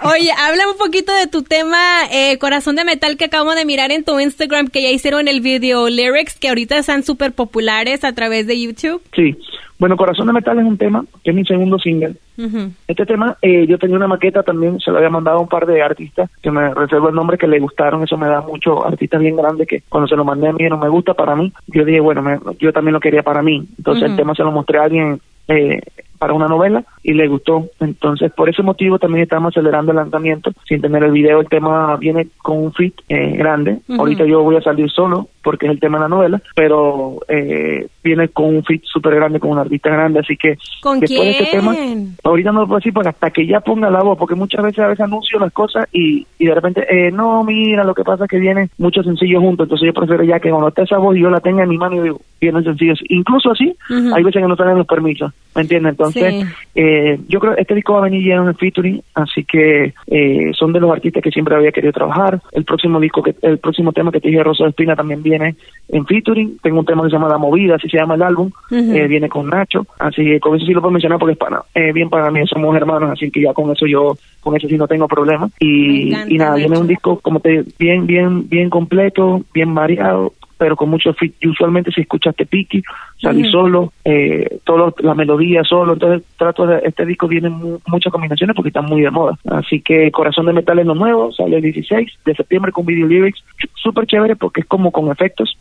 Oye, 0.02 0.30
habla 0.38 0.68
un 0.70 0.78
poquito 0.78 1.12
de 1.12 1.26
tu 1.26 1.42
tema 1.42 1.78
eh, 2.10 2.38
Corazón 2.38 2.76
de 2.76 2.84
Metal 2.84 3.16
que 3.16 3.26
acabo 3.26 3.54
de 3.54 3.64
mirar 3.64 3.90
en 3.92 4.04
tu 4.04 4.18
Instagram 4.18 4.68
que 4.68 4.82
ya 4.82 4.90
hicieron 4.90 5.28
el 5.28 5.40
video 5.40 5.88
lyrics 5.88 6.38
que 6.38 6.48
ahorita 6.48 6.76
están 6.78 7.02
súper 7.02 7.32
populares 7.32 8.04
a 8.04 8.12
través 8.12 8.46
de 8.46 8.60
YouTube. 8.60 8.95
Sí, 9.14 9.36
bueno, 9.78 9.96
Corazón 9.96 10.26
de 10.26 10.32
Metal 10.32 10.58
es 10.58 10.64
un 10.64 10.78
tema, 10.78 11.04
que 11.22 11.30
es 11.30 11.36
mi 11.36 11.44
segundo 11.44 11.78
single. 11.78 12.14
Este 12.88 13.04
tema, 13.04 13.36
eh, 13.42 13.66
yo 13.66 13.78
tenía 13.78 13.96
una 13.96 14.08
maqueta 14.08 14.42
también, 14.42 14.80
se 14.80 14.90
lo 14.90 14.98
había 14.98 15.10
mandado 15.10 15.38
a 15.38 15.40
un 15.40 15.48
par 15.48 15.66
de 15.66 15.82
artistas, 15.82 16.30
que 16.42 16.50
me 16.50 16.72
reservo 16.72 17.08
el 17.08 17.14
nombre, 17.14 17.36
que 17.36 17.46
le 17.46 17.58
gustaron, 17.58 18.02
eso 18.02 18.16
me 18.16 18.26
da 18.26 18.40
mucho, 18.40 18.86
artistas 18.86 19.20
bien 19.20 19.36
grandes, 19.36 19.68
que 19.68 19.82
cuando 19.88 20.08
se 20.08 20.16
lo 20.16 20.24
mandé 20.24 20.48
a 20.48 20.52
mí 20.52 20.64
no 20.68 20.78
me 20.78 20.88
gusta 20.88 21.14
para 21.14 21.36
mí, 21.36 21.52
yo 21.66 21.84
dije, 21.84 22.00
bueno, 22.00 22.22
yo 22.58 22.72
también 22.72 22.94
lo 22.94 23.00
quería 23.00 23.22
para 23.22 23.42
mí. 23.42 23.66
Entonces 23.76 24.10
el 24.10 24.16
tema 24.16 24.34
se 24.34 24.42
lo 24.42 24.52
mostré 24.52 24.78
a 24.78 24.84
alguien 24.84 25.20
eh, 25.48 25.80
para 26.18 26.34
una 26.34 26.48
novela 26.48 26.84
y 27.02 27.12
le 27.12 27.28
gustó. 27.28 27.66
Entonces, 27.80 28.32
por 28.32 28.48
ese 28.48 28.62
motivo 28.62 28.98
también 28.98 29.22
estamos 29.22 29.52
acelerando 29.52 29.92
el 29.92 29.96
lanzamiento 29.96 30.52
sin 30.66 30.80
tener 30.80 31.02
el 31.02 31.12
video. 31.12 31.40
El 31.40 31.48
tema 31.48 31.96
viene 31.96 32.28
con 32.38 32.58
un 32.58 32.72
fit 32.72 32.94
eh, 33.08 33.36
grande. 33.36 33.78
Ahorita 33.98 34.24
yo 34.24 34.42
voy 34.42 34.56
a 34.56 34.62
salir 34.62 34.90
solo 34.90 35.28
porque 35.42 35.66
es 35.66 35.72
el 35.72 35.80
tema 35.80 35.98
de 35.98 36.02
la 36.02 36.08
novela, 36.08 36.42
pero 36.56 37.20
eh, 37.28 37.86
viene 38.02 38.28
con 38.28 38.46
un 38.46 38.64
fit 38.64 38.82
súper 38.84 39.14
grande, 39.14 39.38
con 39.38 39.50
un 39.50 39.58
artista 39.58 39.90
grande. 39.90 40.18
Así 40.18 40.36
que 40.36 40.58
¿Con 40.82 40.98
después 40.98 41.22
de 41.22 41.30
este 41.30 41.56
tema, 41.56 41.72
ahorita 42.24 42.50
no 42.50 42.62
lo 42.62 42.66
puedo 42.66 42.78
decir, 42.78 42.92
porque 42.92 43.10
hasta 43.10 43.30
que 43.30 43.46
ya 43.46 43.60
ponga 43.60 43.88
la 43.88 44.02
voz, 44.02 44.18
porque 44.18 44.34
muchas 44.34 44.64
veces 44.64 44.80
a 44.80 44.88
veces 44.88 45.04
anuncio 45.04 45.38
las 45.38 45.52
cosas 45.52 45.86
y, 45.92 46.26
y 46.38 46.46
de 46.46 46.54
repente, 46.54 46.86
eh, 46.90 47.12
no, 47.12 47.44
mira, 47.44 47.84
lo 47.84 47.94
que 47.94 48.02
pasa 48.02 48.24
es 48.24 48.30
que 48.30 48.40
vienen 48.40 48.70
muchos 48.78 49.06
sencillos 49.06 49.40
juntos. 49.40 49.66
Entonces, 49.66 49.86
yo 49.86 49.94
prefiero 49.94 50.24
ya 50.24 50.40
que 50.40 50.50
cuando 50.50 50.68
esté 50.68 50.82
esa 50.82 50.98
voz 50.98 51.16
y 51.16 51.20
yo 51.20 51.30
la 51.30 51.40
tenga 51.40 51.62
en 51.62 51.68
mi 51.68 51.78
mano 51.78 51.96
y 51.96 52.00
digo, 52.00 52.20
vienen 52.40 52.64
sencillos. 52.64 52.98
Incluso 53.08 53.52
así, 53.52 53.74
hay 53.88 54.22
veces 54.22 54.42
que 54.42 54.48
no 54.48 54.56
tienen 54.56 54.78
los 54.78 54.86
permisos, 54.86 55.32
¿me 55.56 55.62
entiendes? 55.62 55.92
Entonces, 55.92 56.46
eh, 56.74 57.18
yo 57.28 57.40
creo 57.40 57.54
que 57.54 57.62
este 57.62 57.74
disco 57.74 57.94
va 57.94 58.00
a 58.00 58.02
venir 58.02 58.22
lleno 58.22 58.46
de 58.46 58.54
featuring, 58.54 59.02
así 59.14 59.44
que 59.44 59.94
eh, 60.06 60.50
son 60.52 60.72
de 60.72 60.80
los 60.80 60.92
artistas 60.92 61.22
que 61.22 61.30
siempre 61.30 61.56
había 61.56 61.72
querido 61.72 61.92
trabajar. 61.92 62.40
El 62.52 62.64
próximo 62.64 63.00
disco, 63.00 63.22
que 63.22 63.34
el 63.40 63.58
próximo 63.58 63.92
tema 63.92 64.12
que 64.12 64.20
te 64.20 64.28
dije, 64.28 64.42
Rosa 64.42 64.64
de 64.64 64.70
Espina, 64.70 64.94
también 64.94 65.22
viene 65.22 65.56
en 65.88 66.06
featuring. 66.06 66.58
Tengo 66.58 66.80
un 66.80 66.84
tema 66.84 67.02
que 67.02 67.08
se 67.08 67.16
llama 67.16 67.28
La 67.28 67.38
Movida, 67.38 67.76
así 67.76 67.88
se 67.88 67.96
llama 67.96 68.14
el 68.14 68.22
álbum, 68.22 68.50
eh, 68.70 69.06
viene 69.08 69.28
con 69.30 69.48
Nacho, 69.48 69.86
así 69.98 70.22
que 70.24 70.38
con 70.38 70.56
eso 70.56 70.66
sí 70.66 70.72
lo 70.72 70.82
puedo 70.82 70.92
mencionar 70.92 71.18
porque 71.18 71.32
es 71.32 71.38
para, 71.38 71.62
eh, 71.74 71.92
bien 71.92 72.10
para 72.10 72.30
mí, 72.30 72.46
somos 72.46 72.76
hermanos, 72.76 73.10
así 73.10 73.30
que 73.30 73.40
ya 73.40 73.54
con 73.54 73.70
eso 73.72 73.86
yo, 73.86 74.16
con 74.40 74.54
eso 74.56 74.68
sí 74.68 74.76
no 74.76 74.86
tengo 74.86 75.08
problema. 75.08 75.48
Y, 75.58 76.14
y 76.14 76.36
nada, 76.38 76.56
viene 76.56 76.78
un 76.78 76.86
disco 76.86 77.18
como 77.20 77.40
te 77.40 77.64
bien, 77.78 78.06
bien, 78.06 78.46
bien 78.48 78.68
completo, 78.68 79.40
bien 79.54 79.74
variado, 79.74 80.34
pero 80.58 80.76
con 80.76 80.90
mucho 80.90 81.12
fit. 81.14 81.34
Y 81.40 81.48
usualmente 81.48 81.90
si 81.92 82.02
escuchaste 82.02 82.46
Piki, 82.46 82.82
salí 83.20 83.48
solo, 83.50 83.92
eh, 84.04 84.58
toda 84.64 84.92
la 84.98 85.14
melodía 85.14 85.62
solo, 85.64 85.94
entonces 85.94 86.26
trato 86.36 86.66
de, 86.66 86.80
este 86.84 87.04
disco 87.04 87.28
viene 87.28 87.48
muchas 87.48 88.12
combinaciones 88.12 88.54
porque 88.54 88.68
está 88.68 88.82
muy 88.82 89.02
de 89.02 89.10
moda. 89.10 89.38
Así 89.50 89.80
que 89.80 90.10
Corazón 90.10 90.46
de 90.46 90.52
Metal 90.52 90.78
es 90.78 90.86
lo 90.86 90.94
nuevo, 90.94 91.32
sale 91.32 91.56
el 91.56 91.62
16 91.62 92.10
de 92.24 92.34
septiembre 92.34 92.72
con 92.72 92.86
video 92.86 93.06
lyrics, 93.06 93.42
súper 93.74 94.06
chévere 94.06 94.36
porque 94.36 94.62
es 94.62 94.66
como 94.66 94.90
con 94.90 95.10
efectos. 95.10 95.56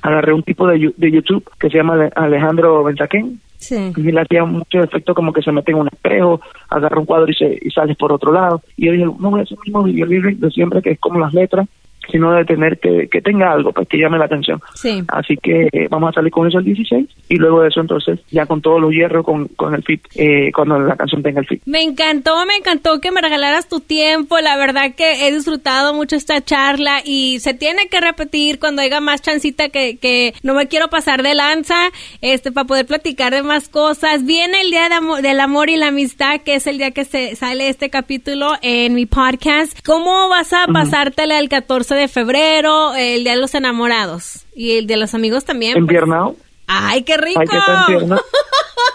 Agarré 0.00 0.32
un 0.32 0.42
tipo 0.42 0.66
de, 0.66 0.92
de 0.96 1.10
YouTube 1.10 1.48
que 1.58 1.68
se 1.68 1.76
llama 1.76 2.08
Alejandro 2.14 2.84
Benzaquén, 2.84 3.40
Sí. 3.62 3.92
Y 3.96 4.02
le 4.10 4.20
hacía 4.20 4.44
mucho 4.44 4.80
efecto 4.82 5.14
como 5.14 5.32
que 5.32 5.40
se 5.40 5.52
mete 5.52 5.70
en 5.70 5.78
un 5.78 5.86
espejo, 5.86 6.40
agarra 6.68 6.98
un 6.98 7.06
cuadro 7.06 7.30
y, 7.30 7.34
se, 7.34 7.58
y 7.62 7.70
sales 7.70 7.96
por 7.96 8.12
otro 8.12 8.32
lado. 8.32 8.60
Y 8.76 8.86
yo 8.86 8.92
dije, 8.92 9.04
no, 9.04 9.30
voy 9.30 9.38
a 9.38 9.42
hacer 9.44 9.56
el 9.56 9.72
mismo 9.72 9.84
video 9.84 10.08
de 10.08 10.50
siempre, 10.50 10.82
que 10.82 10.90
es 10.90 10.98
como 10.98 11.20
las 11.20 11.32
letras, 11.32 11.68
sino 12.10 12.32
de 12.32 12.44
tener 12.44 12.78
que, 12.78 13.08
que 13.08 13.20
tenga 13.20 13.52
algo 13.52 13.72
pues 13.72 13.88
que 13.88 13.98
llame 13.98 14.18
la 14.18 14.26
atención. 14.26 14.60
Sí. 14.74 15.02
Así 15.08 15.36
que 15.36 15.68
eh, 15.72 15.88
vamos 15.90 16.10
a 16.10 16.14
salir 16.14 16.30
con 16.30 16.48
eso 16.48 16.58
el 16.58 16.64
16 16.64 17.08
y 17.28 17.36
luego 17.36 17.62
de 17.62 17.68
eso 17.68 17.80
entonces 17.80 18.20
ya 18.30 18.46
con 18.46 18.60
todos 18.60 18.80
los 18.80 18.92
hierros, 18.92 19.24
con, 19.24 19.48
con 19.48 19.74
el 19.74 19.82
fit, 19.82 20.02
eh, 20.14 20.50
cuando 20.54 20.78
la 20.78 20.96
canción 20.96 21.22
tenga 21.22 21.40
el 21.40 21.46
fit. 21.46 21.62
Me 21.66 21.82
encantó, 21.82 22.44
me 22.46 22.56
encantó 22.56 23.00
que 23.00 23.10
me 23.10 23.20
regalaras 23.20 23.68
tu 23.68 23.80
tiempo, 23.80 24.38
la 24.40 24.56
verdad 24.56 24.94
que 24.96 25.26
he 25.26 25.32
disfrutado 25.32 25.94
mucho 25.94 26.16
esta 26.16 26.42
charla 26.42 27.00
y 27.04 27.38
se 27.40 27.54
tiene 27.54 27.88
que 27.88 28.00
repetir 28.00 28.58
cuando 28.58 28.82
haya 28.82 29.00
más 29.00 29.22
chancita 29.22 29.68
que, 29.68 29.98
que 29.98 30.34
no 30.42 30.54
me 30.54 30.68
quiero 30.68 30.88
pasar 30.88 31.22
de 31.22 31.34
lanza, 31.34 31.76
este, 32.20 32.52
para 32.52 32.66
poder 32.66 32.86
platicar 32.86 33.32
de 33.32 33.42
más 33.42 33.68
cosas. 33.68 34.24
Viene 34.24 34.60
el 34.62 34.70
Día 34.70 34.88
de 34.88 35.22
del 35.22 35.40
Amor 35.40 35.68
y 35.68 35.76
la 35.76 35.88
Amistad, 35.88 36.40
que 36.40 36.54
es 36.54 36.66
el 36.66 36.78
día 36.78 36.90
que 36.92 37.04
se 37.04 37.34
sale 37.36 37.68
este 37.68 37.90
capítulo 37.90 38.52
en 38.62 38.94
mi 38.94 39.06
podcast. 39.06 39.78
¿Cómo 39.84 40.28
vas 40.28 40.52
a 40.52 40.66
pasártela 40.66 41.38
el 41.38 41.48
14 41.48 41.91
de 41.94 42.08
febrero, 42.08 42.94
el 42.94 43.24
Día 43.24 43.34
de 43.34 43.40
los 43.40 43.54
Enamorados. 43.54 44.46
Y 44.54 44.78
el 44.78 44.86
de 44.86 44.96
los 44.96 45.14
amigos 45.14 45.44
también. 45.44 45.72
Pues. 45.72 45.82
¿Empiernado? 45.82 46.36
¡Ay, 46.66 47.02
qué 47.02 47.16
rico! 47.16 47.40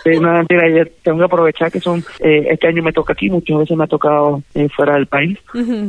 Ay, 0.06 0.20
no, 0.20 0.32
mentira, 0.32 0.64
tengo 1.04 1.18
que 1.20 1.26
aprovechar 1.26 1.72
que 1.72 1.82
son, 1.82 2.04
eh, 2.20 2.48
este 2.52 2.68
año 2.68 2.82
me 2.82 2.94
toca 2.94 3.14
aquí, 3.14 3.30
muchas 3.30 3.60
veces 3.60 3.78
me 3.78 3.84
ha 3.84 3.88
tocado 3.88 4.42
eh, 4.54 4.70
fuera 4.70 4.94
del 4.94 5.08
país. 5.08 5.38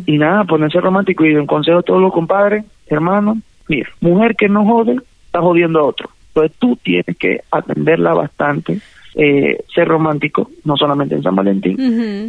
Y 0.06 0.18
nada, 0.18 0.44
ponerse 0.44 0.80
romántico 0.80 1.24
y 1.24 1.34
un 1.36 1.46
consejo 1.46 1.78
a 1.78 1.82
todos 1.82 2.00
los 2.00 2.12
compadres, 2.12 2.64
hermanos, 2.88 3.38
mira, 3.68 3.88
mujer 4.00 4.34
que 4.34 4.48
no 4.48 4.64
jode, 4.64 4.96
está 5.26 5.40
jodiendo 5.40 5.80
a 5.80 5.84
otro. 5.84 6.10
Entonces 6.28 6.56
tú 6.58 6.76
tienes 6.82 7.16
que 7.16 7.42
atenderla 7.50 8.14
bastante, 8.14 8.80
eh, 9.20 9.64
ser 9.74 9.88
romántico, 9.88 10.48
no 10.64 10.76
solamente 10.76 11.16
en 11.16 11.24
San 11.24 11.34
Valentín, 11.34 11.76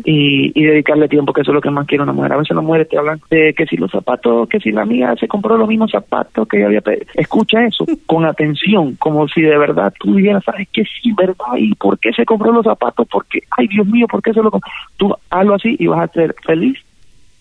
y, 0.03 0.51
dedicarle 0.59 1.07
tiempo, 1.07 1.33
que 1.33 1.41
eso 1.41 1.51
es 1.51 1.55
lo 1.55 1.61
que 1.61 1.69
más 1.69 1.85
quiere 1.85 2.03
una 2.03 2.13
mujer. 2.13 2.33
A 2.33 2.37
veces 2.37 2.55
las 2.55 2.65
mujeres 2.65 2.89
te 2.89 2.97
hablan 2.97 3.21
de 3.29 3.53
que 3.53 3.67
si 3.67 3.77
los 3.77 3.91
zapatos, 3.91 4.49
que 4.49 4.59
si 4.59 4.71
la 4.71 4.81
amiga 4.81 5.15
se 5.15 5.27
compró 5.27 5.55
los 5.55 5.67
mismos 5.67 5.91
zapatos 5.91 6.47
que 6.47 6.63
había 6.63 6.81
pedido. 6.81 7.05
Escucha 7.13 7.63
eso 7.63 7.85
con 8.07 8.25
atención, 8.25 8.95
como 8.95 9.27
si 9.27 9.41
de 9.43 9.55
verdad 9.57 9.93
tú 9.99 10.15
dijeras, 10.15 10.43
¿sabes 10.43 10.67
que 10.73 10.83
sí, 10.83 11.13
verdad? 11.15 11.57
¿Y 11.57 11.75
por 11.75 11.99
qué 11.99 12.11
se 12.11 12.25
compró 12.25 12.51
los 12.51 12.63
zapatos? 12.63 13.07
Porque, 13.11 13.43
ay 13.55 13.67
Dios 13.67 13.85
mío, 13.85 14.07
¿por 14.07 14.23
qué 14.23 14.33
se 14.33 14.41
lo 14.41 14.49
compró? 14.49 14.71
Tú 14.97 15.15
hazlo 15.29 15.53
así 15.53 15.75
y 15.77 15.85
vas 15.85 16.09
a 16.09 16.13
ser 16.13 16.33
feliz 16.43 16.79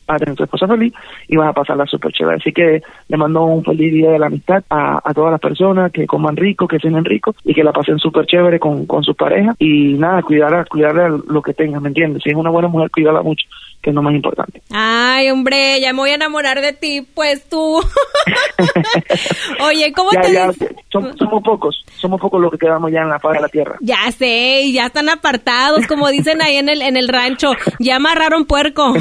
a 0.09 0.18
tener 0.18 0.35
tu 0.35 0.44
esposa 0.44 0.66
feliz 0.66 0.92
y 1.29 1.37
vas 1.37 1.49
a 1.49 1.53
pasarla 1.53 1.87
súper 1.87 2.12
chévere. 2.12 2.38
Así 2.38 2.53
que 2.53 2.83
le 3.09 3.16
mando 3.16 3.44
un 3.44 3.64
feliz 3.64 3.92
día 3.92 4.11
de 4.11 4.18
la 4.18 4.27
amistad 4.27 4.64
a, 4.71 5.12
todas 5.14 5.33
las 5.33 5.40
personas 5.40 5.92
que 5.92 6.07
coman 6.07 6.37
rico, 6.37 6.68
que 6.68 6.79
cenen 6.79 7.05
rico 7.05 7.35
y 7.44 7.55
que 7.55 7.64
la 7.64 7.73
pasen 7.73 7.99
súper 7.99 8.27
chévere 8.27 8.59
con, 8.59 8.87
con 8.87 9.03
sus 9.03 9.16
parejas 9.16 9.57
y 9.59 9.94
nada, 9.94 10.23
cuidar, 10.23 10.66
cuidarle 10.68 11.23
lo 11.29 11.42
que 11.42 11.55
tengan, 11.55 11.83
¿me 11.83 11.88
entiendes? 11.88 12.23
Si 12.23 12.31
es 12.31 12.37
una 12.37 12.51
buena 12.51 12.68
mujer, 12.68 12.90
cuidarla 12.90 13.23
mucho 13.23 13.46
que 13.83 13.90
es 13.90 13.94
lo 13.94 14.02
más 14.02 14.14
importante. 14.14 14.60
Ay, 14.70 15.31
hombre, 15.31 15.81
ya 15.81 15.92
me 15.92 16.00
voy 16.00 16.10
a 16.10 16.14
enamorar 16.14 16.60
de 16.60 16.72
ti, 16.72 17.06
pues 17.14 17.48
tú. 17.48 17.81
Oye, 19.64 19.92
¿cómo 19.92 20.10
te 20.10 20.33
ya, 20.33 20.50
somos, 20.90 21.14
pocos, 21.44 21.85
somos 21.96 22.20
pocos 22.20 22.40
los 22.40 22.50
que 22.50 22.58
quedamos 22.58 22.90
ya 22.90 23.00
en 23.00 23.08
la 23.08 23.18
faz 23.20 23.35
de 23.35 23.40
la 23.40 23.48
tierra. 23.48 23.76
Ya 23.81 24.10
sé, 24.10 24.70
ya 24.72 24.87
están 24.87 25.08
apartados, 25.08 25.87
como 25.87 26.08
dicen 26.08 26.42
ahí 26.42 26.56
en 26.56 26.68
el, 26.68 26.83
en 26.83 26.96
el 26.96 27.08
rancho, 27.08 27.52
ya 27.79 27.96
amarraron 27.96 28.46
puerco. 28.46 28.94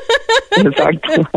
Exacto. 0.56 1.28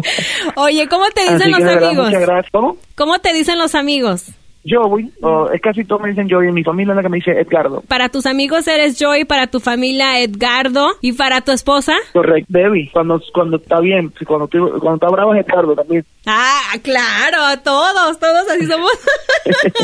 Oye, 0.55 0.87
¿cómo 0.87 1.05
te 1.13 1.31
dicen 1.31 1.51
los 1.51 1.63
amigos? 1.63 2.07
Muchas 2.07 2.21
gracias. 2.21 2.51
¿Cómo? 2.51 2.77
¿Cómo 2.95 3.19
te 3.19 3.33
dicen 3.33 3.57
los 3.57 3.75
amigos? 3.75 4.31
Joey, 4.67 5.11
o 5.21 5.49
es 5.51 5.61
casi 5.61 5.83
todos 5.83 6.01
me 6.01 6.09
dicen 6.09 6.29
Joey, 6.29 6.47
en 6.49 6.53
mi 6.53 6.63
familia 6.63 6.93
es 6.93 6.95
la 6.97 7.03
que 7.03 7.09
me 7.09 7.17
dice 7.17 7.31
Edgardo. 7.31 7.81
Para 7.87 8.09
tus 8.09 8.25
amigos 8.25 8.67
eres 8.67 8.97
Joey, 8.99 9.25
para 9.25 9.47
tu 9.47 9.59
familia 9.59 10.19
Edgardo 10.19 10.89
y 11.01 11.13
para 11.13 11.41
tu 11.41 11.51
esposa? 11.51 11.93
Correcto, 12.13 12.47
Debbie, 12.49 12.89
cuando, 12.91 13.21
cuando 13.33 13.57
está 13.57 13.79
bien, 13.79 14.11
cuando, 14.25 14.47
cuando 14.47 14.95
está 14.95 15.07
bravo 15.07 15.35
es 15.35 15.45
Edgardo 15.45 15.75
también. 15.75 16.03
Ah, 16.25 16.73
claro, 16.81 17.61
todos, 17.63 18.19
todos 18.19 18.49
así 18.49 18.65
somos. 18.65 18.91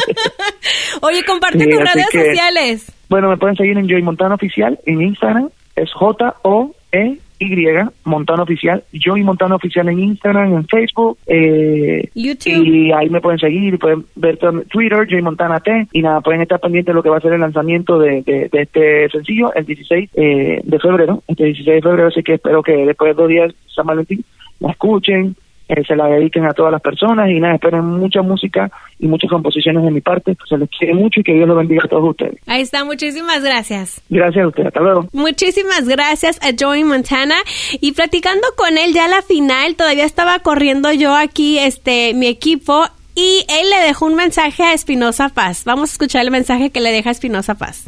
Oye, 1.01 1.23
comparte 1.25 1.67
tus 1.67 1.79
redes 1.79 2.07
sociales. 2.11 2.91
Bueno, 3.09 3.29
me 3.29 3.37
pueden 3.37 3.55
seguir 3.57 3.77
en 3.77 3.87
Joey 3.87 4.01
Montana 4.01 4.35
Oficial 4.35 4.79
en 4.85 5.01
Instagram, 5.01 5.49
es 5.75 5.91
J-O-E 5.93 7.19
y 7.41 7.55
Montano 8.03 8.43
Oficial, 8.43 8.83
Joey 8.93 9.23
Montano 9.23 9.55
Oficial 9.55 9.89
en 9.89 9.99
Instagram, 9.99 10.53
en 10.53 10.67
Facebook, 10.67 11.17
eh, 11.25 12.09
YouTube. 12.13 12.65
Y 12.65 12.91
ahí 12.91 13.09
me 13.09 13.19
pueden 13.19 13.39
seguir, 13.39 13.79
pueden 13.79 14.05
ver 14.15 14.37
Twitter, 14.69 15.07
Joey 15.09 15.21
Montana 15.21 15.59
T, 15.59 15.87
y 15.91 16.01
nada, 16.01 16.21
pueden 16.21 16.41
estar 16.41 16.59
pendientes 16.59 16.93
de 16.93 16.95
lo 16.95 17.03
que 17.03 17.09
va 17.09 17.17
a 17.17 17.21
ser 17.21 17.33
el 17.33 17.41
lanzamiento 17.41 17.97
de, 17.97 18.21
de, 18.21 18.49
este 18.51 19.09
sencillo 19.09 19.53
el 19.55 19.65
16 19.65 20.09
eh, 20.13 20.61
de 20.63 20.79
febrero, 20.79 21.23
este 21.27 21.45
16 21.45 21.75
de 21.75 21.81
febrero, 21.81 22.07
así 22.07 22.21
que 22.21 22.35
espero 22.35 22.61
que 22.61 22.85
después 22.85 23.15
de 23.15 23.21
dos 23.21 23.29
días 23.29 23.53
San 23.73 23.87
Valentín 23.87 24.23
la 24.59 24.71
escuchen, 24.71 25.35
eh, 25.71 25.85
se 25.87 25.95
la 25.95 26.07
dediquen 26.07 26.45
a 26.45 26.53
todas 26.53 26.69
las 26.69 26.81
personas 26.81 27.29
y 27.29 27.39
nada, 27.39 27.55
esperen 27.55 27.85
mucha 27.85 28.21
música 28.21 28.69
y 28.99 29.07
muchas 29.07 29.29
composiciones 29.29 29.85
de 29.85 29.91
mi 29.91 30.01
parte. 30.01 30.35
Se 30.49 30.57
les 30.57 30.69
quiere 30.69 30.93
mucho 30.93 31.21
y 31.21 31.23
que 31.23 31.33
Dios 31.33 31.47
los 31.47 31.55
bendiga 31.55 31.83
a 31.85 31.87
todos 31.87 32.09
ustedes. 32.09 32.35
Ahí 32.45 32.61
está, 32.61 32.83
muchísimas 32.83 33.41
gracias. 33.41 34.01
Gracias 34.09 34.43
a 34.43 34.47
usted, 34.49 34.65
hasta 34.65 34.81
luego. 34.81 35.07
Muchísimas 35.13 35.87
gracias 35.87 36.39
a 36.41 36.49
Joey 36.59 36.83
Montana 36.83 37.35
y 37.79 37.93
platicando 37.93 38.45
con 38.57 38.77
él 38.77 38.93
ya 38.93 39.07
la 39.07 39.21
final, 39.21 39.75
todavía 39.75 40.03
estaba 40.03 40.39
corriendo 40.39 40.91
yo 40.91 41.15
aquí, 41.15 41.57
este, 41.57 42.13
mi 42.15 42.27
equipo 42.27 42.83
y 43.15 43.45
él 43.47 43.69
le 43.69 43.85
dejó 43.87 44.07
un 44.07 44.15
mensaje 44.15 44.63
a 44.63 44.73
Espinosa 44.73 45.29
Paz. 45.29 45.63
Vamos 45.63 45.91
a 45.91 45.93
escuchar 45.93 46.25
el 46.25 46.31
mensaje 46.31 46.69
que 46.69 46.81
le 46.81 46.91
deja 46.91 47.11
Espinosa 47.11 47.55
Paz. 47.55 47.85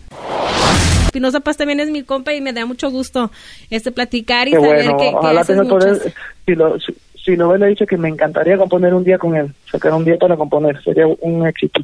Espinosa 1.06 1.42
Paz 1.42 1.58
también 1.58 1.82
es 1.82 1.90
mi 1.90 2.04
compa 2.04 2.34
y 2.34 2.40
me 2.40 2.54
da 2.54 2.66
mucho 2.66 2.90
gusto 2.90 3.30
este 3.70 3.92
platicar 3.92 4.48
y 4.48 4.54
saber 4.54 4.96
que, 4.96 5.12
ojalá 5.14 5.44
tenga 5.44 5.66
poder, 5.66 6.14
si 6.46 6.56
lo, 6.56 6.80
si 6.80 6.94
no 7.32 7.56
le 7.56 7.66
he 7.66 7.70
dicho 7.70 7.86
que 7.86 7.98
me 7.98 8.10
encantaría 8.10 8.58
componer 8.58 8.94
un 8.94 9.04
día 9.04 9.18
con 9.18 9.36
él, 9.36 9.54
sacar 9.72 9.94
un 9.94 10.06
día 10.06 10.18
para 10.18 10.36
componer, 10.36 10.82
sería 10.84 11.08
un 11.08 11.48
éxito. 11.48 11.82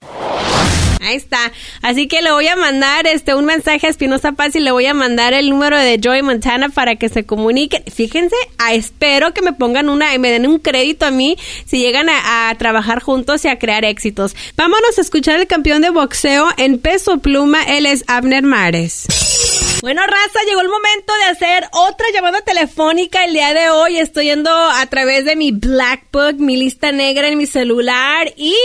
Ahí 1.01 1.15
está. 1.15 1.39
Así 1.81 2.07
que 2.07 2.21
le 2.21 2.31
voy 2.31 2.47
a 2.47 2.57
mandar 2.57 3.07
este 3.07 3.33
un 3.33 3.45
mensaje 3.45 3.87
a 3.87 3.89
Espinosa 3.89 4.33
Paz 4.33 4.55
y 4.55 4.59
le 4.59 4.71
voy 4.71 4.85
a 4.85 4.93
mandar 4.93 5.33
el 5.33 5.49
número 5.49 5.77
de 5.77 5.97
Joy 5.99 6.21
Montana 6.23 6.69
para 6.69 6.97
que 6.97 7.07
se 7.07 7.25
comuniquen. 7.25 7.83
Fíjense, 7.91 8.35
espero 8.71 9.33
que 9.33 9.41
me 9.41 9.53
pongan 9.53 9.89
una 9.89 10.13
y 10.13 10.19
me 10.19 10.29
den 10.29 10.45
un 10.45 10.59
crédito 10.59 11.05
a 11.05 11.11
mí 11.11 11.37
si 11.65 11.79
llegan 11.79 12.09
a, 12.09 12.49
a, 12.49 12.55
trabajar 12.55 13.01
juntos 13.01 13.45
y 13.45 13.47
a 13.47 13.57
crear 13.57 13.85
éxitos. 13.85 14.35
Vámonos 14.57 14.97
a 14.97 15.01
escuchar 15.01 15.39
el 15.39 15.47
campeón 15.47 15.81
de 15.81 15.89
boxeo 15.89 16.47
en 16.57 16.79
peso 16.79 17.19
pluma. 17.19 17.63
Él 17.63 17.85
es 17.85 18.03
Abner 18.07 18.43
Mares. 18.43 19.68
Bueno, 19.82 20.01
raza, 20.05 20.39
llegó 20.45 20.59
el 20.59 20.67
momento 20.67 21.13
de 21.23 21.32
hacer 21.32 21.63
otra 21.71 22.05
llamada 22.13 22.41
telefónica 22.41 23.23
el 23.23 23.32
día 23.32 23.53
de 23.53 23.69
hoy. 23.69 23.97
Estoy 23.97 24.25
yendo 24.25 24.51
a 24.51 24.86
través 24.88 25.23
de 25.23 25.38
mi 25.38 25.53
Black 25.53 26.07
Book, 26.11 26.36
mi 26.38 26.57
lista 26.57 26.91
negra 26.91 27.30
en 27.30 27.38
mi 27.38 27.45
celular 27.45 28.27
y 28.36 28.57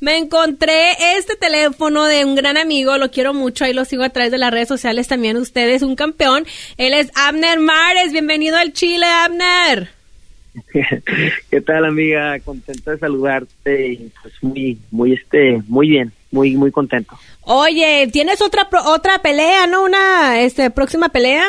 me 0.00 0.18
encontré 0.18 0.90
este 1.16 1.36
teléfono 1.36 2.06
de 2.06 2.24
un 2.24 2.34
gran 2.34 2.56
amigo. 2.56 2.98
Lo 2.98 3.12
quiero 3.12 3.34
mucho, 3.34 3.64
ahí 3.64 3.72
lo 3.72 3.84
sigo 3.84 4.02
a 4.02 4.10
través 4.10 4.32
de 4.32 4.38
las 4.38 4.50
redes 4.50 4.66
sociales 4.66 5.06
también 5.06 5.36
ustedes, 5.36 5.82
un 5.82 5.94
campeón. 5.94 6.44
Él 6.76 6.92
es 6.94 7.12
Abner 7.14 7.60
Mares. 7.60 8.10
Bienvenido 8.10 8.56
al 8.56 8.72
Chile, 8.72 9.06
Abner. 9.06 9.90
¿Qué 11.50 11.60
tal, 11.60 11.84
amiga? 11.84 12.36
Contento 12.40 12.90
de 12.90 12.98
saludarte 12.98 13.92
y 13.92 14.12
pues 14.20 14.34
muy, 14.42 14.76
muy, 14.90 15.12
este, 15.12 15.62
muy 15.68 15.88
bien, 15.88 16.12
muy, 16.32 16.56
muy 16.56 16.72
contento. 16.72 17.16
Oye, 17.44 18.08
¿tienes 18.12 18.40
otra 18.40 18.68
otra 18.86 19.20
pelea, 19.20 19.66
no? 19.66 19.84
Una 19.84 20.40
este 20.40 20.70
próxima 20.70 21.08
pelea? 21.08 21.44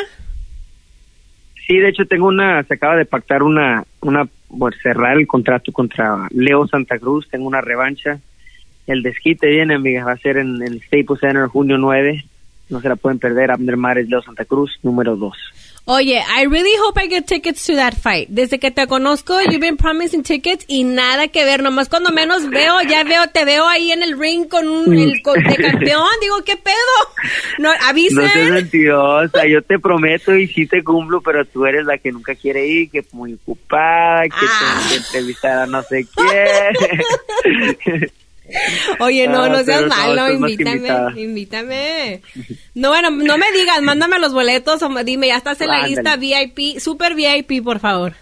Sí, 1.66 1.78
de 1.78 1.88
hecho 1.88 2.04
tengo 2.04 2.26
una, 2.26 2.62
se 2.64 2.74
acaba 2.74 2.96
de 2.96 3.06
pactar 3.06 3.42
una, 3.42 3.84
una, 4.00 4.28
por 4.58 4.74
cerrar 4.76 5.16
el 5.16 5.26
contrato 5.26 5.72
contra 5.72 6.28
Leo 6.30 6.66
Santa 6.66 6.98
Cruz, 6.98 7.28
tengo 7.30 7.46
una 7.46 7.60
revancha. 7.60 8.18
El 8.86 9.02
desquite 9.02 9.46
viene, 9.46 9.76
amiga, 9.76 10.04
va 10.04 10.12
a 10.12 10.18
ser 10.18 10.36
en 10.36 10.62
el 10.62 10.82
Staples 10.82 11.20
Center 11.20 11.46
junio 11.46 11.78
9. 11.78 12.24
No 12.68 12.80
se 12.80 12.88
la 12.88 12.96
pueden 12.96 13.18
perder, 13.18 13.50
Abner 13.50 13.76
Mares, 13.76 14.08
Leo 14.08 14.20
Santa 14.20 14.44
Cruz, 14.44 14.78
número 14.82 15.16
2. 15.16 15.34
Oye, 15.86 16.18
I 16.18 16.46
really 16.46 16.74
hope 16.78 16.98
I 16.98 17.06
get 17.08 17.26
tickets 17.26 17.66
to 17.66 17.74
that 17.74 17.92
fight. 17.92 18.28
Desde 18.30 18.58
que 18.58 18.70
te 18.70 18.86
conozco, 18.86 19.38
you've 19.42 19.60
been 19.60 19.76
promising 19.76 20.22
tickets 20.22 20.64
y 20.66 20.82
nada 20.82 21.28
que 21.28 21.44
ver. 21.44 21.62
Nomás 21.62 21.90
cuando 21.90 22.10
menos 22.10 22.48
veo, 22.48 22.80
ya 22.88 23.04
veo, 23.04 23.28
te 23.28 23.44
veo 23.44 23.66
ahí 23.66 23.92
en 23.92 24.02
el 24.02 24.18
ring 24.18 24.48
con 24.48 24.66
un 24.66 24.96
el, 24.96 25.20
con, 25.22 25.42
de 25.42 25.56
campeón. 25.56 26.08
Digo, 26.22 26.42
¿qué 26.42 26.56
pedo? 26.56 26.74
No, 27.58 27.70
avisen. 27.86 28.16
No 28.16 28.28
seas 28.30 28.50
mentirosa. 28.50 29.46
Yo 29.46 29.60
te 29.60 29.78
prometo 29.78 30.34
y 30.34 30.48
sí 30.48 30.66
te 30.66 30.82
cumplo, 30.82 31.20
pero 31.20 31.44
tú 31.44 31.66
eres 31.66 31.84
la 31.84 31.98
que 31.98 32.12
nunca 32.12 32.34
quiere 32.34 32.66
ir, 32.66 32.90
que 32.90 33.00
es 33.00 33.12
muy 33.12 33.34
ocupada, 33.34 34.22
que 34.22 34.30
ah. 34.40 34.78
tengo 34.78 34.88
que 34.88 34.96
entrevistar 34.96 35.58
a 35.58 35.66
no 35.66 35.82
sé 35.82 36.06
quién. 36.14 38.10
Oye, 39.00 39.28
no, 39.28 39.48
no 39.48 39.64
seas 39.64 39.86
malo, 39.86 40.32
invítame, 40.32 40.88
invítame. 41.16 42.22
No, 42.74 42.88
bueno, 42.88 43.10
no 43.10 43.38
me 43.38 43.52
digas, 43.52 43.80
mándame 43.82 44.18
los 44.18 44.32
boletos 44.32 44.82
o 44.82 44.88
dime, 45.04 45.28
ya 45.28 45.36
estás 45.36 45.60
en 45.60 45.68
la 45.68 45.86
lista 45.86 46.16
VIP, 46.16 46.80
super 46.80 47.14
VIP, 47.14 47.62
por 47.62 47.78
favor. 47.78 48.14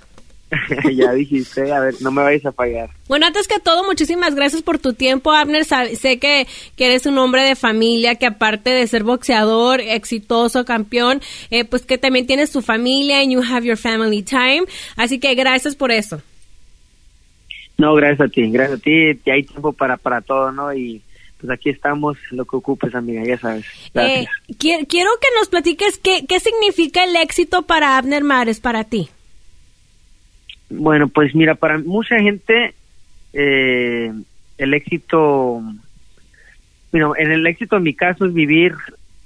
ya 0.95 1.13
dijiste, 1.13 1.73
a 1.73 1.81
ver, 1.81 1.95
no 2.01 2.11
me 2.11 2.23
vayas 2.23 2.45
a 2.47 2.53
fallar. 2.53 2.91
Bueno, 3.09 3.27
antes 3.27 3.49
que 3.49 3.59
todo, 3.59 3.85
muchísimas 3.85 4.35
gracias 4.35 4.63
por 4.63 4.79
tu 4.79 4.93
tiempo, 4.93 5.33
Abner. 5.33 5.65
Sé 5.65 6.19
que, 6.19 6.47
que 6.77 6.87
eres 6.87 7.07
un 7.07 7.17
hombre 7.19 7.43
de 7.43 7.57
familia, 7.57 8.17
que 8.17 8.27
aparte 8.27 8.71
de 8.71 8.87
ser 8.87 9.05
boxeador, 9.05 9.81
exitoso, 9.81 10.65
campeón, 10.65 11.23
eh, 11.51 11.65
pues 11.65 11.87
que 11.87 11.99
también 11.99 12.27
tienes 12.27 12.53
tu 12.53 12.61
familia 12.61 13.21
and 13.21 13.33
you 13.33 13.43
have 13.43 13.67
your 13.67 13.79
family 13.79 14.23
time. 14.23 14.65
Así 14.97 15.19
que 15.19 15.35
gracias 15.35 15.75
por 15.75 15.91
eso. 15.91 16.21
No, 17.79 17.95
gracias 17.95 18.21
a 18.21 18.29
ti, 18.29 18.51
gracias 18.51 18.79
a 18.79 18.83
ti. 18.83 19.31
Hay 19.31 19.43
tiempo 19.45 19.73
para, 19.73 19.97
para 19.97 20.21
todo, 20.21 20.53
¿no? 20.53 20.73
Y 20.73 21.03
pues 21.41 21.51
aquí 21.51 21.71
estamos, 21.71 22.17
lo 22.31 22.45
que 22.45 22.57
ocupes, 22.57 22.95
amiga, 22.95 23.25
ya 23.25 23.37
sabes. 23.37 23.67
Eh, 23.95 24.27
quiero 24.59 24.87
que 24.87 25.29
nos 25.37 25.49
platiques 25.49 25.99
qué, 25.99 26.25
qué 26.29 26.39
significa 26.39 27.03
el 27.03 27.17
éxito 27.17 27.63
para 27.63 27.99
Abner 27.99 28.23
Mares, 28.23 28.61
para 28.61 28.85
ti. 28.85 29.09
Bueno, 30.71 31.09
pues 31.09 31.35
mira, 31.35 31.57
para 31.57 31.79
mucha 31.79 32.19
gente 32.19 32.75
eh, 33.33 34.13
el 34.59 34.75
éxito, 34.75 35.63
bueno, 36.93 37.15
en 37.17 37.33
el 37.33 37.47
éxito 37.47 37.77
en 37.77 37.83
mi 37.83 37.95
caso 37.95 38.27
es 38.27 38.33
vivir 38.33 38.75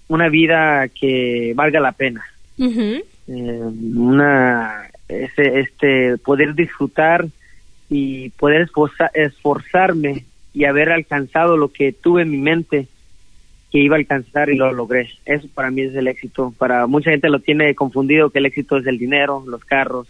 una 0.09 0.29
vida 0.29 0.89
que 0.89 1.53
valga 1.55 1.81
la 1.81 1.93
pena. 1.93 2.25
eh, 3.29 3.61
una, 3.97 4.89
este, 5.09 5.61
este, 5.61 6.19
poder 6.19 6.55
disfrutar 6.55 7.27
y 7.89 8.31
poder 8.31 8.69
esforzarme 9.15 10.25
y 10.53 10.65
haber 10.65 10.91
alcanzado 10.91 11.57
lo 11.57 11.69
que 11.69 11.93
tuve 11.93 12.23
en 12.23 12.31
mi 12.31 12.39
mente 12.39 12.89
que 13.71 13.79
iba 13.79 13.97
a 13.97 13.99
alcanzar 13.99 14.49
y 14.49 14.57
lo 14.57 14.73
logré. 14.73 15.11
Eso 15.25 15.49
para 15.55 15.71
mí 15.71 15.83
es 15.83 15.95
el 15.95 16.09
éxito. 16.09 16.55
Para 16.57 16.87
mucha 16.87 17.11
gente 17.11 17.29
lo 17.29 17.41
tiene 17.41 17.75
confundido 17.75 18.31
que 18.31 18.39
el 18.39 18.47
éxito 18.47 18.79
es 18.79 18.87
el 18.87 18.99
dinero, 18.99 19.45
los 19.47 19.65
carros. 19.65 20.09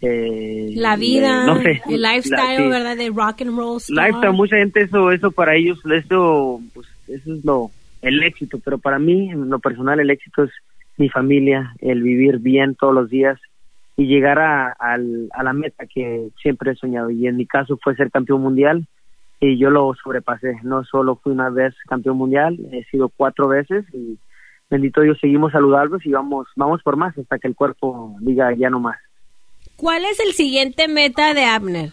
Eh, 0.00 0.72
la 0.76 0.96
vida, 0.96 1.44
el 1.88 2.02
lifestyle, 2.02 2.68
¿verdad? 2.68 2.96
De 2.96 3.08
rock 3.08 3.42
and 3.42 3.56
roll. 3.56 3.80
Lifestyle, 3.88 4.32
mucha 4.32 4.56
gente 4.56 4.82
eso, 4.82 5.10
eso 5.10 5.32
para 5.32 5.56
ellos, 5.56 5.80
eso, 5.84 6.60
pues, 6.72 6.86
eso 7.08 7.34
es 7.34 7.44
lo, 7.44 7.70
el 8.02 8.22
éxito. 8.22 8.60
Pero 8.64 8.78
para 8.78 8.98
mí, 8.98 9.30
en 9.30 9.48
lo 9.48 9.58
personal, 9.58 9.98
el 9.98 10.10
éxito 10.10 10.44
es 10.44 10.50
mi 10.98 11.08
familia, 11.08 11.74
el 11.80 12.02
vivir 12.02 12.38
bien 12.38 12.74
todos 12.74 12.94
los 12.94 13.10
días, 13.10 13.40
y 13.98 14.06
llegar 14.06 14.38
a, 14.38 14.76
a, 14.78 14.96
la 15.42 15.52
meta 15.52 15.84
que 15.92 16.28
siempre 16.40 16.70
he 16.70 16.76
soñado. 16.76 17.10
Y 17.10 17.26
en 17.26 17.36
mi 17.36 17.46
caso 17.46 17.76
fue 17.82 17.96
ser 17.96 18.12
campeón 18.12 18.40
mundial 18.40 18.86
y 19.40 19.58
yo 19.58 19.70
lo 19.70 19.92
sobrepasé. 19.92 20.60
No 20.62 20.84
solo 20.84 21.16
fui 21.16 21.32
una 21.32 21.50
vez 21.50 21.74
campeón 21.88 22.16
mundial, 22.16 22.56
he 22.70 22.84
sido 22.84 23.08
cuatro 23.08 23.48
veces 23.48 23.84
y 23.92 24.16
bendito 24.70 25.00
Dios, 25.00 25.18
seguimos 25.20 25.50
saludables 25.50 26.06
y 26.06 26.12
vamos, 26.12 26.46
vamos 26.54 26.80
por 26.84 26.96
más 26.96 27.18
hasta 27.18 27.40
que 27.40 27.48
el 27.48 27.56
cuerpo 27.56 28.16
diga 28.20 28.54
ya 28.54 28.70
no 28.70 28.78
más. 28.78 28.98
¿Cuál 29.74 30.04
es 30.04 30.20
el 30.20 30.32
siguiente 30.32 30.86
meta 30.86 31.34
de 31.34 31.44
Abner? 31.44 31.90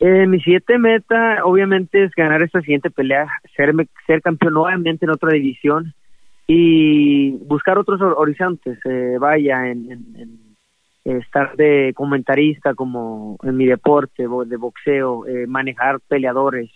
Eh, 0.00 0.26
mi 0.26 0.40
siguiente 0.40 0.78
meta, 0.78 1.44
obviamente, 1.44 2.02
es 2.02 2.10
ganar 2.16 2.42
esta 2.42 2.60
siguiente 2.60 2.90
pelea, 2.90 3.28
ser, 3.54 3.72
ser 4.04 4.20
campeón 4.20 4.54
nuevamente 4.54 5.04
en 5.06 5.12
otra 5.12 5.30
división 5.30 5.94
y 6.46 7.32
buscar 7.44 7.78
otros 7.78 8.00
horizontes. 8.00 8.78
Eh, 8.84 9.16
vaya, 9.18 9.68
en, 9.68 10.46
estar 11.04 11.56
de 11.56 11.92
comentarista 11.94 12.74
como 12.74 13.38
en 13.42 13.56
mi 13.56 13.66
deporte 13.66 14.24
de 14.24 14.56
boxeo, 14.56 15.26
eh, 15.26 15.46
manejar 15.46 16.00
peleadores. 16.00 16.70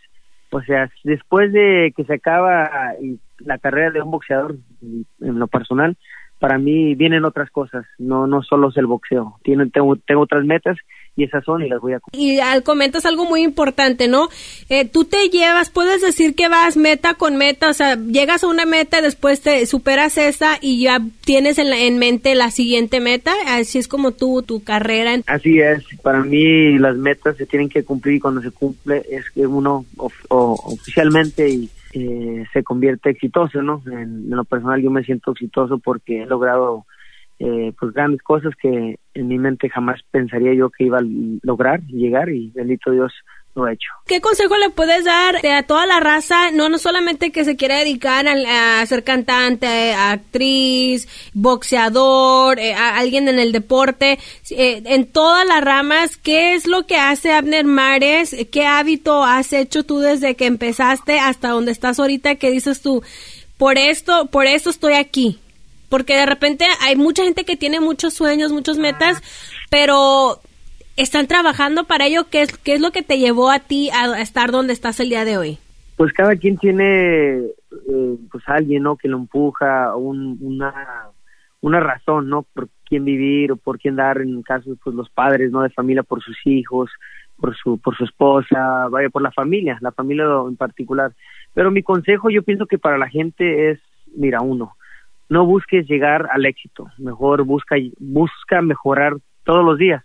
O 0.50 0.60
sea, 0.62 0.90
después 1.04 1.52
de 1.52 1.92
que 1.96 2.04
se 2.04 2.14
acaba 2.14 2.94
la 3.38 3.58
carrera 3.58 3.90
de 3.90 4.02
un 4.02 4.10
boxeador, 4.10 4.56
en 4.82 5.38
lo 5.38 5.46
personal, 5.46 5.96
para 6.40 6.58
mí 6.58 6.94
vienen 6.94 7.24
otras 7.24 7.50
cosas, 7.50 7.84
no 7.98 8.26
no 8.26 8.42
solo 8.42 8.70
es 8.70 8.76
el 8.76 8.86
boxeo. 8.86 9.36
Tienen, 9.42 9.70
tengo, 9.70 9.94
tengo 9.96 10.22
otras 10.22 10.44
metas 10.44 10.78
y 11.16 11.24
esas 11.24 11.44
son 11.44 11.62
y 11.62 11.68
las 11.68 11.80
voy 11.80 11.94
a 11.94 12.00
Y 12.12 12.38
al 12.40 12.62
comentas 12.62 13.04
algo 13.06 13.24
muy 13.24 13.42
importante, 13.42 14.08
¿no? 14.08 14.28
Eh, 14.68 14.86
tú 14.86 15.04
te 15.04 15.28
llevas, 15.28 15.70
puedes 15.70 16.02
decir 16.02 16.34
que 16.34 16.48
vas 16.48 16.76
meta 16.76 17.14
con 17.14 17.36
meta, 17.36 17.68
o 17.68 17.72
sea, 17.72 17.96
llegas 17.96 18.44
a 18.44 18.48
una 18.48 18.66
meta, 18.66 19.02
después 19.02 19.40
te 19.40 19.66
superas 19.66 20.18
esa 20.18 20.58
y 20.60 20.82
ya 20.82 21.00
tienes 21.24 21.58
en, 21.58 21.72
en 21.72 21.98
mente 21.98 22.34
la 22.34 22.50
siguiente 22.50 23.00
meta, 23.00 23.32
así 23.46 23.78
es 23.78 23.88
como 23.88 24.12
tú, 24.12 24.42
tu 24.42 24.62
carrera. 24.62 25.10
Así 25.26 25.60
es, 25.60 25.84
para 26.02 26.22
mí 26.22 26.78
las 26.78 26.96
metas 26.96 27.36
se 27.36 27.46
tienen 27.46 27.68
que 27.68 27.84
cumplir 27.84 28.16
y 28.16 28.20
cuando 28.20 28.40
se 28.42 28.50
cumple 28.50 29.02
es 29.10 29.30
que 29.30 29.46
uno 29.46 29.84
oficialmente 30.28 31.48
y 31.48 31.70
eh, 31.92 32.44
se 32.52 32.62
convierte 32.62 33.10
exitoso, 33.10 33.62
¿no? 33.62 33.82
En, 33.90 34.30
lo 34.30 34.44
personal 34.44 34.80
yo 34.80 34.90
me 34.90 35.02
siento 35.02 35.32
exitoso 35.32 35.78
porque 35.78 36.22
he 36.22 36.26
logrado 36.26 36.86
eh, 37.42 37.72
pues 37.80 37.94
grandes 37.94 38.22
cosas 38.22 38.52
que 38.60 38.98
en 39.14 39.28
mi 39.28 39.38
mente 39.38 39.70
jamás 39.70 39.98
pensaría 40.10 40.52
yo 40.52 40.68
que 40.68 40.84
iba 40.84 40.98
a 40.98 41.04
lograr 41.42 41.80
llegar 41.86 42.28
y 42.28 42.50
bendito 42.50 42.90
Dios 42.90 43.12
lo 43.54 43.66
hecho. 43.66 43.88
¿Qué 44.06 44.20
consejo 44.20 44.58
le 44.58 44.68
puedes 44.68 45.06
dar 45.06 45.44
a 45.44 45.62
toda 45.62 45.86
la 45.86 46.00
raza, 46.00 46.50
no, 46.52 46.68
no 46.68 46.76
solamente 46.76 47.32
que 47.32 47.46
se 47.46 47.56
quiera 47.56 47.78
dedicar 47.78 48.26
a, 48.28 48.84
ser 48.84 49.04
cantante, 49.04 49.94
actriz, 49.94 51.08
boxeador, 51.32 52.58
eh, 52.58 52.74
alguien 52.74 53.26
en 53.26 53.38
el 53.38 53.52
deporte, 53.52 54.18
eh, 54.50 54.82
en 54.84 55.06
todas 55.06 55.46
las 55.46 55.64
ramas, 55.64 56.18
qué 56.18 56.52
es 56.54 56.66
lo 56.66 56.86
que 56.86 56.96
hace 56.96 57.32
Abner 57.32 57.64
Mares, 57.64 58.36
qué 58.52 58.66
hábito 58.66 59.24
has 59.24 59.54
hecho 59.54 59.82
tú 59.82 59.98
desde 60.00 60.36
que 60.36 60.44
empezaste 60.44 61.18
hasta 61.18 61.48
donde 61.48 61.72
estás 61.72 61.98
ahorita, 61.98 62.34
que 62.34 62.50
dices 62.50 62.82
tú, 62.82 63.02
por 63.56 63.78
esto, 63.78 64.26
por 64.26 64.46
esto 64.46 64.68
estoy 64.68 64.92
aquí? 64.92 65.40
Porque 65.90 66.14
de 66.14 66.24
repente 66.24 66.64
hay 66.80 66.96
mucha 66.96 67.24
gente 67.24 67.44
que 67.44 67.56
tiene 67.56 67.80
muchos 67.80 68.14
sueños, 68.14 68.52
muchas 68.52 68.78
metas, 68.78 69.22
pero 69.70 70.38
están 70.96 71.26
trabajando 71.26 71.84
para 71.84 72.06
ello. 72.06 72.28
¿Qué 72.30 72.42
es, 72.42 72.56
qué 72.56 72.74
es 72.74 72.80
lo 72.80 72.92
que 72.92 73.02
te 73.02 73.18
llevó 73.18 73.50
a 73.50 73.58
ti 73.58 73.90
a 73.90 74.20
estar 74.22 74.50
donde 74.50 74.72
estás 74.72 75.00
el 75.00 75.10
día 75.10 75.26
de 75.26 75.36
hoy? 75.36 75.58
Pues 75.96 76.12
cada 76.14 76.36
quien 76.36 76.56
tiene 76.56 77.40
eh, 77.70 78.16
pues 78.30 78.44
alguien, 78.46 78.84
¿no? 78.84 78.96
Que 78.96 79.08
lo 79.08 79.18
empuja, 79.18 79.94
una, 79.96 80.72
una 81.60 81.80
razón, 81.80 82.28
¿no? 82.28 82.42
Por 82.54 82.68
quién 82.86 83.04
vivir 83.04 83.52
o 83.52 83.56
por 83.56 83.78
quién 83.78 83.96
dar, 83.96 84.20
en 84.20 84.42
casos, 84.42 84.78
pues 84.82 84.96
los 84.96 85.10
padres, 85.10 85.50
¿no? 85.50 85.62
De 85.62 85.70
familia 85.70 86.02
por 86.02 86.22
sus 86.22 86.36
hijos, 86.46 86.90
por 87.36 87.56
su, 87.56 87.78
por 87.78 87.96
su 87.96 88.04
esposa, 88.04 88.88
vaya, 88.90 89.08
por 89.10 89.22
la 89.22 89.32
familia, 89.32 89.78
la 89.80 89.92
familia 89.92 90.24
en 90.46 90.56
particular. 90.56 91.12
Pero 91.54 91.70
mi 91.70 91.82
consejo 91.82 92.30
yo 92.30 92.42
pienso 92.42 92.66
que 92.66 92.78
para 92.78 92.98
la 92.98 93.08
gente 93.08 93.70
es, 93.70 93.80
mira, 94.14 94.40
uno, 94.40 94.76
no 95.30 95.46
busques 95.46 95.88
llegar 95.88 96.28
al 96.32 96.44
éxito, 96.44 96.88
mejor 96.98 97.44
busca, 97.44 97.76
busca 97.98 98.60
mejorar 98.60 99.16
todos 99.44 99.64
los 99.64 99.78
días. 99.78 100.04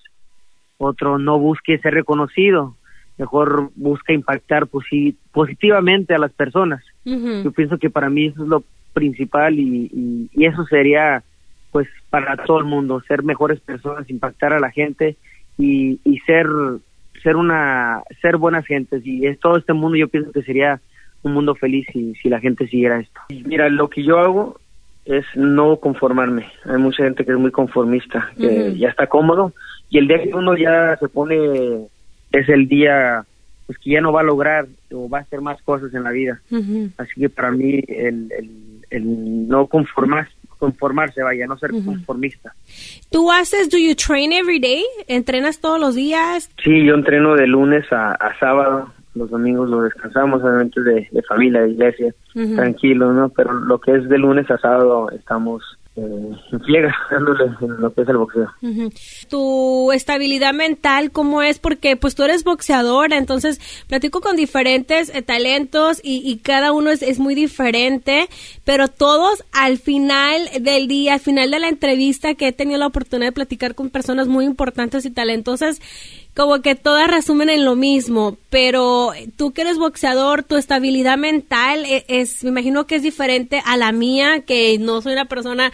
Otro 0.78 1.18
no 1.18 1.40
busque 1.40 1.80
ser 1.80 1.96
reconocido, 1.96 2.78
mejor 3.18 3.72
busca 3.76 4.14
impactar 4.14 4.68
positivamente 4.68 6.14
a 6.14 6.20
las 6.20 6.32
personas. 6.32 6.84
Yo 7.04 7.52
pienso 7.52 7.80
que 7.80 7.90
para 7.90 8.10
mí 8.10 8.28
eso 8.28 8.44
es 8.44 8.50
lo 8.50 8.64
principal 8.94 9.60
y, 9.60 10.30
y, 10.32 10.46
eso 10.46 10.64
sería 10.66 11.24
pues 11.72 11.90
para 12.10 12.38
todo 12.38 12.60
el 12.60 12.66
mundo, 12.66 13.02
ser 13.08 13.24
mejores 13.24 13.60
personas, 13.60 14.10
impactar 14.10 14.54
a 14.54 14.60
la 14.60 14.72
gente 14.72 15.18
y, 15.58 16.00
y 16.06 16.20
ser 16.20 16.48
ser 17.24 17.36
una 17.36 18.04
ser 18.22 18.38
buenas 18.38 18.66
gentes. 18.66 19.06
Y 19.06 19.26
es 19.26 19.40
todo 19.40 19.58
este 19.58 19.74
mundo 19.74 19.98
yo 19.98 20.08
pienso 20.08 20.32
que 20.32 20.44
sería 20.44 20.80
un 21.24 21.34
mundo 21.34 21.56
feliz 21.56 21.88
si, 21.92 22.14
si 22.16 22.30
la 22.30 22.40
gente 22.40 22.68
siguiera 22.68 23.00
esto. 23.00 23.20
Mira, 23.30 23.70
lo 23.70 23.90
que 23.90 24.04
yo 24.04 24.20
hago 24.20 24.60
es 25.06 25.26
no 25.36 25.78
conformarme. 25.78 26.52
Hay 26.66 26.78
mucha 26.78 27.04
gente 27.04 27.26
que 27.26 27.32
es 27.32 27.38
muy 27.38 27.52
conformista, 27.52 28.32
que 28.38 28.76
ya 28.78 28.90
está 28.90 29.08
cómodo 29.08 29.54
y 29.90 30.00
el 30.00 30.08
día 30.08 30.24
que 30.24 30.34
uno 30.34 30.58
ya 30.58 30.98
se 30.98 31.08
pone 31.08 31.88
es 32.32 32.50
el 32.50 32.68
día 32.68 33.24
pues 33.66 33.80
que 33.80 33.92
ya 33.92 34.02
no 34.02 34.12
va 34.12 34.22
a 34.22 34.26
lograr 34.26 34.68
o 34.92 35.10
va 35.10 35.20
a 35.20 35.22
hacer 35.22 35.42
más 35.42 35.62
cosas 35.64 35.94
en 35.94 36.04
la 36.04 36.12
vida. 36.12 36.40
Así 36.98 37.20
que 37.20 37.30
para 37.30 37.52
mí 37.52 37.82
el, 37.88 38.32
el, 38.90 39.48
no 39.48 39.68
conformar, 39.68 40.28
conformarse, 40.60 41.24
vaya, 41.24 41.48
no 41.48 41.58
ser 41.58 41.72
conformista. 41.72 42.54
¿Tú 43.10 43.32
haces, 43.32 43.70
do 43.70 43.78
you 43.78 43.96
train 43.96 44.34
every 44.34 44.60
day? 44.60 44.84
¿Entrenas 45.08 45.60
todos 45.60 45.80
los 45.80 45.96
días? 45.96 46.50
Sí, 46.64 46.86
yo 46.86 46.94
entreno 46.94 47.36
de 47.36 47.48
lunes 47.48 47.86
a, 47.92 48.18
sábado. 48.40 48.94
Los 49.16 49.30
domingos 49.30 49.70
lo 49.70 49.82
descansamos, 49.82 50.44
obviamente 50.44 50.82
de, 50.82 51.08
de 51.12 51.22
familia, 51.24 51.62
de 51.62 51.72
iglesia, 51.72 52.14
tranquilo, 52.56 53.14
¿no? 53.14 53.30
Pero 53.30 53.54
lo 53.54 53.80
que 53.80 53.96
es 53.96 54.08
de 54.10 54.18
lunes 54.18 54.50
a 54.52 54.58
sábado 54.58 55.10
estamos 55.12 55.64
eh, 55.98 56.02
en 56.02 56.32
lo 57.80 57.94
que 57.94 58.02
es 58.02 58.10
el 58.10 58.18
boxeo. 58.18 58.52
Tu 59.30 59.92
estabilidad 59.94 60.54
mental, 60.54 61.12
¿cómo 61.12 61.42
es? 61.42 61.60
Porque 61.60 61.96
pues 61.96 62.16
tú 62.16 62.24
eres 62.24 62.44
boxeadora, 62.44 63.18
entonces 63.18 63.62
platico 63.88 64.20
con 64.20 64.36
diferentes 64.36 65.14
eh, 65.16 65.22
talentos 65.22 66.02
y, 66.04 66.38
cada 66.44 66.74
uno 66.74 66.90
es, 66.90 67.02
es, 67.02 67.18
muy 67.18 67.34
diferente, 67.34 68.28
pero 68.66 68.90
todos 68.90 69.46
al 69.54 69.78
final 69.78 70.50
del 70.60 70.90
día, 70.90 71.14
al 71.14 71.20
final 71.22 71.50
de 71.50 71.60
la 71.60 71.70
entrevista 71.70 72.36
que 72.36 72.50
he 72.50 72.52
tenido 72.52 72.78
la 72.78 72.88
oportunidad 72.88 73.30
de 73.30 73.34
platicar 73.34 73.74
con 73.74 73.90
personas 73.90 74.28
muy 74.28 74.44
importantes 74.44 75.06
y 75.06 75.12
talentosas, 75.12 75.80
como 76.36 76.62
que 76.62 76.76
todas 76.76 77.10
resumen 77.10 77.50
en 77.50 77.64
lo 77.64 77.76
mismo, 77.76 78.38
pero 78.50 79.12
tú 79.38 79.54
que 79.54 79.62
eres 79.62 79.78
boxeador, 79.78 80.44
tu 80.44 80.58
estabilidad 80.58 81.18
mental 81.18 81.86
e, 81.86 82.04
es, 82.10 82.44
me 82.44 82.50
imagino 82.50 82.86
que 82.86 82.96
es 82.96 83.04
diferente 83.04 83.62
a 83.66 83.78
la 83.78 83.94
mía, 83.94 84.42
que 84.46 84.78
no 84.78 85.02
soy 85.02 85.14
una 85.14 85.26
persona 85.26 85.72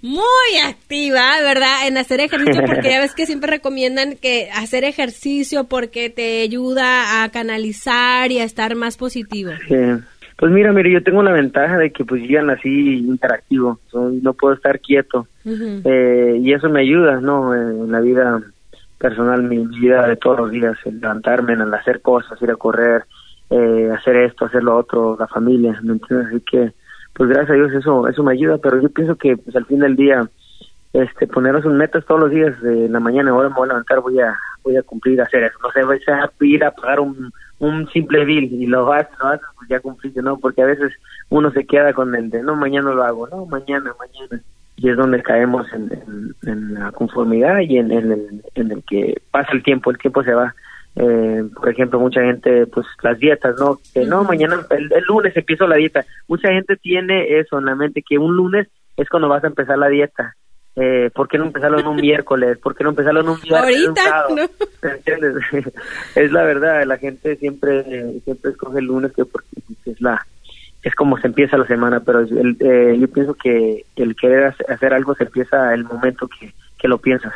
muy 0.00 0.24
activa, 0.64 1.22
¿verdad? 1.42 1.86
En 1.86 1.98
hacer 1.98 2.20
ejercicio, 2.20 2.62
porque 2.64 2.88
ya 2.88 3.00
ves 3.00 3.14
que 3.14 3.26
siempre 3.26 3.50
recomiendan 3.50 4.16
que 4.16 4.48
hacer 4.54 4.84
ejercicio 4.84 5.64
porque 5.64 6.08
te 6.08 6.40
ayuda 6.40 7.22
a 7.22 7.28
canalizar 7.28 8.32
y 8.32 8.38
a 8.38 8.44
estar 8.44 8.74
más 8.76 8.96
positivo. 8.96 9.50
Sí. 9.68 9.76
Pues 10.38 10.52
mira, 10.52 10.72
mire, 10.72 10.92
yo 10.92 11.02
tengo 11.02 11.22
la 11.22 11.32
ventaja 11.32 11.76
de 11.76 11.90
que 11.90 12.04
pues 12.04 12.22
ya 12.28 12.40
nací 12.42 12.98
interactivo, 12.98 13.80
no 13.92 14.32
puedo 14.34 14.54
estar 14.54 14.78
quieto 14.78 15.26
eh, 15.44 16.38
y 16.40 16.52
eso 16.52 16.68
me 16.70 16.80
ayuda, 16.82 17.20
¿no? 17.20 17.52
En 17.52 17.90
la 17.90 18.00
vida 18.00 18.40
personal, 18.98 19.42
mi 19.42 19.64
vida 19.66 20.06
de 20.06 20.16
todos 20.16 20.38
los 20.38 20.50
días, 20.50 20.76
el 20.84 21.00
levantarme, 21.00 21.54
el 21.54 21.72
hacer 21.72 22.02
cosas, 22.02 22.40
ir 22.42 22.50
a 22.50 22.56
correr, 22.56 23.04
eh, 23.50 23.90
hacer 23.96 24.16
esto, 24.16 24.44
hacer 24.44 24.62
lo 24.62 24.76
otro, 24.76 25.16
la 25.18 25.28
familia, 25.28 25.78
¿me 25.82 25.94
entiendes? 25.94 26.28
Así 26.28 26.40
que, 26.40 26.72
pues 27.14 27.30
gracias 27.30 27.50
a 27.50 27.54
Dios 27.54 27.72
eso 27.72 28.06
eso 28.08 28.22
me 28.22 28.32
ayuda, 28.32 28.58
pero 28.58 28.80
yo 28.80 28.90
pienso 28.90 29.16
que 29.16 29.36
pues 29.36 29.54
al 29.56 29.66
fin 29.66 29.78
del 29.78 29.96
día, 29.96 30.28
este, 30.92 31.26
ponernos 31.26 31.64
un 31.64 31.76
metas 31.76 32.04
todos 32.04 32.20
los 32.20 32.30
días, 32.30 32.60
de 32.60 32.86
en 32.86 32.92
la 32.92 33.00
mañana 33.00 33.30
ahora 33.30 33.48
me 33.48 33.54
voy 33.54 33.64
a 33.64 33.72
levantar, 33.72 34.00
voy 34.00 34.20
a 34.20 34.36
voy 34.62 34.76
a 34.76 34.82
cumplir, 34.82 35.20
hacer 35.20 35.44
eso, 35.44 35.58
no 35.62 35.70
sé, 35.70 35.84
voy 35.84 35.98
a 36.06 36.44
ir 36.44 36.64
a 36.64 36.70
pagar 36.72 37.00
un, 37.00 37.32
un 37.60 37.88
simple 37.88 38.24
bill 38.24 38.52
y 38.52 38.66
lo 38.66 38.84
vas, 38.84 39.06
lo 39.20 39.28
haces, 39.28 39.46
pues 39.56 39.68
ya 39.68 39.80
cumpliste, 39.80 40.20
¿no? 40.22 40.38
Porque 40.38 40.62
a 40.62 40.66
veces 40.66 40.92
uno 41.30 41.50
se 41.52 41.66
queda 41.66 41.92
con 41.92 42.14
el 42.14 42.30
de, 42.30 42.42
no, 42.42 42.56
mañana 42.56 42.92
lo 42.92 43.02
hago, 43.02 43.28
no, 43.28 43.46
mañana, 43.46 43.94
mañana 43.98 44.42
y 44.80 44.88
es 44.88 44.96
donde 44.96 45.22
caemos 45.22 45.66
en, 45.72 46.74
la 46.74 46.92
conformidad 46.92 47.58
y 47.60 47.78
en, 47.78 47.90
el, 47.90 48.42
en 48.54 48.70
el 48.70 48.82
que 48.84 49.20
pasa 49.30 49.50
el 49.52 49.62
tiempo, 49.64 49.90
el 49.90 49.98
tiempo 49.98 50.22
se 50.22 50.32
va. 50.32 50.54
Eh, 50.94 51.44
por 51.54 51.68
ejemplo, 51.68 51.98
mucha 51.98 52.20
gente, 52.22 52.66
pues 52.66 52.86
las 53.02 53.18
dietas, 53.18 53.56
¿no? 53.58 53.78
Que 53.92 54.04
no, 54.04 54.22
mañana, 54.22 54.64
el, 54.70 55.04
lunes 55.08 55.36
empiezo 55.36 55.66
la 55.66 55.76
dieta. 55.76 56.04
Mucha 56.28 56.50
gente 56.50 56.76
tiene 56.76 57.40
eso 57.40 57.58
en 57.58 57.64
la 57.64 57.74
mente, 57.74 58.04
que 58.08 58.18
un 58.18 58.36
lunes 58.36 58.68
es 58.96 59.08
cuando 59.08 59.28
vas 59.28 59.42
a 59.42 59.48
empezar 59.48 59.78
la 59.78 59.88
dieta. 59.88 60.36
Eh, 60.76 61.10
¿Por 61.12 61.26
qué 61.26 61.38
no 61.38 61.46
empezarlo 61.46 61.80
en 61.80 61.86
un 61.88 61.96
miércoles? 62.00 62.56
¿Por 62.58 62.76
qué 62.76 62.84
no 62.84 62.90
empezarlo 62.90 63.20
en 63.20 63.28
un 63.30 63.40
viernes? 63.40 63.84
Ahorita, 63.84 64.26
¿Entiendes? 64.94 65.34
es 66.14 66.30
la 66.30 66.44
verdad, 66.44 66.84
la 66.86 66.98
gente 66.98 67.34
siempre 67.34 67.82
siempre 68.20 68.52
escoge 68.52 68.78
el 68.78 68.84
lunes 68.84 69.12
que 69.12 69.24
porque 69.24 69.48
es 69.86 70.00
la 70.00 70.24
es 70.88 70.94
como 70.94 71.18
se 71.18 71.26
empieza 71.26 71.56
la 71.56 71.66
semana, 71.66 72.00
pero 72.00 72.22
eh, 72.22 72.96
yo 72.98 73.08
pienso 73.08 73.34
que 73.34 73.84
el 73.96 74.16
querer 74.16 74.54
hacer 74.68 74.92
algo 74.92 75.14
se 75.14 75.24
empieza 75.24 75.74
el 75.74 75.84
momento 75.84 76.28
que, 76.28 76.52
lo 76.88 76.98
piensas. 76.98 77.34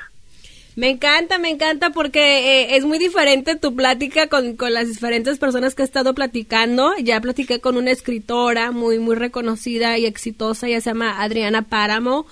Me 0.77 0.89
encanta, 0.89 1.39
me 1.39 1.51
encanta 1.51 1.91
porque 1.91 2.21
eh, 2.63 2.77
es 2.77 2.85
muy 2.87 2.99
diferente 2.99 3.57
tu 3.57 3.77
plática 3.77 4.29
con, 4.29 4.57
con, 4.57 4.73
las 4.73 4.89
diferentes 4.89 5.39
personas 5.39 5.75
que 5.75 5.83
he 5.83 5.85
estado 5.85 6.15
platicando. 6.15 6.93
Ya 7.03 7.21
platiqué 7.21 7.61
con 7.61 7.77
una 7.77 7.91
escritora 7.91 8.71
muy, 8.71 8.99
muy 8.99 9.15
reconocida 9.15 9.99
y 9.99 10.07
exitosa, 10.07 10.69
ella 10.69 10.81
se 10.81 10.91
llama 10.91 11.23
Adriana 11.23 11.63
Páramo. 11.63 12.27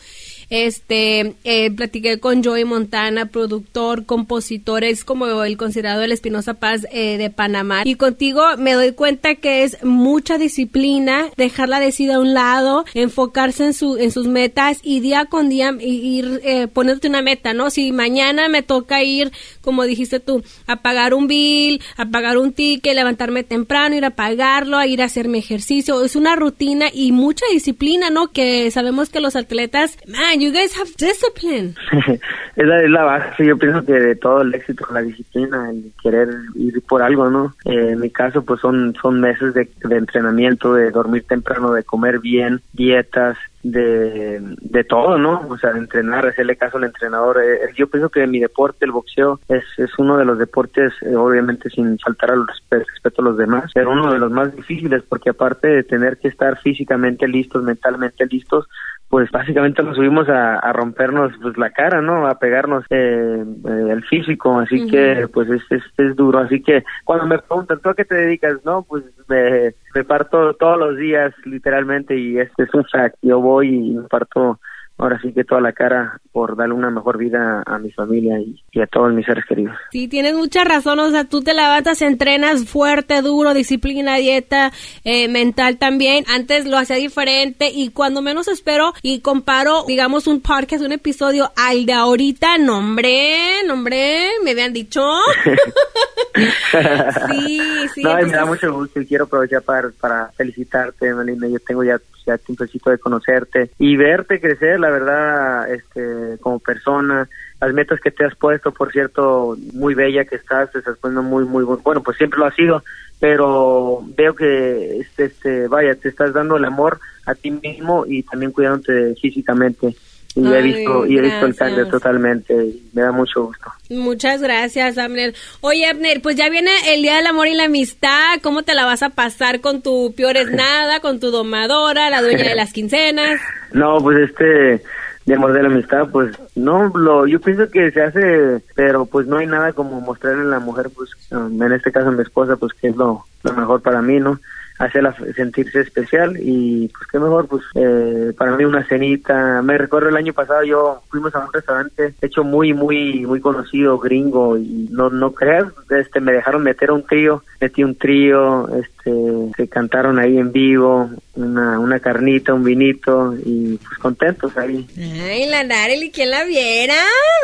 Este, 0.51 1.37
eh, 1.45 1.71
platiqué 1.71 2.19
con 2.19 2.43
Joey 2.43 2.65
Montana, 2.65 3.27
productor, 3.27 4.05
compositor, 4.05 4.85
es 4.85 5.05
como 5.05 5.45
el 5.45 5.57
considerado 5.57 6.03
el 6.03 6.13
Espinosa 6.13 6.55
Paz 6.55 6.87
eh, 6.91 7.17
de 7.19 7.31
Panamá. 7.31 7.83
Y 7.85 7.95
contigo 7.95 8.43
me 8.59 8.75
doy 8.75 8.93
cuenta 8.93 9.37
que 9.37 9.63
es 9.63 9.83
mucha 9.85 10.39
disciplina, 10.39 11.31
dejar 11.37 11.69
la 11.69 11.79
decida 11.79 12.17
a 12.17 12.21
un 12.21 12.35
lado, 12.35 12.85
enfocarse 12.95 13.65
en, 13.65 13.75
su, 13.75 13.97
en 13.97 14.11
sus 14.11 14.27
metas 14.27 14.81
y 14.83 15.01
día 15.01 15.27
con 15.27 15.49
día 15.49 15.73
ir 15.81 16.41
eh, 16.43 16.67
poniéndote 16.67 17.09
una 17.09 17.23
meta, 17.23 17.55
¿no? 17.55 17.71
Si 17.71 17.93
mañana 17.93 18.49
me 18.49 18.63
toca 18.63 19.03
ir, 19.05 19.31
como 19.61 19.85
dijiste 19.85 20.19
tú, 20.19 20.43
a 20.67 20.83
pagar 20.83 21.15
un 21.15 21.29
bill, 21.29 21.81
a 21.97 22.07
pagar 22.07 22.39
un 22.39 22.53
ticket, 22.53 22.95
levantarme 22.95 23.45
temprano, 23.45 23.95
ir 23.95 24.05
a 24.05 24.11
pagarlo, 24.11 24.79
a 24.79 24.87
ir 24.87 25.01
a 25.01 25.05
hacer 25.05 25.29
mi 25.29 25.39
ejercicio, 25.39 26.05
es 26.05 26.17
una 26.17 26.35
rutina 26.35 26.87
y 26.93 27.13
mucha 27.13 27.45
disciplina, 27.53 28.11
¿no? 28.11 28.33
Que 28.33 28.71
sabemos 28.73 29.11
que 29.11 29.21
los 29.21 29.37
atletas, 29.37 29.97
man, 30.09 30.40
you 30.41 30.51
guys 30.53 30.75
have 30.77 30.91
discipline. 30.97 31.75
es, 32.57 32.67
la, 32.67 33.05
base, 33.05 33.45
yo 33.45 33.59
pienso 33.59 33.85
que 33.85 33.93
de 33.93 34.17
todo 34.17 34.41
el 34.41 34.55
éxito, 34.55 34.87
la 34.91 35.03
disciplina, 35.03 35.71
el 35.71 35.93
querer 36.03 36.29
ir 36.55 36.83
por 36.83 37.03
algo, 37.03 37.29
¿no? 37.31 37.55
Eh, 37.65 37.91
en 37.93 38.01
mi 38.01 38.11
caso, 38.11 38.43
pues 38.43 38.61
son, 38.61 38.97
son 39.01 39.21
meses 39.21 39.55
de, 39.55 39.69
entrenamiento, 39.91 40.75
de 40.75 40.91
dormir 40.91 41.25
temprano, 41.29 41.73
de 41.73 41.85
comer 41.85 42.21
bien, 42.21 42.63
dietas, 42.73 43.37
de, 43.63 44.41
de 44.41 44.85
todo, 44.85 45.19
¿no? 45.19 45.47
O 45.49 45.59
sea, 45.59 45.73
de 45.73 45.81
entrenar, 45.81 46.27
hacerle 46.27 46.57
caso 46.57 46.79
al 46.79 46.85
entrenador. 46.85 47.43
Eh, 47.45 47.73
yo 47.77 47.89
pienso 47.89 48.09
que 48.09 48.27
mi 48.27 48.41
deporte, 48.41 48.87
el 48.87 48.93
boxeo, 48.93 49.41
es, 49.49 49.65
es 49.77 49.91
uno 49.99 50.17
de 50.17 50.25
los 50.25 50.39
deportes, 50.39 50.93
eh, 51.03 51.15
obviamente 51.15 51.69
sin 51.69 51.99
faltar 51.99 52.31
al 52.31 52.47
respeto 52.71 53.21
a 53.21 53.25
los 53.25 53.37
demás, 53.37 53.71
pero 53.75 53.93
uno 53.93 54.11
de 54.11 54.19
los 54.19 54.31
más 54.31 54.55
difíciles 54.57 55.03
porque 55.07 55.31
aparte 55.31 55.69
de 55.69 55.83
tener 55.83 56.17
que 56.17 56.29
estar 56.29 56.59
físicamente 56.59 57.29
listos, 57.29 57.63
mentalmente 57.63 58.25
listos, 58.27 58.67
pues 59.11 59.29
básicamente 59.33 59.83
nos 59.83 59.97
subimos 59.97 60.29
a, 60.29 60.73
rompernos 60.73 61.33
pues 61.43 61.59
la 61.59 61.71
cara, 61.71 62.01
¿no? 62.01 62.29
A 62.29 62.39
pegarnos 62.39 62.85
eh, 62.91 63.45
eh 63.45 63.87
el 63.91 64.05
físico, 64.05 64.61
así 64.61 64.87
que 64.87 65.27
pues 65.35 65.51
es, 65.51 65.63
es, 65.69 65.83
es, 65.99 66.15
duro, 66.15 66.39
así 66.39 66.63
que 66.63 66.85
cuando 67.05 67.27
me 67.27 67.39
preguntan, 67.39 67.81
¿tú 67.81 67.89
a 67.89 67.95
qué 67.95 68.05
te 68.05 68.15
dedicas? 68.15 68.65
No, 68.65 68.83
pues 68.85 69.03
me, 69.29 69.75
me 69.97 70.05
parto 70.05 70.55
todos 70.55 70.79
los 70.79 70.97
días 70.97 71.35
literalmente 71.45 72.17
y 72.17 72.39
este 72.39 72.63
es 72.63 72.73
un 72.73 72.85
fact, 72.85 73.17
yo 73.21 73.41
voy 73.41 73.75
y 73.75 73.91
me 73.97 74.09
parto 74.09 74.61
ahora 75.01 75.19
sí 75.21 75.33
que 75.33 75.45
toda 75.45 75.61
la 75.61 75.73
cara 75.73 76.21
por 76.31 76.57
darle 76.57 76.75
una 76.75 76.91
mejor 76.91 77.17
vida 77.17 77.63
a 77.67 77.79
mi 77.79 77.91
familia 77.91 78.39
y, 78.39 78.81
a 78.81 78.87
todos 78.87 79.13
mis 79.13 79.27
seres 79.27 79.45
queridos. 79.47 79.75
Sí, 79.91 80.09
tienes 80.09 80.35
mucha 80.35 80.63
razón, 80.65 80.99
o 81.01 81.11
sea, 81.11 81.25
tú 81.25 81.43
te 81.43 81.55
levantas, 81.55 82.03
entrenas 82.03 82.67
fuerte, 82.67 83.21
duro, 83.23 83.55
disciplina, 83.55 84.17
dieta, 84.17 84.73
eh, 85.05 85.29
mental 85.29 85.79
también. 85.79 86.25
Antes 86.29 86.67
lo 86.67 86.79
hacía 86.79 86.97
diferente 86.97 87.71
y 87.73 87.91
cuando 87.91 88.23
menos 88.23 88.49
espero 88.49 88.93
y 89.03 89.21
comparo, 89.21 89.85
digamos, 89.87 90.27
un 90.27 90.41
podcast, 90.41 90.85
un 90.85 90.93
episodio 90.93 91.51
al 91.57 91.87
de 91.87 91.95
ahorita, 91.95 92.59
nombre, 92.59 93.65
nombre, 93.67 94.29
me 94.45 94.51
habían 94.53 94.73
dicho. 94.73 95.03
sí, 97.31 97.61
sí. 97.95 98.03
No, 98.03 98.15
me 98.17 98.29
da 98.29 98.45
mucho 98.45 98.73
gusto 98.73 99.01
y 99.01 99.07
quiero 99.07 99.25
aprovechar 99.25 99.63
para, 99.63 99.91
para 100.01 100.33
felicitarte, 100.33 101.15
Melina. 101.15 101.49
Yo 101.49 101.59
tengo 101.61 101.85
ya 101.85 101.99
ya 102.27 102.39
tiempecito 102.39 102.91
de 102.91 102.99
conocerte 102.99 103.71
y 103.79 103.97
verte 103.97 104.41
crecer, 104.41 104.81
la 104.81 104.91
verdad, 104.91 105.73
este, 105.73 106.39
como 106.41 106.59
persona, 106.59 107.29
las 107.61 107.73
metas 107.73 108.01
que 108.01 108.11
te 108.11 108.25
has 108.25 108.35
puesto, 108.35 108.73
por 108.73 108.91
cierto, 108.93 109.57
muy 109.73 109.95
bella 109.95 110.25
que 110.25 110.37
estás, 110.37 110.71
te 110.73 110.79
estás 110.79 110.99
poniendo 110.99 111.23
muy, 111.23 111.45
muy 111.45 111.65
bueno, 111.65 112.03
pues 112.03 112.17
siempre 112.17 112.39
lo 112.39 112.47
ha 112.47 112.53
sido, 112.53 112.83
pero 113.19 114.03
veo 114.17 114.35
que, 114.35 115.01
este, 115.01 115.25
este, 115.25 115.69
vaya, 115.69 115.95
te 115.95 116.09
estás 116.09 116.33
dando 116.33 116.57
el 116.57 116.65
amor 116.65 116.99
a 117.27 117.35
ti 117.35 117.51
mismo 117.51 118.05
y 118.07 118.23
también 118.23 118.53
cuidándote 118.53 119.15
físicamente 119.21 119.95
y 120.35 120.47
he 120.47 120.63
visto 120.63 121.07
y 121.07 121.19
he 121.19 121.21
visto 121.21 121.47
el 121.47 121.57
cambio 121.57 121.89
totalmente. 121.89 122.55
Me 122.93 123.03
da 123.03 123.13
mucho 123.13 123.47
gusto. 123.47 123.71
Muchas 123.89 124.41
gracias 124.41 124.97
Abner. 124.97 125.35
Oye 125.61 125.87
Abner 125.87 126.23
pues 126.23 126.37
ya 126.37 126.49
viene 126.49 126.71
el 126.89 127.03
día 127.03 127.17
del 127.17 127.27
amor 127.27 127.49
y 127.49 127.55
la 127.55 127.65
amistad. 127.65 128.39
Cómo 128.43 128.63
te 128.63 128.75
la 128.75 128.85
vas 128.85 129.03
a 129.03 129.11
pasar 129.11 129.61
con 129.61 129.83
tu 129.83 130.15
es 130.29 130.51
nada 130.53 131.01
con 131.01 131.19
tu 131.19 131.31
domadora 131.31 132.11
la 132.11 132.23
dueña 132.23 132.49
de 132.49 132.55
las 132.55 132.73
quincenas 132.73 133.41
no 133.73 133.99
pues 134.01 134.19
este 134.19 134.83
de 135.27 135.35
amor 135.35 135.53
de 135.53 135.63
la 135.63 135.69
amistad 135.69 136.09
pues 136.11 136.37
no 136.55 136.89
lo 136.95 137.27
yo 137.27 137.41
pienso 137.41 137.71
que 137.71 137.91
se 137.91 138.03
hace 138.03 138.63
pero 138.75 139.07
pues 139.07 139.27
no 139.27 139.39
hay 139.39 139.47
nada 139.47 139.73
como 139.73 140.01
mostrarle 140.01 140.43
a 140.43 140.47
la 140.47 140.61
mujer 140.61 140.91
pues 140.95 141.11
en 141.31 141.73
este 141.73 141.93
caso 141.93 142.09
a 142.09 142.13
mi 142.13 142.23
esposa 142.23 142.57
pues 142.57 142.73
que 142.75 142.89
es 142.89 142.97
lo, 142.97 143.25
lo 143.43 143.53
mejor 143.53 143.83
para 143.83 144.03
mí 144.03 144.19
no 144.19 144.41
hacerla 144.81 145.15
sentirse 145.37 145.81
especial 145.81 146.39
y 146.41 146.89
pues 146.89 147.07
qué 147.13 147.19
mejor 147.19 147.47
pues 147.47 147.63
eh, 147.75 148.33
para 148.37 148.57
mí 148.57 148.65
una 148.65 148.85
cenita. 148.85 149.61
Me 149.63 149.77
recuerdo 149.77 150.09
el 150.09 150.17
año 150.17 150.33
pasado 150.33 150.65
yo 150.65 151.03
fuimos 151.11 151.35
a 151.35 151.41
un 151.41 151.53
restaurante 151.53 152.15
hecho 152.23 152.45
muy 152.45 152.73
muy 152.73 153.27
muy 153.27 153.41
conocido 153.41 153.99
gringo 153.99 154.57
y 154.57 154.89
no 154.91 155.11
no 155.11 155.33
creas 155.33 155.67
este 155.91 156.21
me 156.21 156.33
dejaron 156.33 156.63
meter 156.63 156.91
un 156.91 157.05
trío 157.05 157.43
metí 157.61 157.85
un 157.85 157.95
trío 157.95 158.69
este 158.75 159.13
que 159.55 159.69
cantaron 159.69 160.19
ahí 160.19 160.39
en 160.39 160.51
vivo 160.51 161.11
una, 161.35 161.79
una 161.79 162.01
carnita 162.01 162.53
un 162.53 162.65
vinito 162.65 163.35
y 163.45 163.77
pues 163.77 163.99
contentos 163.99 164.57
ahí. 164.57 164.87
Ay 164.99 165.49
la 165.49 165.63
Narely 165.65 166.11
quién 166.11 166.31
la 166.31 166.45
viera 166.45 166.95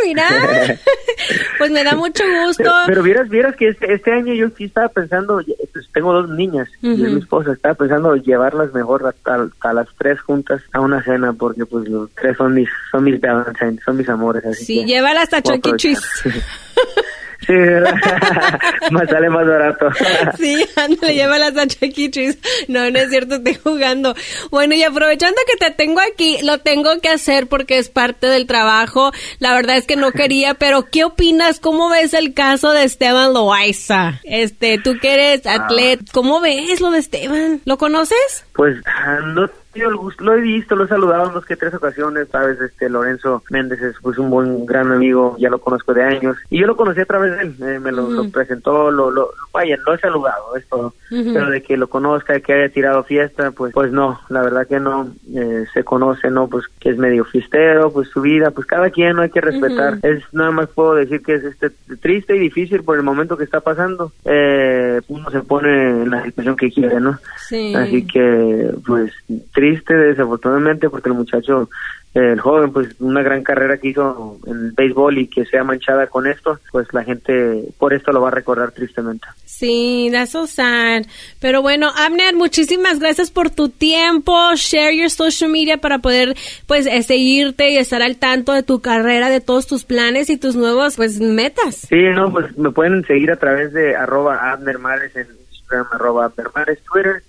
mira. 0.04 0.28
Pues 1.58 1.70
me 1.70 1.82
da 1.82 1.96
mucho 1.96 2.22
gusto. 2.44 2.70
Pero, 2.86 3.02
vieras 3.02 3.28
vieras 3.30 3.56
que 3.56 3.68
este, 3.68 3.92
este 3.92 4.12
año 4.12 4.34
yo 4.34 4.48
sí 4.56 4.64
estaba 4.64 4.88
pensando 4.88 5.42
pues 5.72 5.88
tengo 5.92 6.12
dos 6.12 6.28
niñas 6.28 6.68
esposa 6.82 7.52
estaba 7.52 7.74
pensando 7.74 8.14
llevarlas 8.16 8.72
mejor 8.72 9.14
a, 9.24 9.72
las 9.72 9.88
tres 9.98 10.20
juntas 10.20 10.62
a 10.72 10.80
una 10.80 11.02
cena 11.02 11.32
porque 11.32 11.64
pues 11.66 11.88
los 11.88 12.10
tres 12.12 12.36
son 12.36 12.54
mis 12.54 12.68
son 12.90 13.04
mis 13.04 13.20
son 13.84 13.96
mis 13.96 14.08
amores 14.08 14.44
así 14.44 14.64
sí 14.64 14.84
llévalas 14.84 15.32
a 15.32 15.42
Chucky 15.42 15.70
e. 15.70 15.96
Sí, 17.46 17.52
más 18.90 19.08
sale 19.08 19.28
más 19.30 19.46
barato. 19.46 19.88
sí, 20.38 20.64
ándale, 20.76 21.14
llévalas 21.14 21.56
a 21.56 21.64
e. 21.64 22.38
No, 22.68 22.90
no 22.90 22.98
es 22.98 23.10
cierto, 23.10 23.36
estoy 23.36 23.54
jugando. 23.54 24.14
Bueno, 24.50 24.74
y 24.74 24.82
aprovechando 24.82 25.36
que 25.46 25.56
te 25.56 25.70
tengo 25.72 26.00
aquí, 26.00 26.38
lo 26.42 26.58
tengo 26.58 27.00
que 27.00 27.08
hacer 27.08 27.46
porque 27.46 27.78
es 27.78 27.88
parte 27.88 28.26
del 28.26 28.46
trabajo. 28.46 29.12
La 29.38 29.54
verdad 29.54 29.76
es 29.76 29.86
que 29.86 29.96
no 29.96 30.12
quería, 30.12 30.54
pero 30.54 30.86
¿qué 30.90 31.04
opinas? 31.04 31.60
¿Cómo 31.60 31.90
ves 31.90 32.14
el 32.14 32.34
caso 32.34 32.72
de 32.72 32.84
Esteban 32.84 33.32
Loaiza? 33.32 34.20
Este, 34.24 34.78
tú 34.78 34.98
que 35.00 35.14
eres 35.14 35.46
ah. 35.46 35.64
atleta, 35.64 36.04
¿cómo 36.12 36.40
ves 36.40 36.80
lo 36.80 36.90
de 36.90 36.98
Esteban? 36.98 37.60
¿Lo 37.64 37.76
conoces? 37.78 38.44
Pues 38.54 38.76
ah, 38.86 39.18
no 39.76 40.10
lo 40.18 40.34
he 40.34 40.40
visto, 40.40 40.76
lo 40.76 40.84
he 40.84 40.88
saludado 40.88 41.28
en 41.28 41.34
dos 41.34 41.44
que 41.44 41.56
tres 41.56 41.74
ocasiones, 41.74 42.28
sabes, 42.28 42.60
este 42.60 42.88
Lorenzo 42.88 43.42
Méndez 43.50 43.80
es 43.82 43.96
pues 44.00 44.18
un 44.18 44.30
buen 44.30 44.66
gran 44.66 44.92
amigo, 44.92 45.36
ya 45.38 45.50
lo 45.50 45.58
conozco 45.58 45.94
de 45.94 46.02
años, 46.02 46.36
y 46.50 46.60
yo 46.60 46.66
lo 46.66 46.76
conocí 46.76 47.00
a 47.00 47.06
través 47.06 47.32
de 47.32 47.42
él, 47.42 47.54
eh, 47.62 47.78
me 47.78 47.92
lo, 47.92 48.28
presentó, 48.30 48.90
lo, 48.90 49.10
lo, 49.10 49.30
vaya, 49.52 49.76
lo 49.86 49.94
he 49.94 49.98
saludado, 49.98 50.56
es 50.56 50.66
todo, 50.68 50.94
pero 51.10 51.50
de 51.50 51.62
que 51.62 51.76
lo 51.76 51.88
conozca, 51.88 52.32
de 52.32 52.42
que 52.42 52.52
haya 52.52 52.72
tirado 52.72 53.04
fiesta, 53.04 53.50
pues, 53.50 53.72
pues 53.72 53.92
no, 53.92 54.20
la 54.28 54.42
verdad 54.42 54.66
que 54.66 54.80
no, 54.80 55.12
eh, 55.34 55.64
se 55.72 55.84
conoce, 55.84 56.30
no, 56.30 56.48
pues 56.48 56.64
que 56.80 56.90
es 56.90 56.98
medio 56.98 57.24
fiestero, 57.24 57.92
pues 57.92 58.08
su 58.08 58.20
vida, 58.20 58.50
pues 58.50 58.66
cada 58.66 58.90
quien 58.90 59.16
no 59.16 59.22
hay 59.22 59.30
que 59.30 59.40
respetar, 59.40 59.98
es 60.02 60.22
nada 60.32 60.50
más 60.50 60.68
puedo 60.68 60.94
decir 60.94 61.22
que 61.22 61.34
es 61.34 61.44
este 61.44 61.70
triste 62.00 62.36
y 62.36 62.40
difícil 62.40 62.82
por 62.82 62.96
el 62.96 63.02
momento 63.02 63.36
que 63.36 63.44
está 63.44 63.60
pasando, 63.60 64.12
eh, 64.24 65.00
uno 65.08 65.30
se 65.30 65.40
pone 65.40 66.02
en 66.02 66.10
la 66.10 66.24
situación 66.24 66.56
que 66.56 66.70
quiere, 66.70 67.00
¿no? 67.00 67.18
Sí. 67.48 67.74
Así 67.74 68.06
que, 68.06 68.70
pues, 68.86 69.12
triste 69.52 69.65
triste 69.66 69.94
desafortunadamente 69.94 70.88
porque 70.88 71.08
el 71.08 71.16
muchacho 71.16 71.68
el 72.14 72.40
joven, 72.40 72.72
pues 72.72 72.98
una 72.98 73.22
gran 73.22 73.42
carrera 73.42 73.76
que 73.76 73.88
hizo 73.88 74.38
en 74.46 74.56
el 74.56 74.72
béisbol 74.72 75.18
y 75.18 75.26
que 75.26 75.44
sea 75.44 75.64
manchada 75.64 76.06
con 76.06 76.26
esto, 76.26 76.58
pues 76.72 76.88
la 76.94 77.04
gente 77.04 77.62
por 77.78 77.92
esto 77.92 78.10
lo 78.10 78.22
va 78.22 78.28
a 78.28 78.30
recordar 78.30 78.70
tristemente. 78.72 79.26
Sí, 79.44 80.08
that's 80.10 80.30
so 80.30 80.46
sad. 80.46 81.02
Pero 81.40 81.60
bueno, 81.60 81.90
Abner, 81.94 82.34
muchísimas 82.34 83.00
gracias 83.00 83.30
por 83.30 83.50
tu 83.50 83.68
tiempo. 83.68 84.34
Share 84.54 84.96
your 84.96 85.10
social 85.10 85.50
media 85.50 85.76
para 85.76 85.98
poder, 85.98 86.34
pues, 86.66 86.86
eh, 86.86 87.02
seguirte 87.02 87.70
y 87.70 87.76
estar 87.76 88.00
al 88.00 88.16
tanto 88.16 88.54
de 88.54 88.62
tu 88.62 88.80
carrera, 88.80 89.28
de 89.28 89.42
todos 89.42 89.66
tus 89.66 89.84
planes 89.84 90.30
y 90.30 90.38
tus 90.38 90.56
nuevos, 90.56 90.96
pues, 90.96 91.20
metas. 91.20 91.86
Sí, 91.86 92.02
no, 92.14 92.32
pues 92.32 92.56
me 92.56 92.70
pueden 92.70 93.04
seguir 93.04 93.30
a 93.30 93.36
través 93.36 93.74
de 93.74 93.94
arroba 93.94 94.52
Abner 94.52 94.78
Mares 94.78 95.14
en 95.16 95.26
Instagram, 95.50 95.86
arroba 95.92 96.24
Abner 96.24 96.46
Mares, 96.54 96.78
Twitter 96.90 97.22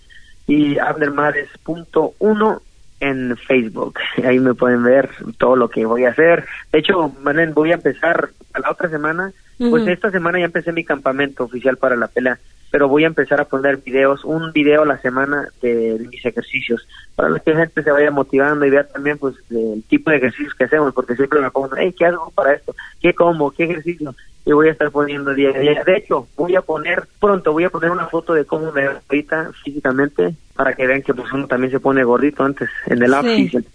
y 0.47 0.79
abnermares.1 0.79 2.61
en 2.99 3.37
Facebook. 3.37 3.99
Ahí 4.25 4.39
me 4.39 4.53
pueden 4.53 4.83
ver 4.83 5.09
todo 5.37 5.55
lo 5.55 5.69
que 5.69 5.85
voy 5.85 6.05
a 6.05 6.09
hacer. 6.09 6.45
De 6.71 6.79
hecho, 6.79 7.13
manen, 7.21 7.53
voy 7.53 7.71
a 7.71 7.75
empezar 7.75 8.29
a 8.53 8.59
la 8.59 8.71
otra 8.71 8.89
semana. 8.89 9.31
Pues 9.57 9.87
esta 9.87 10.11
semana 10.11 10.37
ya 10.37 10.45
empecé 10.45 10.71
mi 10.71 10.83
campamento 10.83 11.45
oficial 11.45 11.77
para 11.77 11.95
la 11.95 12.07
pelea, 12.07 12.37
pero 12.71 12.87
voy 12.87 13.03
a 13.03 13.07
empezar 13.07 13.39
a 13.41 13.45
poner 13.45 13.77
videos, 13.77 14.23
un 14.25 14.51
video 14.51 14.83
a 14.83 14.85
la 14.85 14.97
semana 14.99 15.49
de, 15.61 15.97
mis 16.09 16.25
ejercicios, 16.25 16.87
para 17.15 17.39
que 17.39 17.53
la 17.53 17.59
gente 17.61 17.83
se 17.83 17.91
vaya 17.91 18.11
motivando 18.11 18.65
y 18.65 18.69
vea 18.69 18.83
también 18.85 19.17
pues 19.17 19.35
el 19.49 19.83
tipo 19.87 20.09
de 20.09 20.17
ejercicios 20.17 20.53
que 20.53 20.65
hacemos, 20.65 20.93
porque 20.93 21.15
siempre 21.15 21.41
me 21.41 21.51
pongo, 21.51 21.69
hey, 21.77 21.93
¿qué 21.97 22.05
hago 22.05 22.31
para 22.31 22.53
esto? 22.53 22.75
¿Qué 23.01 23.13
como? 23.13 23.51
¿Qué 23.51 23.63
ejercicio? 23.63 24.15
y 24.47 24.53
voy 24.53 24.69
a 24.69 24.71
estar 24.71 24.89
poniendo 24.91 25.33
día 25.33 25.49
a 25.49 25.59
día. 25.59 25.83
De 25.83 25.97
hecho, 25.97 26.25
voy 26.37 26.55
a 26.55 26.61
poner 26.61 27.03
pronto, 27.19 27.51
voy 27.51 27.65
a 27.65 27.69
poner 27.69 27.91
una 27.91 28.05
foto 28.05 28.33
de 28.33 28.45
cómo 28.45 28.71
me 28.71 28.81
veo 28.81 29.01
ahorita 29.09 29.51
físicamente 29.61 30.35
para 30.55 30.73
que 30.73 30.87
vean 30.87 31.01
que 31.01 31.13
pues 31.13 31.31
uno 31.33 31.47
también 31.47 31.69
se 31.69 31.81
pone 31.81 32.01
gordito 32.05 32.45
antes 32.45 32.69
en 32.85 33.03
el 33.03 33.13
off-season 33.13 33.65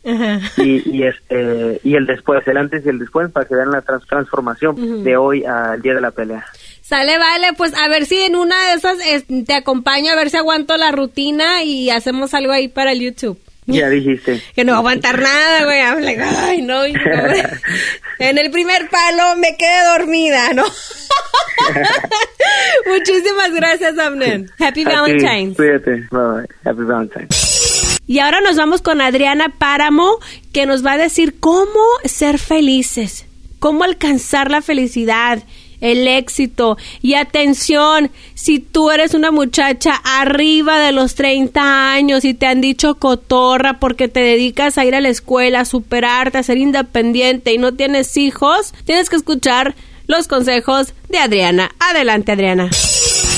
y, 0.57 0.97
y 0.97 1.03
este 1.05 1.79
y 1.85 1.95
el 1.95 2.07
después 2.07 2.47
el 2.49 2.57
antes 2.57 2.85
y 2.85 2.89
el 2.89 2.99
después 2.99 3.31
para 3.31 3.47
que 3.47 3.55
vean 3.55 3.71
la 3.71 3.83
transformación 3.83 5.05
de 5.05 5.17
hoy 5.17 5.45
al 5.45 5.81
día 5.81 5.95
de 5.95 6.01
la 6.01 6.11
pelea 6.11 6.45
Sale, 6.83 7.17
vale, 7.17 7.53
pues 7.57 7.75
a 7.75 7.89
ver 7.89 8.07
si 8.07 8.21
en 8.21 8.37
una 8.37 8.57
de 8.67 8.75
esas 8.75 8.99
te 9.47 9.55
acompaño, 9.55 10.13
a 10.13 10.17
ver 10.17 10.31
si 10.31 10.37
aguanto 10.37 10.77
la 10.77 10.91
rutina 10.91 11.63
y 11.63 11.91
hacemos 11.91 12.35
algo 12.35 12.53
ahí 12.53 12.69
para 12.69 12.93
el 12.93 13.01
YouTube. 13.01 13.39
Ya 13.67 13.89
dijiste. 13.89 14.43
Que 14.57 14.65
no 14.65 14.73
va 14.73 14.79
a 14.79 14.81
aguantar 14.81 15.23
nada, 15.23 15.65
güey. 15.65 15.81
Ay, 16.21 16.63
no, 16.63 16.85
En 18.19 18.39
el 18.39 18.51
primer 18.51 18.89
palo 18.89 19.37
me 19.37 19.57
quedé 19.57 19.85
dormida, 19.97 20.53
¿no? 20.53 20.65
Muchísimas 22.87 23.53
gracias, 23.53 23.97
Amnen. 23.99 24.51
Happy 24.59 24.85
Valentine's. 24.85 25.57
Cuídate. 25.57 26.09
Bye, 26.11 26.49
Happy 26.65 26.83
Valentine's. 26.83 28.01
Y 28.09 28.19
ahora 28.19 28.41
nos 28.41 28.57
vamos 28.57 28.83
con 28.83 29.01
Adriana 29.01 29.55
Páramo, 29.57 30.19
que 30.53 30.67
nos 30.67 30.85
va 30.85 30.95
a 30.95 30.99
decir 30.99 31.39
cómo 31.39 31.81
ser 32.05 32.39
felices, 32.39 33.27
cómo 33.61 33.85
alcanzar 33.85 34.51
la 34.51 34.61
felicidad 34.61 35.45
el 35.83 36.09
éxito. 36.09 36.79
Y 37.03 37.15
atención, 37.15 38.11
si 38.33 38.61
tú 38.61 38.91
eres 38.91 39.13
una 39.13 39.31
muchacha 39.31 40.01
arriba 40.03 40.79
de 40.79 40.93
los 40.93 41.15
30 41.15 41.93
años 41.93 42.25
y 42.25 42.33
te 42.33 42.47
han 42.47 42.63
dicho 42.63 42.95
cotorra 42.95 43.79
porque 43.79 44.09
te 44.09 44.21
dedicas 44.21 44.79
a 44.79 44.87
ir 44.87 44.95
a 44.95 45.03
la 45.03 45.11
escuela, 45.11 45.61
a 45.61 45.65
superarte, 45.67 46.39
a 46.39 46.43
ser 46.43 46.57
independiente 46.57 47.53
y 47.53 47.59
no 47.59 47.75
tienes 47.75 48.17
hijos, 48.17 48.73
tienes 48.87 49.11
que 49.11 49.17
escuchar 49.17 49.75
los 50.07 50.29
consejos 50.29 50.95
de 51.09 51.19
Adriana. 51.19 51.71
Adelante, 51.79 52.33
Adriana. 52.33 52.71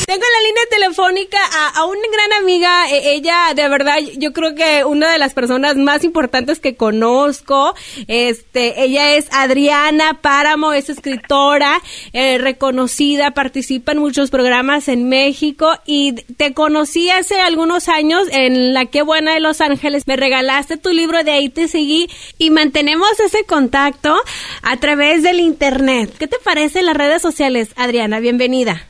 Tengo 0.07 0.23
en 0.23 0.33
la 0.33 0.49
línea 0.49 0.63
telefónica 0.71 1.39
a, 1.75 1.85
una 1.87 2.01
gran 2.13 2.43
amiga, 2.43 2.91
e, 2.91 3.15
ella 3.15 3.55
de 3.55 3.69
verdad, 3.71 3.97
yo 4.19 4.35
creo 4.35 4.55
que 4.55 4.85
una 4.85 5.11
de 5.11 5.19
las 5.19 5.33
personas 5.33 5.77
más 5.77 6.05
importantes 6.05 6.61
que 6.61 6.77
conozco, 6.77 7.75
este, 8.07 8.83
ella 8.83 9.15
es 9.15 9.29
Adriana 9.33 10.21
Páramo, 10.21 10.75
es 10.75 10.91
escritora 10.91 11.81
eh, 12.13 12.37
reconocida, 12.37 13.31
participa 13.31 13.93
en 13.93 13.99
muchos 13.99 14.31
programas 14.31 14.89
en 14.89 15.09
México 15.09 15.73
y 15.87 16.13
te 16.13 16.53
conocí 16.53 17.09
hace 17.09 17.41
algunos 17.41 17.89
años 17.89 18.25
en 18.31 18.75
La 18.75 18.85
Qué 18.85 19.01
Buena 19.01 19.33
de 19.33 19.41
Los 19.41 19.63
Ángeles, 19.63 20.07
me 20.07 20.17
regalaste 20.17 20.77
tu 20.77 20.91
libro, 20.91 21.25
de 21.25 21.33
ahí 21.33 21.49
te 21.49 21.67
seguí 21.67 22.11
y 22.37 22.51
mantenemos 22.51 23.09
ese 23.21 23.45
contacto 23.45 24.15
a 24.63 24.77
través 24.77 25.23
del 25.23 25.41
internet. 25.41 26.15
¿Qué 26.19 26.27
te 26.27 26.37
parece 26.45 26.83
las 26.83 26.97
redes 26.97 27.23
sociales, 27.23 27.71
Adriana? 27.77 28.21
Bienvenida. 28.21 28.87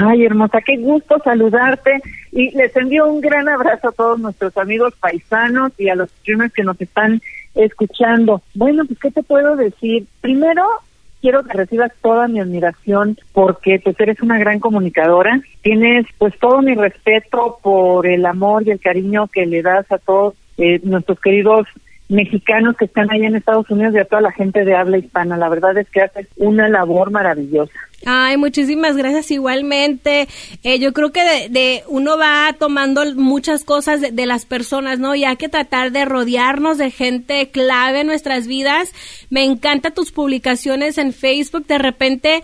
Ay, 0.00 0.24
hermosa, 0.24 0.60
qué 0.60 0.76
gusto 0.76 1.20
saludarte 1.24 2.00
y 2.30 2.52
les 2.52 2.74
envío 2.76 3.08
un 3.08 3.20
gran 3.20 3.48
abrazo 3.48 3.88
a 3.88 3.92
todos 3.92 4.20
nuestros 4.20 4.56
amigos 4.56 4.94
paisanos 5.00 5.72
y 5.76 5.88
a 5.88 5.96
los 5.96 6.08
streamers 6.10 6.52
que 6.52 6.62
nos 6.62 6.80
están 6.80 7.20
escuchando. 7.56 8.40
Bueno, 8.54 8.84
pues, 8.84 8.96
¿qué 9.00 9.10
te 9.10 9.24
puedo 9.24 9.56
decir? 9.56 10.06
Primero, 10.20 10.64
quiero 11.20 11.42
que 11.42 11.52
recibas 11.52 11.90
toda 12.00 12.28
mi 12.28 12.38
admiración 12.38 13.18
porque 13.32 13.80
tú 13.80 13.92
eres 13.98 14.22
una 14.22 14.38
gran 14.38 14.60
comunicadora. 14.60 15.40
Tienes 15.62 16.06
pues 16.16 16.38
todo 16.38 16.62
mi 16.62 16.76
respeto 16.76 17.58
por 17.60 18.06
el 18.06 18.24
amor 18.24 18.62
y 18.64 18.70
el 18.70 18.78
cariño 18.78 19.26
que 19.26 19.46
le 19.46 19.62
das 19.62 19.90
a 19.90 19.98
todos 19.98 20.34
eh, 20.58 20.78
nuestros 20.84 21.18
queridos 21.20 21.66
mexicanos 22.08 22.76
que 22.76 22.86
están 22.86 23.10
ahí 23.10 23.24
en 23.24 23.36
Estados 23.36 23.68
Unidos 23.70 23.94
y 23.94 23.98
a 23.98 24.04
toda 24.04 24.22
la 24.22 24.32
gente 24.32 24.64
de 24.64 24.74
habla 24.74 24.98
hispana. 24.98 25.36
La 25.36 25.48
verdad 25.48 25.76
es 25.76 25.88
que 25.90 26.02
haces 26.02 26.26
una 26.36 26.68
labor 26.68 27.10
maravillosa. 27.10 27.72
Ay, 28.06 28.36
muchísimas 28.36 28.96
gracias 28.96 29.30
igualmente. 29.32 30.28
Eh, 30.62 30.78
yo 30.78 30.92
creo 30.92 31.10
que 31.10 31.48
de, 31.50 31.82
uno 31.88 32.16
va 32.16 32.54
tomando 32.58 33.04
muchas 33.16 33.64
cosas 33.64 34.00
de, 34.00 34.26
las 34.26 34.46
personas, 34.46 35.00
¿no? 35.00 35.14
Y 35.14 35.24
hay 35.24 35.36
que 35.36 35.48
tratar 35.48 35.90
de 35.90 36.04
rodearnos 36.04 36.78
de 36.78 36.90
gente 36.90 37.50
clave 37.50 38.00
en 38.00 38.06
nuestras 38.06 38.46
vidas. 38.46 38.92
Me 39.30 39.44
encanta 39.44 39.90
tus 39.90 40.12
publicaciones 40.12 40.96
en 40.96 41.12
Facebook. 41.12 41.66
De 41.66 41.78
repente 41.78 42.42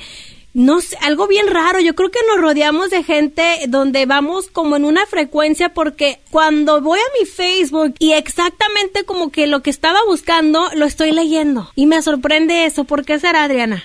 no 0.54 0.80
sé, 0.80 0.96
algo 1.02 1.26
bien 1.26 1.46
raro. 1.50 1.80
Yo 1.80 1.94
creo 1.94 2.10
que 2.10 2.20
nos 2.28 2.40
rodeamos 2.40 2.90
de 2.90 3.02
gente 3.02 3.42
donde 3.68 4.06
vamos 4.06 4.48
como 4.48 4.76
en 4.76 4.84
una 4.84 5.04
frecuencia 5.04 5.74
porque 5.74 6.18
cuando 6.30 6.80
voy 6.80 7.00
a 7.00 7.20
mi 7.20 7.26
Facebook 7.26 7.94
y 7.98 8.12
exactamente 8.12 9.04
como 9.04 9.30
que 9.30 9.48
lo 9.48 9.60
que 9.60 9.70
estaba 9.70 9.98
buscando 10.06 10.68
lo 10.76 10.86
estoy 10.86 11.10
leyendo 11.10 11.68
y 11.74 11.86
me 11.86 12.00
sorprende 12.02 12.64
eso. 12.64 12.84
¿Por 12.84 13.04
qué 13.04 13.18
será, 13.18 13.44
Adriana? 13.44 13.82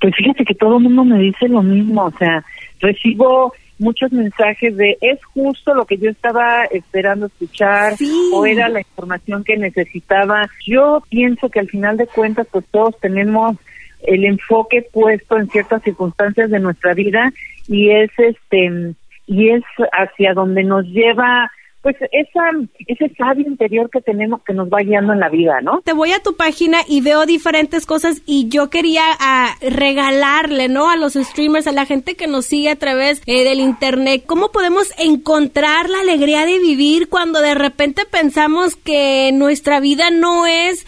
Pues 0.00 0.14
fíjate 0.14 0.44
que 0.44 0.54
todo 0.54 0.78
el 0.78 0.84
mundo 0.84 1.04
me 1.04 1.18
dice 1.18 1.48
lo 1.48 1.62
mismo, 1.62 2.04
o 2.04 2.12
sea, 2.18 2.44
recibo 2.80 3.52
muchos 3.78 4.12
mensajes 4.12 4.76
de 4.76 4.96
es 5.00 5.18
justo 5.24 5.74
lo 5.74 5.84
que 5.84 5.98
yo 5.98 6.10
estaba 6.10 6.64
esperando 6.66 7.26
escuchar 7.26 7.94
o 8.32 8.46
era 8.46 8.68
la 8.68 8.80
información 8.80 9.44
que 9.44 9.56
necesitaba. 9.56 10.48
Yo 10.66 11.02
pienso 11.08 11.48
que 11.48 11.60
al 11.60 11.68
final 11.68 11.96
de 11.96 12.06
cuentas 12.06 12.46
pues 12.50 12.64
todos 12.70 12.98
tenemos 13.00 13.56
el 14.02 14.24
enfoque 14.24 14.86
puesto 14.92 15.36
en 15.36 15.48
ciertas 15.48 15.82
circunstancias 15.82 16.50
de 16.50 16.60
nuestra 16.60 16.94
vida 16.94 17.32
y 17.66 17.90
es 17.90 18.10
este 18.18 18.94
y 19.26 19.50
es 19.50 19.62
hacia 19.92 20.32
donde 20.34 20.64
nos 20.64 20.86
lleva 20.86 21.50
pues 21.82 21.94
esa, 22.10 22.50
ese 22.86 23.14
sabio 23.14 23.46
interior 23.46 23.88
que 23.88 24.00
tenemos 24.00 24.42
que 24.42 24.52
nos 24.52 24.68
va 24.68 24.80
guiando 24.82 25.12
en 25.12 25.20
la 25.20 25.28
vida, 25.28 25.60
¿no? 25.60 25.80
Te 25.84 25.92
voy 25.92 26.10
a 26.10 26.20
tu 26.20 26.34
página 26.36 26.78
y 26.88 27.00
veo 27.00 27.24
diferentes 27.24 27.86
cosas 27.86 28.20
y 28.26 28.48
yo 28.48 28.68
quería 28.68 29.04
ah, 29.20 29.54
regalarle, 29.60 30.68
¿no? 30.68 30.90
A 30.90 30.96
los 30.96 31.14
streamers, 31.14 31.68
a 31.68 31.72
la 31.72 31.86
gente 31.86 32.16
que 32.16 32.26
nos 32.26 32.46
sigue 32.46 32.70
a 32.70 32.76
través 32.76 33.22
eh, 33.26 33.44
del 33.44 33.60
internet, 33.60 34.24
¿cómo 34.26 34.50
podemos 34.50 34.92
encontrar 34.98 35.88
la 35.88 36.00
alegría 36.00 36.46
de 36.46 36.58
vivir 36.58 37.08
cuando 37.08 37.40
de 37.40 37.54
repente 37.54 38.02
pensamos 38.10 38.74
que 38.74 39.30
nuestra 39.32 39.78
vida 39.78 40.10
no 40.10 40.46
es 40.46 40.84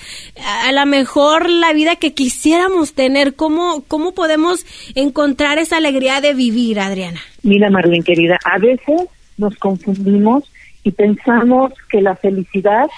a 0.67 0.73
lo 0.73 0.85
mejor 0.87 1.49
la 1.49 1.73
vida 1.73 1.97
que 1.97 2.15
quisiéramos 2.15 2.95
tener? 2.95 3.35
¿Cómo, 3.35 3.85
cómo 3.87 4.13
podemos 4.13 4.67
encontrar 4.97 5.59
esa 5.59 5.77
alegría 5.77 6.21
de 6.21 6.35
vivir, 6.35 6.81
Adriana? 6.81 7.21
Mira, 7.45 7.71
Marlene, 7.71 8.03
querida, 8.03 8.39
a 8.45 8.59
veces 8.59 9.03
nos 9.39 9.57
confundimos 9.57 10.45
y 10.83 10.91
pensamos 10.93 11.73
que 11.91 12.01
la 12.01 12.17
felicidad 12.17 12.89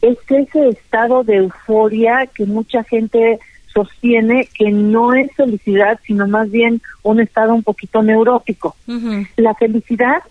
es 0.00 0.18
ese 0.28 0.68
estado 0.68 1.24
de 1.24 1.36
euforia 1.36 2.28
que 2.34 2.44
mucha 2.44 2.82
gente 2.84 3.38
sostiene 3.72 4.48
que 4.54 4.70
no 4.70 5.14
es 5.14 5.30
felicidad, 5.34 5.98
sino 6.06 6.26
más 6.26 6.50
bien 6.50 6.82
un 7.02 7.20
estado 7.20 7.54
un 7.54 7.62
poquito 7.62 8.02
neurótico. 8.02 8.76
La 9.36 9.54
felicidad 9.54 10.22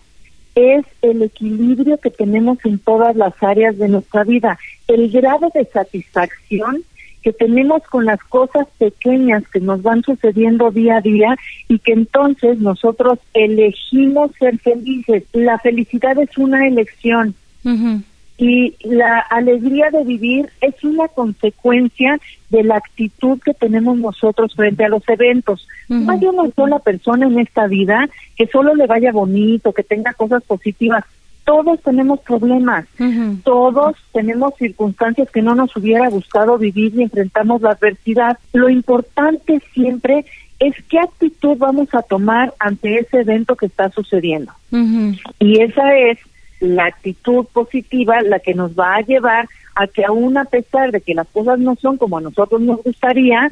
es 0.55 0.85
el 1.01 1.23
equilibrio 1.23 1.97
que 1.97 2.09
tenemos 2.09 2.57
en 2.65 2.77
todas 2.79 3.15
las 3.15 3.33
áreas 3.41 3.77
de 3.77 3.87
nuestra 3.87 4.23
vida, 4.23 4.59
el 4.87 5.09
grado 5.09 5.49
de 5.53 5.65
satisfacción 5.65 6.83
que 7.21 7.33
tenemos 7.33 7.83
con 7.83 8.05
las 8.05 8.21
cosas 8.23 8.67
pequeñas 8.77 9.47
que 9.47 9.59
nos 9.59 9.81
van 9.81 10.03
sucediendo 10.03 10.71
día 10.71 10.97
a 10.97 11.01
día 11.01 11.35
y 11.67 11.79
que 11.79 11.93
entonces 11.93 12.59
nosotros 12.59 13.19
elegimos 13.33 14.31
ser 14.39 14.57
felices. 14.59 15.23
La 15.33 15.59
felicidad 15.59 16.17
es 16.17 16.37
una 16.37 16.67
elección 16.67 17.35
y 18.41 18.73
la 18.81 19.19
alegría 19.19 19.91
de 19.91 20.03
vivir 20.03 20.49
es 20.61 20.83
una 20.83 21.07
consecuencia 21.09 22.19
de 22.49 22.63
la 22.63 22.77
actitud 22.77 23.39
que 23.39 23.53
tenemos 23.53 23.97
nosotros 23.97 24.55
frente 24.55 24.83
a 24.83 24.89
los 24.89 25.07
eventos. 25.07 25.67
No 25.87 26.11
hay 26.11 26.25
una 26.25 26.49
sola 26.55 26.79
persona 26.79 27.27
en 27.27 27.39
esta 27.39 27.67
vida 27.67 28.09
que 28.35 28.47
solo 28.47 28.73
le 28.73 28.87
vaya 28.87 29.11
bonito, 29.11 29.73
que 29.73 29.83
tenga 29.83 30.13
cosas 30.13 30.41
positivas 30.43 31.05
todos 31.43 31.81
tenemos 31.81 32.19
problemas, 32.21 32.85
todos 33.43 33.95
tenemos 34.13 34.53
circunstancias 34.57 35.29
que 35.31 35.41
no 35.41 35.55
nos 35.55 35.75
hubiera 35.75 36.09
gustado 36.09 36.57
vivir 36.57 36.93
y 36.95 37.03
enfrentamos 37.03 37.61
la 37.61 37.71
adversidad. 37.71 38.37
Lo 38.53 38.69
importante 38.69 39.61
siempre 39.73 40.25
es 40.59 40.75
qué 40.89 40.99
actitud 40.99 41.57
vamos 41.57 41.93
a 41.93 42.03
tomar 42.03 42.53
ante 42.59 42.99
ese 42.99 43.21
evento 43.21 43.55
que 43.55 43.65
está 43.65 43.89
sucediendo. 43.89 44.51
Y 45.39 45.61
esa 45.61 45.97
es 45.97 46.19
la 46.59 46.85
actitud 46.85 47.45
positiva 47.51 48.21
la 48.21 48.39
que 48.39 48.53
nos 48.53 48.77
va 48.77 48.95
a 48.95 49.01
llevar 49.01 49.47
a 49.75 49.87
que 49.87 50.05
aún 50.05 50.37
a 50.37 50.45
pesar 50.45 50.91
de 50.91 51.01
que 51.01 51.15
las 51.15 51.27
cosas 51.27 51.57
no 51.59 51.75
son 51.75 51.97
como 51.97 52.17
a 52.17 52.21
nosotros 52.21 52.61
nos 52.61 52.83
gustaría, 52.83 53.49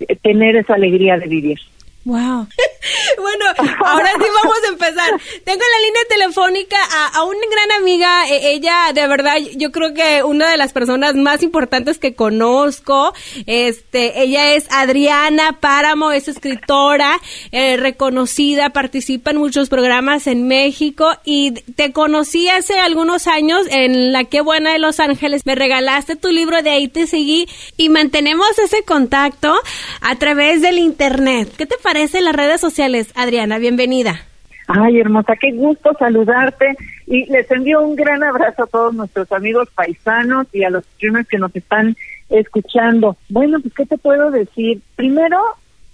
eh, 0.00 0.16
tener 0.16 0.56
esa 0.56 0.74
alegría 0.74 1.18
de 1.18 1.26
vivir. 1.26 1.58
Wow. 2.04 2.48
bueno, 3.18 3.44
ahora 3.84 4.10
sí 4.18 4.24
vamos 4.42 4.58
a 4.64 4.68
empezar. 4.68 5.10
Tengo 5.44 5.60
en 5.62 5.70
la 5.70 5.86
línea 5.86 6.02
telefónica 6.08 6.76
a, 7.14 7.22
una 7.24 7.38
gran 7.50 7.80
amiga, 7.80 8.28
e, 8.28 8.54
ella 8.54 8.92
de 8.92 9.06
verdad, 9.06 9.36
yo 9.56 9.70
creo 9.70 9.94
que 9.94 10.24
una 10.24 10.50
de 10.50 10.56
las 10.56 10.72
personas 10.72 11.14
más 11.14 11.42
importantes 11.44 11.98
que 11.98 12.14
conozco, 12.14 13.14
este, 13.46 14.20
ella 14.20 14.54
es 14.54 14.66
Adriana 14.70 15.58
Páramo, 15.60 16.10
es 16.10 16.26
escritora 16.26 17.20
eh, 17.52 17.76
reconocida, 17.76 18.70
participa 18.70 19.30
en 19.30 19.36
muchos 19.36 19.68
programas 19.68 20.26
en 20.26 20.48
México 20.48 21.08
y 21.24 21.52
te 21.52 21.92
conocí 21.92 22.48
hace 22.48 22.80
algunos 22.80 23.28
años 23.28 23.62
en 23.70 24.12
La 24.12 24.24
Qué 24.24 24.40
Buena 24.40 24.72
de 24.72 24.80
Los 24.80 24.98
Ángeles, 24.98 25.46
me 25.46 25.54
regalaste 25.54 26.16
tu 26.16 26.30
libro, 26.30 26.62
de 26.62 26.70
ahí 26.70 26.88
te 26.88 27.06
seguí 27.06 27.48
y 27.76 27.90
mantenemos 27.90 28.58
ese 28.58 28.82
contacto 28.82 29.54
a 30.00 30.16
través 30.16 30.62
del 30.62 30.78
internet. 30.78 31.52
¿Qué 31.56 31.66
te 31.66 31.76
parece 31.76 31.91
las 31.94 32.34
redes 32.34 32.60
sociales, 32.60 33.12
Adriana? 33.14 33.58
Bienvenida. 33.58 34.22
Ay, 34.66 34.98
hermosa, 35.00 35.36
qué 35.36 35.52
gusto 35.52 35.92
saludarte. 35.98 36.74
Y 37.06 37.26
les 37.26 37.50
envío 37.50 37.82
un 37.82 37.96
gran 37.96 38.22
abrazo 38.22 38.62
a 38.62 38.66
todos 38.66 38.94
nuestros 38.94 39.30
amigos 39.30 39.68
paisanos 39.74 40.46
y 40.54 40.64
a 40.64 40.70
los 40.70 40.84
streamers 40.84 41.28
que 41.28 41.36
nos 41.36 41.54
están 41.54 41.94
escuchando. 42.30 43.16
Bueno, 43.28 43.60
pues, 43.60 43.74
¿qué 43.74 43.84
te 43.84 43.98
puedo 43.98 44.30
decir? 44.30 44.80
Primero, 44.96 45.38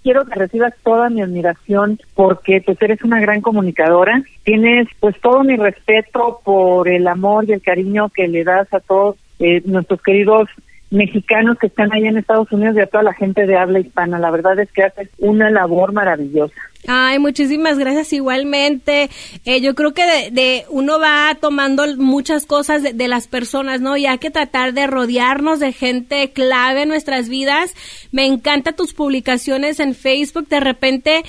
quiero 0.01 0.23
que 0.23 0.35
recibas 0.35 0.73
toda 0.83 1.09
mi 1.09 1.21
admiración 1.21 1.99
porque 2.15 2.61
pues 2.65 2.81
eres 2.81 3.03
una 3.03 3.19
gran 3.19 3.41
comunicadora. 3.41 4.23
Tienes 4.43 4.87
pues 5.01 5.19
todo 5.19 5.43
mi 5.43 5.57
respeto 5.57 6.39
por 6.45 6.87
el 6.87 7.07
amor 7.07 7.43
y 7.45 7.51
el 7.51 7.61
cariño 7.61 8.07
que 8.07 8.29
le 8.29 8.45
das 8.45 8.73
a 8.73 8.79
todos 8.79 9.17
eh, 9.39 9.61
nuestros 9.65 10.01
queridos 10.01 10.47
mexicanos 10.91 11.57
que 11.59 11.67
están 11.67 11.91
ahí 11.93 12.05
en 12.05 12.17
Estados 12.17 12.51
Unidos 12.51 12.75
y 12.77 12.81
a 12.81 12.87
toda 12.87 13.03
la 13.03 13.13
gente 13.13 13.45
de 13.45 13.57
habla 13.57 13.79
hispana. 13.79 14.19
La 14.19 14.31
verdad 14.31 14.59
es 14.59 14.71
que 14.71 14.83
haces 14.83 15.09
una 15.19 15.49
labor 15.49 15.93
maravillosa. 15.93 16.55
Ay, 16.87 17.19
muchísimas 17.19 17.77
gracias 17.77 18.13
igualmente. 18.13 19.09
Eh, 19.45 19.61
yo 19.61 19.75
creo 19.75 19.93
que 19.93 20.31
de, 20.31 20.65
uno 20.69 20.99
va 20.99 21.35
tomando 21.39 21.85
muchas 21.97 22.45
cosas 22.45 22.81
de, 22.81 23.07
las 23.07 23.27
personas, 23.27 23.81
¿no? 23.81 23.97
Y 23.97 24.05
hay 24.05 24.17
que 24.17 24.31
tratar 24.31 24.73
de 24.73 24.87
rodearnos 24.87 25.59
de 25.59 25.73
gente 25.73 26.31
clave 26.31 26.83
en 26.83 26.89
nuestras 26.89 27.27
vidas. 27.27 27.73
Me 28.11 28.25
encanta 28.25 28.71
tus 28.71 28.93
publicaciones 28.93 29.79
en 29.79 29.93
Facebook. 29.93 30.47
De 30.47 30.61
repente 30.61 31.23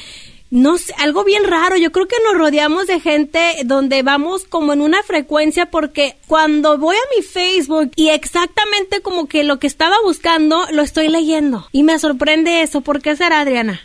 no 0.51 0.79
sé, 0.79 0.93
algo 0.99 1.25
bien 1.25 1.45
raro. 1.47 1.77
Yo 1.77 1.93
creo 1.93 2.07
que 2.07 2.17
nos 2.25 2.39
rodeamos 2.39 2.87
de 2.87 3.01
gente 3.01 3.41
donde 3.65 4.03
vamos 4.03 4.45
como 4.45 4.73
en 4.73 4.81
una 4.81 5.03
frecuencia 5.03 5.67
porque 5.67 6.15
cuando 6.27 6.77
voy 6.79 6.97
a 6.97 7.17
mi 7.17 7.23
Facebook 7.23 7.93
y 7.97 8.09
exactamente 8.09 9.01
como 9.03 9.29
que 9.29 9.45
lo 9.45 9.59
que 9.59 9.67
estaba 9.67 9.97
buscando 10.05 10.65
lo 10.73 10.83
estoy 10.83 11.09
leyendo 11.09 11.67
y 11.73 11.83
me 11.83 11.99
sorprende 11.99 12.63
eso. 12.63 12.81
¿Por 12.81 13.01
qué 13.01 13.17
será, 13.17 13.41
Adriana? 13.41 13.81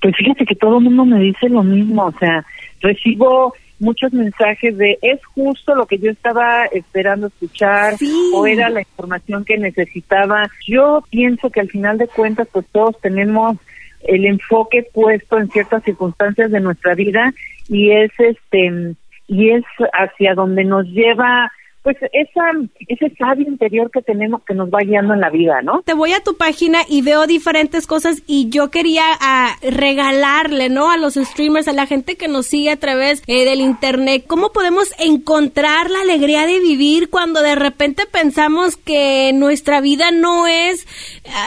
Pues 0.00 0.14
fíjate 0.16 0.44
que 0.44 0.54
todo 0.54 0.78
el 0.78 0.84
mundo 0.84 1.04
me 1.04 1.20
dice 1.20 1.48
lo 1.48 1.62
mismo, 1.62 2.06
o 2.06 2.18
sea, 2.18 2.44
recibo 2.80 3.54
muchos 3.80 4.12
mensajes 4.12 4.76
de 4.76 4.98
es 5.02 5.24
justo 5.34 5.74
lo 5.74 5.86
que 5.86 5.98
yo 5.98 6.10
estaba 6.10 6.66
esperando 6.66 7.28
escuchar 7.28 7.94
o 8.34 8.46
era 8.46 8.70
la 8.70 8.80
información 8.80 9.44
que 9.44 9.56
necesitaba. 9.56 10.50
Yo 10.66 11.04
pienso 11.10 11.50
que 11.50 11.60
al 11.60 11.68
final 11.68 11.98
de 11.98 12.08
cuentas 12.08 12.48
pues 12.52 12.66
todos 12.72 13.00
tenemos 13.00 13.56
el 14.02 14.24
enfoque 14.24 14.86
puesto 14.92 15.38
en 15.38 15.48
ciertas 15.50 15.82
circunstancias 15.82 16.50
de 16.50 16.60
nuestra 16.60 16.94
vida 16.94 17.32
y 17.68 17.90
es 17.90 18.10
este 18.18 18.94
y 19.26 19.50
es 19.50 19.64
hacia 19.92 20.34
donde 20.34 20.64
nos 20.64 20.86
lleva 20.86 21.50
pues 21.88 22.10
esa, 22.12 22.42
ese 22.86 23.16
sabio 23.16 23.48
interior 23.48 23.90
que 23.90 24.02
tenemos 24.02 24.42
que 24.44 24.52
nos 24.52 24.68
va 24.68 24.80
guiando 24.84 25.14
en 25.14 25.22
la 25.22 25.30
vida, 25.30 25.62
¿no? 25.62 25.80
Te 25.86 25.94
voy 25.94 26.12
a 26.12 26.22
tu 26.22 26.36
página 26.36 26.80
y 26.86 27.00
veo 27.00 27.26
diferentes 27.26 27.86
cosas 27.86 28.22
y 28.26 28.50
yo 28.50 28.70
quería 28.70 29.04
ah, 29.22 29.56
regalarle, 29.62 30.68
¿no? 30.68 30.90
A 30.90 30.98
los 30.98 31.14
streamers, 31.14 31.66
a 31.66 31.72
la 31.72 31.86
gente 31.86 32.16
que 32.16 32.28
nos 32.28 32.44
sigue 32.44 32.70
a 32.70 32.76
través 32.76 33.22
eh, 33.26 33.46
del 33.46 33.62
internet, 33.62 34.24
¿cómo 34.26 34.52
podemos 34.52 34.92
encontrar 34.98 35.88
la 35.88 36.02
alegría 36.02 36.44
de 36.44 36.60
vivir 36.60 37.08
cuando 37.08 37.40
de 37.40 37.54
repente 37.54 38.02
pensamos 38.12 38.76
que 38.76 39.32
nuestra 39.32 39.80
vida 39.80 40.10
no 40.10 40.46
es 40.46 40.86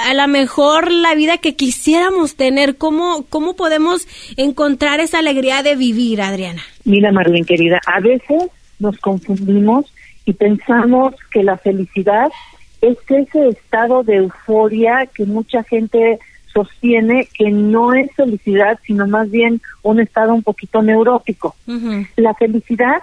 a 0.07 0.15
lo 0.15 0.27
mejor 0.27 0.91
la 0.91 1.13
vida 1.13 1.37
que 1.37 1.55
quisiéramos 1.55 2.35
tener? 2.35 2.77
¿Cómo, 2.77 3.25
cómo 3.29 3.55
podemos 3.55 4.07
encontrar 4.37 5.01
esa 5.01 5.19
alegría 5.19 5.61
de 5.61 5.75
vivir, 5.75 6.19
Adriana? 6.19 6.63
Mira, 6.83 7.11
Marlene, 7.11 7.45
querida, 7.45 7.79
a 7.85 7.99
veces 7.99 8.49
nos 8.79 8.97
confundimos 8.97 9.85
y 10.31 10.33
pensamos 10.33 11.13
que 11.29 11.43
la 11.43 11.57
felicidad 11.57 12.31
es 12.79 12.97
ese 13.09 13.49
estado 13.49 14.01
de 14.03 14.15
euforia 14.15 15.05
que 15.13 15.25
mucha 15.25 15.61
gente 15.63 16.19
sostiene 16.53 17.27
que 17.37 17.51
no 17.51 17.93
es 17.93 18.09
felicidad, 18.15 18.79
sino 18.85 19.07
más 19.07 19.29
bien 19.29 19.61
un 19.83 19.99
estado 19.99 20.33
un 20.33 20.41
poquito 20.41 20.81
neurótico. 20.81 21.53
La 22.15 22.33
felicidad 22.33 23.01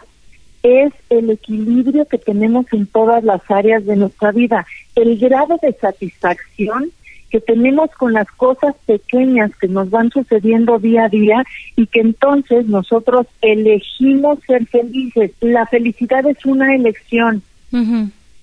es 0.62 0.93
el 1.11 1.29
equilibrio 1.31 2.07
que 2.07 2.16
tenemos 2.16 2.64
en 2.72 2.87
todas 2.87 3.22
las 3.22 3.43
áreas 3.51 3.85
de 3.85 3.97
nuestra 3.97 4.33
vida, 4.33 4.66
el 4.97 5.18
grado 5.18 5.59
de 5.62 5.72
satisfacción 5.74 6.91
que 7.31 7.41
tenemos 7.41 7.91
con 7.91 8.12
las 8.12 8.31
cosas 8.33 8.74
pequeñas 8.87 9.51
que 9.57 9.68
nos 9.68 9.91
van 9.91 10.11
sucediendo 10.11 10.79
día 10.79 11.05
a 11.05 11.09
día 11.09 11.45
y 11.76 11.87
que 11.87 12.01
entonces 12.01 12.66
nosotros 12.66 13.26
elegimos 13.43 14.39
ser 14.47 14.66
felices. 14.66 15.33
La 15.41 15.66
felicidad 15.66 16.26
es 16.26 16.45
una 16.47 16.74
elección 16.74 17.43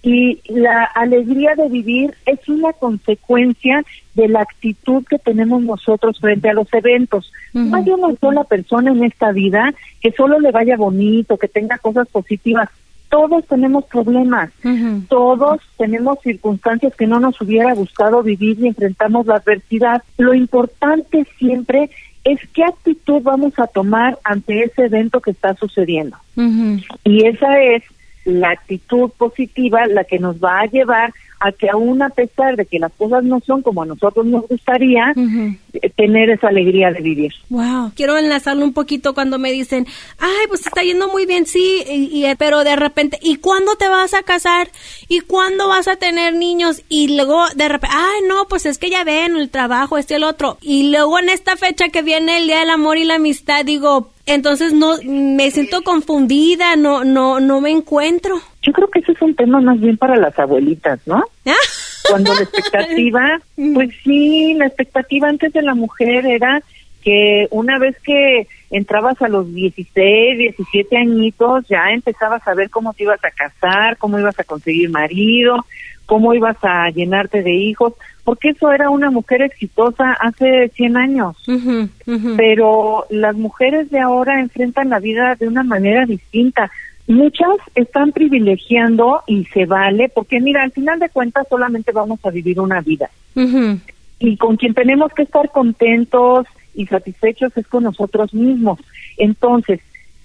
y 0.06 0.40
la 0.48 0.84
alegría 0.84 1.56
de 1.56 1.68
vivir 1.68 2.14
es 2.28 2.48
una 2.48 2.74
consecuencia 2.74 3.84
de 4.14 4.28
la 4.28 4.42
actitud 4.42 5.04
que 5.10 5.18
tenemos 5.18 5.64
nosotros 5.64 6.20
frente 6.20 6.48
a 6.48 6.54
los 6.54 6.72
eventos. 6.74 7.32
No 7.54 7.76
hay 7.76 7.90
una 7.90 8.16
sola 8.22 8.44
persona 8.44 8.92
en 8.92 9.04
esta 9.04 9.32
vida 9.32 9.74
que 10.02 10.12
solo 10.12 10.40
le 10.40 10.52
vaya 10.52 10.78
bonito, 10.78 11.38
que 11.38 11.48
tenga 11.48 11.80
cosas 11.80 12.08
positivas 12.10 12.70
todos 13.10 13.46
tenemos 13.46 13.86
problemas, 13.86 14.52
todos 15.08 15.62
tenemos 15.78 16.20
circunstancias 16.22 16.94
que 16.96 17.08
no 17.08 17.20
nos 17.20 17.40
hubiera 17.42 17.74
gustado 17.74 18.24
vivir 18.24 18.60
y 18.60 18.68
enfrentamos 18.68 19.26
la 19.26 19.36
adversidad. 19.36 20.04
Lo 20.18 20.34
importante 20.34 21.26
siempre 21.38 21.90
es 22.24 22.40
qué 22.54 22.64
actitud 22.64 23.22
vamos 23.22 23.58
a 23.60 23.68
tomar 23.68 24.18
ante 24.24 24.64
ese 24.64 24.86
evento 24.86 25.22
que 25.22 25.32
está 25.32 25.54
sucediendo. 25.56 26.18
Y 27.04 27.26
esa 27.26 27.62
es 27.62 27.84
la 28.26 28.50
actitud 28.50 29.12
positiva 29.12 29.86
la 29.88 30.04
que 30.04 30.20
nos 30.20 30.44
va 30.44 30.62
a 30.62 30.66
llevar 30.66 31.14
a 31.40 31.52
que 31.52 31.70
aún 31.70 32.02
a 32.02 32.10
pesar 32.10 32.56
de 32.56 32.66
que 32.66 32.80
las 32.80 32.92
cosas 32.94 33.24
no 33.24 33.40
son 33.42 33.62
como 33.62 33.84
a 33.84 33.86
nosotros 33.86 34.26
nos 34.26 34.48
gustaría, 34.48 35.14
eh, 35.74 35.90
tener 35.96 36.30
esa 36.30 36.48
alegría 36.48 36.92
de 36.92 37.02
vivir. 37.02 37.34
Wow. 37.50 37.92
Quiero 37.96 38.18
enlazarlo 38.18 38.64
un 38.64 38.74
poquito 38.74 39.14
cuando 39.14 39.38
me 39.38 39.52
dicen, 39.52 39.88
ay, 40.20 40.48
pues 40.48 40.66
está 40.66 40.82
yendo 40.82 41.08
muy 41.10 41.26
bien, 41.26 41.46
sí, 41.46 41.84
y, 41.88 42.26
eh, 42.26 42.36
pero 42.38 42.64
de 42.64 42.76
repente, 42.76 43.20
¿y 43.22 43.38
cuándo 43.38 43.76
te 43.76 43.88
vas 43.88 44.14
a 44.14 44.24
casar? 44.24 44.70
¿Y 45.08 45.20
cuándo 45.22 45.68
vas 45.68 45.88
a 45.88 45.96
tener 45.96 46.34
niños? 46.34 46.82
Y 46.90 47.16
luego 47.16 47.44
de 47.56 47.68
repente, 47.68 47.96
ay, 47.98 48.28
no, 48.28 48.46
pues 48.48 48.66
es 48.66 48.78
que 48.78 48.90
ya 48.90 49.04
ven 49.04 49.36
el 49.36 49.50
trabajo, 49.50 49.98
este 49.98 50.14
y 50.14 50.18
el 50.18 50.24
otro. 50.24 50.58
Y 50.62 50.92
luego 50.92 51.20
en 51.20 51.30
esta 51.30 51.56
fecha 51.56 51.90
que 51.90 52.02
viene 52.02 52.38
el 52.38 52.48
Día 52.48 52.60
del 52.60 52.70
Amor 52.70 52.98
y 52.98 53.06
la 53.06 53.16
Amistad, 53.16 53.66
digo, 53.66 54.12
entonces 54.26 54.74
no 54.74 54.96
me 55.04 55.52
siento 55.52 55.84
confundida, 55.84 56.76
no 56.76 57.04
no 57.04 57.40
no 57.40 57.62
me 57.62 57.70
encuentro. 57.70 58.42
Yo 58.66 58.74
creo 58.74 58.88
que 58.90 59.00
ese 59.00 59.12
es 59.12 59.22
un 59.22 59.36
tema 59.36 59.62
más 59.62 59.80
bien 59.80 59.98
para 59.98 60.16
las 60.16 60.38
abuelitas, 60.40 61.00
¿no? 61.06 61.24
Cuando 62.10 62.34
la 62.34 62.42
expectativa, 62.42 63.40
pues 63.74 63.90
sí, 64.04 64.56
la 64.56 64.68
expectativa 64.68 65.30
antes 65.30 65.54
de 65.54 65.62
la 65.62 65.76
mujer 65.76 66.26
era 66.26 66.62
que 67.04 67.48
una 67.52 67.78
vez 67.78 67.96
que 68.04 68.48
entrabas 68.72 69.22
a 69.22 69.28
los 69.28 69.54
16, 69.54 70.38
17 70.40 70.98
añitos, 70.98 71.68
ya 71.68 71.92
empezabas 71.92 72.46
a 72.48 72.56
ver 72.56 72.72
cómo 72.72 72.94
te 72.94 73.04
ibas 73.04 73.24
a 73.24 73.30
casar, 73.30 73.98
cómo 73.98 74.20
ibas 74.20 74.40
a 74.40 74.44
conseguir 74.44 74.90
marido, 74.90 75.64
cómo 76.08 76.34
ibas 76.34 76.58
a 76.64 76.90
llenarte 76.90 77.44
de 77.44 77.54
hijos, 77.54 77.94
porque 78.24 78.50
eso 78.50 78.72
era 78.72 78.90
una 78.90 79.12
mujer 79.12 79.44
exitosa 79.44 80.14
hace 80.14 80.70
100 80.70 80.98
años. 80.98 81.38
Pero 82.38 83.06
las 83.12 83.36
mujeres 83.36 83.90
de 83.92 84.00
ahora 84.00 84.40
enfrentan 84.40 84.90
la 84.90 85.00
vida 85.00 85.36
de 85.36 85.48
una 85.48 85.64
manera 85.64 86.06
distinta. 86.06 86.72
Muchas 87.08 87.58
están 87.76 88.12
privilegiando 88.12 89.22
y 89.28 89.46
se 89.46 89.66
vale, 89.66 90.10
porque 90.10 90.40
mira, 90.40 90.64
al 90.64 90.72
final 90.72 91.00
de 91.00 91.10
cuentas 91.10 91.46
solamente 91.50 91.92
vamos 91.92 92.20
a 92.26 92.32
vivir 92.32 92.60
una 92.60 92.82
vida. 92.82 93.10
Y 94.20 94.38
con 94.38 94.58
quien 94.58 94.74
tenemos 94.74 95.14
que 95.14 95.24
estar 95.24 95.52
contentos 95.52 96.48
y 96.74 96.88
satisfechos 96.88 97.56
es 97.56 97.68
con 97.68 97.84
nosotros 97.84 98.34
mismos. 98.34 98.80
Entonces, 99.18 99.82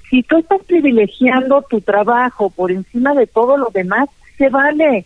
si 0.08 0.22
tú 0.22 0.38
estás 0.38 0.62
privilegiando 0.64 1.62
tu 1.68 1.80
trabajo 1.80 2.50
por 2.50 2.72
encima 2.72 3.14
de 3.14 3.26
todo 3.26 3.56
lo 3.56 3.70
demás, 3.72 4.08
se 4.38 4.48
vale. 4.48 5.04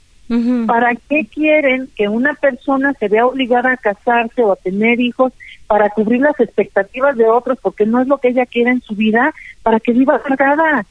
¿Para 0.66 0.94
qué 0.94 1.26
quieren 1.26 1.90
que 1.94 2.08
una 2.08 2.32
persona 2.34 2.94
se 2.94 3.08
vea 3.08 3.26
obligada 3.26 3.72
a 3.72 3.76
casarse 3.76 4.42
o 4.42 4.52
a 4.52 4.56
tener 4.56 4.98
hijos 4.98 5.32
para 5.66 5.90
cubrir 5.90 6.22
las 6.22 6.38
expectativas 6.40 7.16
de 7.16 7.26
otros 7.26 7.58
porque 7.60 7.84
no 7.84 8.00
es 8.00 8.08
lo 8.08 8.18
que 8.18 8.28
ella 8.28 8.46
quiere 8.46 8.70
en 8.70 8.80
su 8.80 8.94
vida 8.94 9.34
para 9.62 9.80
que 9.80 9.92
viva 9.92 10.22
cargada? 10.22 10.86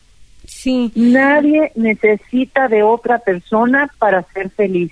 Sí. 0.45 0.91
Nadie 0.95 1.71
necesita 1.75 2.67
de 2.67 2.83
otra 2.83 3.19
persona 3.19 3.89
para 3.99 4.23
ser 4.33 4.49
feliz. 4.49 4.91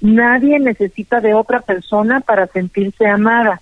Nadie 0.00 0.58
necesita 0.58 1.20
de 1.20 1.34
otra 1.34 1.60
persona 1.60 2.20
para 2.20 2.46
sentirse 2.46 3.06
amada. 3.06 3.60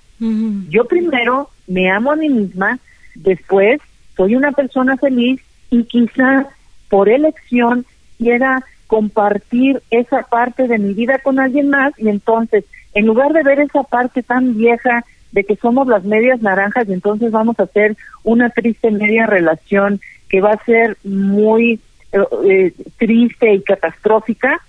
Yo 0.68 0.84
primero 0.86 1.49
me 1.68 1.91
amo 1.91 2.11
a 2.11 2.16
mí 2.16 2.28
misma, 2.28 2.80
después 3.14 3.80
soy 4.16 4.34
una 4.34 4.51
persona 4.51 4.97
feliz 4.97 5.41
y 5.70 5.84
quizá 5.84 6.49
por 6.89 7.09
elección 7.09 7.86
quiera 8.18 8.64
compartir 8.89 9.80
esa 9.91 10.22
parte 10.22 10.66
de 10.66 10.78
mi 10.78 10.95
vida 10.95 11.18
con 11.18 11.39
alguien 11.39 11.68
más 11.68 11.93
y 11.99 12.09
entonces, 12.09 12.64
en 12.95 13.07
lugar 13.07 13.32
de 13.32 13.45
ver 13.45 13.61
esa 13.61 13.84
parte 13.84 14.22
tan 14.22 14.57
vieja 14.57 15.05
de 15.30 15.45
que 15.45 15.57
somos 15.57 15.86
las 15.86 16.05
medias 16.05 16.41
naranjas 16.43 16.89
y 16.89 16.95
entonces 16.95 17.30
vamos 17.30 17.61
a 17.61 17.64
hacer 17.64 17.97
una 18.24 18.51
triste 18.51 18.91
media 18.91 19.26
relación 19.26 20.01
que 20.29 20.41
va 20.41 20.53
a 20.53 20.64
ser 20.64 20.97
muy 21.05 21.81
eh, 22.12 22.18
eh, 22.49 22.72
triste 22.99 23.53
y 23.55 23.62
catastrófica, 23.62 24.61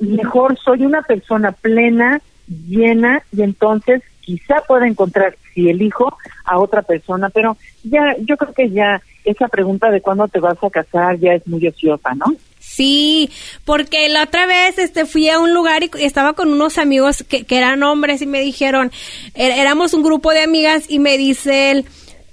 mejor 0.00 0.58
soy 0.58 0.84
una 0.84 1.02
persona 1.02 1.52
plena, 1.52 2.20
llena 2.66 3.22
y 3.36 3.42
entonces 3.42 4.02
quizá 4.20 4.62
pueda 4.66 4.86
encontrar, 4.86 5.36
si 5.54 5.68
elijo, 5.68 6.16
a 6.44 6.58
otra 6.58 6.82
persona, 6.82 7.30
pero 7.30 7.56
ya, 7.82 8.14
yo 8.20 8.36
creo 8.36 8.52
que 8.52 8.70
ya 8.70 9.00
esa 9.24 9.48
pregunta 9.48 9.90
de 9.90 10.00
cuándo 10.00 10.28
te 10.28 10.40
vas 10.40 10.56
a 10.62 10.70
casar 10.70 11.18
ya 11.18 11.32
es 11.34 11.46
muy 11.46 11.66
ociosa, 11.66 12.14
¿no? 12.14 12.26
Sí, 12.58 13.30
porque 13.64 14.08
la 14.08 14.24
otra 14.24 14.46
vez 14.46 14.78
este 14.78 15.04
fui 15.06 15.28
a 15.30 15.38
un 15.40 15.52
lugar 15.54 15.82
y 15.82 15.90
estaba 16.00 16.34
con 16.34 16.52
unos 16.52 16.78
amigos 16.78 17.24
que, 17.28 17.44
que 17.44 17.56
eran 17.56 17.82
hombres 17.82 18.20
y 18.22 18.26
me 18.26 18.40
dijeron, 18.40 18.90
er- 19.34 19.56
éramos 19.58 19.94
un 19.94 20.02
grupo 20.02 20.30
de 20.32 20.42
amigas 20.42 20.84
y 20.88 20.98
me 20.98 21.16
dice 21.18 21.70
él, 21.70 21.86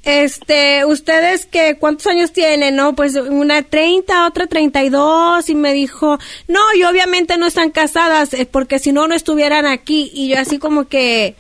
este, 0.06 0.86
ustedes 0.86 1.45
que 1.45 1.78
cuántos 1.78 2.08
años 2.08 2.32
tienen, 2.32 2.76
¿no? 2.76 2.95
Pues 2.95 3.16
una 3.16 3.64
30, 3.64 4.28
otra 4.28 4.47
32 4.47 5.49
y 5.49 5.56
me 5.56 5.74
dijo, 5.74 6.18
"No, 6.47 6.62
y 6.76 6.84
obviamente 6.84 7.38
no 7.38 7.47
están 7.47 7.72
casadas 7.72 8.34
eh, 8.34 8.47
porque 8.49 8.80
si 8.80 8.91
no 8.91 9.08
no 9.08 9.16
estuvieran 9.16 9.66
aquí." 9.66 10.12
Y 10.14 10.30
yo 10.30 10.39
así 10.39 10.60
como 10.60 10.88
que 10.88 11.36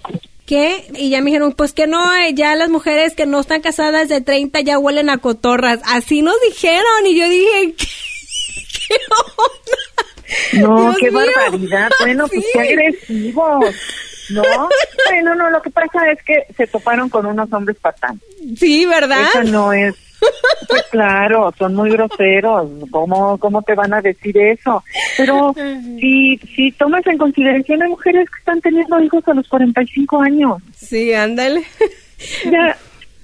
¿Qué? 0.45 0.85
Y 0.93 1.09
ya 1.09 1.21
me 1.21 1.31
dijeron, 1.31 1.53
pues 1.53 1.73
que 1.73 1.87
no, 1.87 2.15
eh, 2.15 2.35
ya 2.35 2.55
las 2.55 2.69
mujeres 2.69 3.15
que 3.15 3.25
no 3.25 3.39
están 3.39 3.61
casadas 3.61 4.09
de 4.09 4.21
30 4.21 4.61
ya 4.61 4.77
huelen 4.77 5.09
a 5.09 5.17
cotorras. 5.17 5.79
Así 5.85 6.21
nos 6.21 6.35
dijeron 6.47 7.07
y 7.07 7.17
yo 7.19 7.27
dije, 7.27 7.73
¿qué, 7.77 7.87
qué 8.87 8.95
onda? 10.53 10.67
No, 10.67 10.81
Dios 10.81 10.97
qué 10.99 11.11
mío. 11.11 11.19
barbaridad. 11.35 11.89
Bueno, 11.99 12.27
pues 12.27 12.45
qué 12.53 12.59
agresivos. 12.59 13.65
¿No? 14.31 14.41
Bueno, 15.09 15.35
no, 15.35 15.49
lo 15.49 15.61
que 15.61 15.69
pasa 15.69 16.11
es 16.11 16.21
que 16.23 16.45
se 16.55 16.67
toparon 16.67 17.09
con 17.09 17.25
unos 17.25 17.51
hombres 17.53 17.77
patanes. 17.79 18.21
Sí, 18.57 18.85
¿verdad? 18.85 19.21
Eso 19.29 19.43
no 19.43 19.71
es. 19.73 19.93
Pues 20.67 20.83
claro, 20.91 21.53
son 21.57 21.75
muy 21.75 21.91
groseros. 21.91 22.69
¿Cómo, 22.89 23.37
¿Cómo 23.37 23.61
te 23.61 23.75
van 23.75 23.93
a 23.93 24.01
decir 24.01 24.35
eso? 24.37 24.83
Pero 25.17 25.53
si, 25.99 26.37
si 26.55 26.71
tomas 26.71 27.05
en 27.05 27.17
consideración, 27.17 27.83
hay 27.83 27.89
mujeres 27.89 28.29
que 28.29 28.39
están 28.39 28.61
teniendo 28.61 28.99
hijos 29.01 29.27
a 29.27 29.33
los 29.33 29.47
45 29.47 30.21
años. 30.21 30.61
Sí, 30.75 31.13
ándale. 31.13 31.63
Ya, 32.49 32.75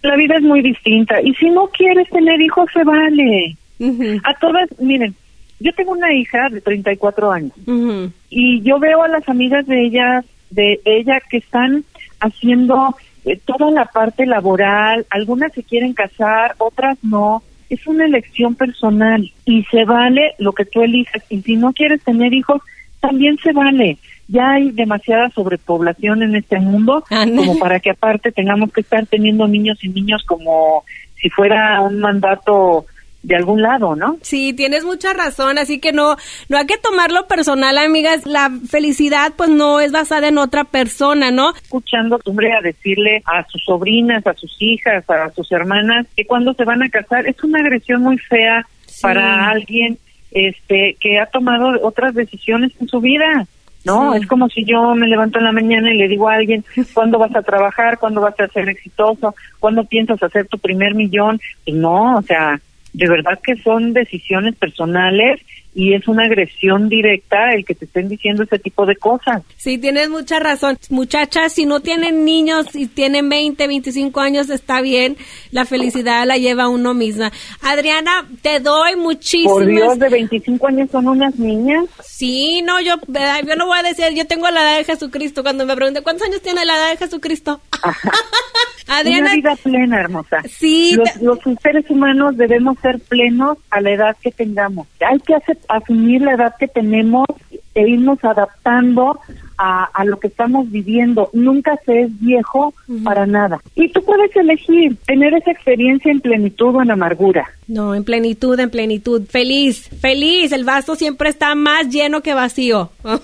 la 0.03 0.15
vida 0.15 0.35
es 0.35 0.41
muy 0.43 0.61
distinta. 0.61 1.19
Y 1.21 1.33
si 1.35 1.49
no 1.49 1.67
quieres 1.67 2.09
tener 2.09 2.39
hijos, 2.41 2.69
se 2.73 2.83
vale. 2.83 3.55
Ujú, 3.79 4.19
A 4.23 4.33
todas, 4.39 4.67
miren, 4.79 5.15
yo 5.59 5.71
tengo 5.73 5.91
una 5.93 6.13
hija 6.13 6.49
de 6.49 6.61
34 6.61 7.31
años. 7.31 7.53
ujú. 7.65 8.11
y 8.29 8.61
yo 8.61 8.79
veo 8.79 9.01
a 9.03 9.07
las 9.07 9.27
amigas 9.27 9.65
de 9.65 9.85
ella 9.85 10.23
de 10.51 10.79
ella 10.85 11.19
que 11.29 11.37
están 11.37 11.83
haciendo 12.19 12.95
eh, 13.25 13.39
toda 13.43 13.71
la 13.71 13.85
parte 13.85 14.25
laboral 14.25 15.05
algunas 15.09 15.53
se 15.53 15.63
quieren 15.63 15.93
casar 15.93 16.55
otras 16.57 16.97
no. 17.03 17.43
Es 17.69 17.87
una 17.87 18.05
elección 18.05 18.55
personal 18.55 19.31
y 19.45 19.63
se 19.71 19.85
vale 19.85 20.33
lo 20.39 20.51
que 20.51 20.65
tú 20.65 20.81
elijas. 20.81 21.23
Y 21.29 21.41
si 21.41 21.55
no 21.55 21.71
quieres 21.71 22.03
tener 22.03 22.33
hijos 22.33 22.61
también 22.99 23.37
se 23.37 23.53
vale. 23.53 23.97
Ya 24.27 24.51
hay 24.51 24.71
demasiada 24.71 25.29
sobrepoblación 25.31 26.23
en 26.23 26.35
este 26.35 26.59
mundo 26.59 27.03
como 27.09 27.59
para 27.59 27.79
que 27.79 27.91
aparte 27.91 28.31
tengamos 28.31 28.71
que 28.71 28.81
estar 28.81 29.05
teniendo 29.07 29.47
niños 29.47 29.83
y 29.83 29.89
niños 29.89 30.23
como 30.25 30.83
si 31.21 31.29
fuera 31.29 31.81
un 31.81 31.99
mandato 31.99 32.85
de 33.24 33.36
algún 33.36 33.61
lado, 33.61 33.95
¿no? 33.95 34.17
Sí, 34.24 34.53
tienes 34.53 34.84
mucha 34.84 35.13
razón, 35.13 35.57
así 35.59 35.80
que 35.80 35.91
no, 35.93 36.15
no 36.49 36.57
hay 36.57 36.65
que 36.65 36.78
tomarlo 36.80 37.28
personal, 37.28 37.78
amigas. 37.78 38.26
La 38.26 38.49
felicidad, 38.67 39.34
pues, 39.36 39.49
no 39.49 39.80
es 39.80 39.91
basada 39.91 40.28
en 40.28 40.38
otra 40.39 40.63
persona, 40.63 41.30
¿no? 41.32 41.53
escuchando 41.55 42.19
hombre 42.26 42.51
a 42.53 42.61
decirle 42.61 43.22
a 43.26 43.45
sus 43.47 43.63
sobrinas, 43.63 44.26
a 44.26 44.34
sus 44.34 44.55
hijas, 44.59 45.07
a 45.09 45.30
sus 45.32 45.51
hermanas 45.51 46.07
que 46.15 46.26
cuando 46.26 46.53
se 46.55 46.63
van 46.65 46.82
a 46.84 46.89
casar 46.89 47.28
es 47.28 47.41
una 47.43 47.59
agresión 47.59 48.01
muy 48.01 48.17
fea 48.17 48.65
Sí. 48.88 49.01
para 49.03 49.49
alguien 49.49 49.97
este 50.32 50.97
que 50.99 51.19
ha 51.19 51.26
tomado 51.28 51.80
otras 51.86 52.13
decisiones 52.13 52.72
en 52.80 52.88
su 52.88 52.99
vida. 53.01 53.45
No, 53.84 54.13
Sí. 54.13 54.19
es 54.22 54.28
como 54.28 54.47
si 54.49 54.63
yo 54.65 54.93
me 54.95 55.07
levanto 55.07 55.39
en 55.39 55.45
la 55.45 55.51
mañana 55.51 55.93
y 55.93 55.97
le 55.97 56.07
digo 56.07 56.28
a 56.30 56.36
alguien, 56.36 56.63
¿cuándo 56.93 57.17
vas 57.19 57.36
a 57.36 57.41
trabajar? 57.41 57.97
¿Cuándo 57.99 58.22
vas 58.22 58.39
a 58.39 58.47
ser 58.47 58.69
exitoso? 58.69 59.34
¿Cuándo 59.59 59.84
piensas 59.86 60.22
hacer 60.22 60.47
tu 60.47 60.57
primer 60.59 60.93
millón? 60.95 61.39
Pues 61.65 61.76
no, 61.78 62.17
o 62.17 62.22
sea, 62.22 62.59
de 62.93 63.09
verdad 63.09 63.39
que 63.43 63.55
son 63.57 63.93
decisiones 63.93 64.55
personales 64.55 65.41
y 65.73 65.93
es 65.93 66.07
una 66.07 66.25
agresión 66.25 66.89
directa 66.89 67.53
el 67.53 67.63
que 67.63 67.75
te 67.75 67.85
estén 67.85 68.09
diciendo 68.09 68.43
ese 68.43 68.59
tipo 68.59 68.85
de 68.85 68.95
cosas. 68.97 69.41
Sí, 69.55 69.77
tienes 69.77 70.09
mucha 70.09 70.39
razón. 70.39 70.77
Muchachas, 70.89 71.53
si 71.53 71.65
no 71.65 71.79
tienen 71.79 72.25
niños 72.25 72.75
y 72.75 72.87
tienen 72.87 73.29
20, 73.29 73.67
25 73.67 74.19
años, 74.19 74.49
está 74.49 74.81
bien. 74.81 75.15
La 75.51 75.65
felicidad 75.65 76.27
la 76.27 76.37
lleva 76.37 76.67
uno 76.67 76.93
misma. 76.93 77.31
Adriana, 77.61 78.27
te 78.41 78.59
doy 78.59 78.97
muchísimas... 78.97 79.53
Por 79.53 79.65
Dios, 79.65 79.99
de 79.99 80.09
25 80.09 80.67
años 80.67 80.89
son 80.91 81.07
unas 81.07 81.37
niñas. 81.39 81.85
Sí, 82.03 82.61
no, 82.63 82.81
yo, 82.81 82.95
yo 83.07 83.55
no 83.55 83.67
voy 83.67 83.79
a 83.79 83.83
decir, 83.83 84.05
yo 84.13 84.27
tengo 84.27 84.49
la 84.49 84.61
edad 84.61 84.77
de 84.77 84.83
Jesucristo. 84.83 85.41
Cuando 85.41 85.65
me 85.65 85.75
pregunté, 85.75 86.01
¿cuántos 86.01 86.27
años 86.27 86.41
tiene 86.41 86.65
la 86.65 86.75
edad 86.75 86.91
de 86.91 86.97
Jesucristo? 86.97 87.61
Adriana, 88.91 89.27
Una 89.27 89.35
vida 89.35 89.55
plena, 89.55 89.99
hermosa. 89.99 90.41
Sí, 90.49 90.95
Los, 90.95 91.21
los 91.21 91.39
seres 91.61 91.89
humanos 91.89 92.35
debemos 92.35 92.77
ser 92.79 92.99
plenos 92.99 93.57
a 93.69 93.79
la 93.79 93.91
edad 93.91 94.17
que 94.21 94.31
tengamos. 94.31 94.87
Hay 94.99 95.19
que 95.19 95.35
asumir 95.69 96.21
la 96.21 96.33
edad 96.33 96.55
que 96.59 96.67
tenemos 96.67 97.25
e 97.73 97.87
irnos 97.87 98.21
adaptando 98.23 99.19
a, 99.57 99.85
a 99.85 100.03
lo 100.03 100.19
que 100.19 100.27
estamos 100.27 100.69
viviendo. 100.69 101.29
Nunca 101.31 101.79
se 101.85 102.01
es 102.01 102.19
viejo 102.19 102.73
para 103.03 103.25
nada. 103.25 103.61
Y 103.75 103.89
tú 103.89 104.03
puedes 104.03 104.35
elegir 104.35 104.97
tener 105.05 105.33
esa 105.35 105.51
experiencia 105.51 106.11
en 106.11 106.19
plenitud 106.19 106.75
o 106.75 106.81
en 106.81 106.91
amargura. 106.91 107.49
No, 107.67 107.95
en 107.95 108.03
plenitud, 108.03 108.59
en 108.59 108.69
plenitud. 108.69 109.23
Feliz, 109.29 109.87
feliz. 110.01 110.51
El 110.51 110.65
vaso 110.65 110.95
siempre 110.95 111.29
está 111.29 111.55
más 111.55 111.87
lleno 111.87 112.21
que 112.21 112.33
vacío. 112.33 112.91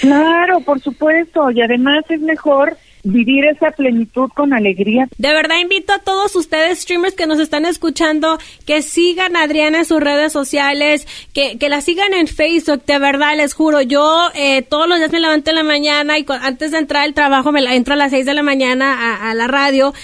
Claro, 0.00 0.60
por 0.60 0.80
supuesto. 0.80 1.50
Y 1.50 1.60
además 1.60 2.04
es 2.08 2.20
mejor 2.20 2.76
vivir 3.04 3.44
esa 3.46 3.70
plenitud 3.70 4.30
con 4.34 4.52
alegría. 4.52 5.08
De 5.16 5.32
verdad 5.32 5.58
invito 5.60 5.92
a 5.92 5.98
todos 5.98 6.34
ustedes 6.36 6.80
streamers 6.80 7.14
que 7.14 7.26
nos 7.26 7.38
están 7.38 7.66
escuchando 7.66 8.38
que 8.66 8.82
sigan 8.82 9.36
a 9.36 9.42
Adriana 9.42 9.78
en 9.78 9.84
sus 9.84 10.00
redes 10.00 10.32
sociales, 10.32 11.06
que, 11.32 11.58
que 11.58 11.68
la 11.68 11.80
sigan 11.80 12.14
en 12.14 12.26
Facebook, 12.26 12.84
de 12.86 12.98
verdad 12.98 13.36
les 13.36 13.54
juro, 13.54 13.80
yo 13.80 14.28
eh, 14.34 14.62
todos 14.62 14.88
los 14.88 14.98
días 14.98 15.12
me 15.12 15.20
levanto 15.20 15.50
en 15.50 15.56
la 15.56 15.62
mañana 15.62 16.18
y 16.18 16.26
antes 16.28 16.72
de 16.72 16.78
entrar 16.78 17.04
al 17.04 17.14
trabajo 17.14 17.52
me 17.52 17.62
la, 17.62 17.74
entro 17.74 17.94
a 17.94 17.96
las 17.96 18.10
6 18.10 18.26
de 18.26 18.34
la 18.34 18.42
mañana 18.42 18.94
a, 18.94 19.30
a 19.30 19.34
la 19.34 19.46
radio 19.46 19.94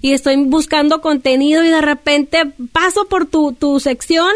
y 0.00 0.12
estoy 0.12 0.36
buscando 0.36 1.00
contenido 1.00 1.64
y 1.64 1.68
de 1.68 1.80
repente 1.80 2.44
paso 2.72 3.06
por 3.08 3.26
tu, 3.26 3.52
tu 3.52 3.80
sección 3.80 4.30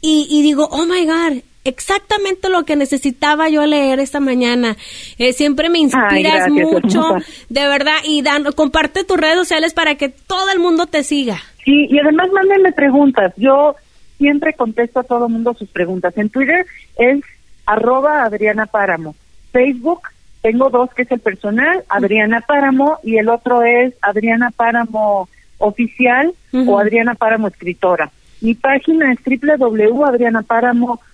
y, 0.00 0.26
y 0.30 0.42
digo, 0.42 0.68
oh 0.70 0.86
my 0.86 1.04
God, 1.04 1.42
exactamente 1.64 2.48
lo 2.48 2.64
que 2.64 2.76
necesitaba 2.76 3.48
yo 3.48 3.66
leer 3.66 4.00
esta 4.00 4.20
mañana. 4.20 4.76
Eh, 5.18 5.32
siempre 5.32 5.68
me 5.68 5.78
inspiras 5.78 6.46
gracias, 6.46 6.50
mucho, 6.50 7.02
de 7.48 7.68
verdad, 7.68 7.96
y 8.04 8.22
dan, 8.22 8.44
comparte 8.52 9.04
tus 9.04 9.18
redes 9.18 9.36
sociales 9.36 9.74
para 9.74 9.96
que 9.96 10.08
todo 10.08 10.50
el 10.52 10.58
mundo 10.58 10.86
te 10.86 11.02
siga. 11.02 11.38
Sí, 11.64 11.86
y 11.90 11.98
además 11.98 12.30
mándenme 12.32 12.72
preguntas. 12.72 13.32
Yo 13.36 13.76
siempre 14.18 14.54
contesto 14.54 15.00
a 15.00 15.04
todo 15.04 15.26
el 15.26 15.32
mundo 15.32 15.54
sus 15.54 15.68
preguntas. 15.68 16.16
En 16.16 16.30
Twitter 16.30 16.66
es 16.98 17.20
arroba 17.66 18.24
Adriana 18.24 18.66
Páramo. 18.66 19.14
Facebook 19.52 20.02
tengo 20.42 20.70
dos, 20.70 20.90
que 20.94 21.02
es 21.02 21.10
el 21.10 21.20
personal, 21.20 21.84
Adriana 21.88 22.40
Páramo, 22.40 22.98
y 23.02 23.18
el 23.18 23.28
otro 23.28 23.62
es 23.62 23.94
Adriana 24.00 24.50
Páramo 24.50 25.28
Oficial 25.58 26.32
o 26.66 26.78
Adriana 26.78 27.14
Páramo 27.14 27.48
Escritora. 27.48 28.10
Mi 28.40 28.54
página 28.54 29.12
es 29.12 29.18
www.adrianapáramo.com. 29.22 31.09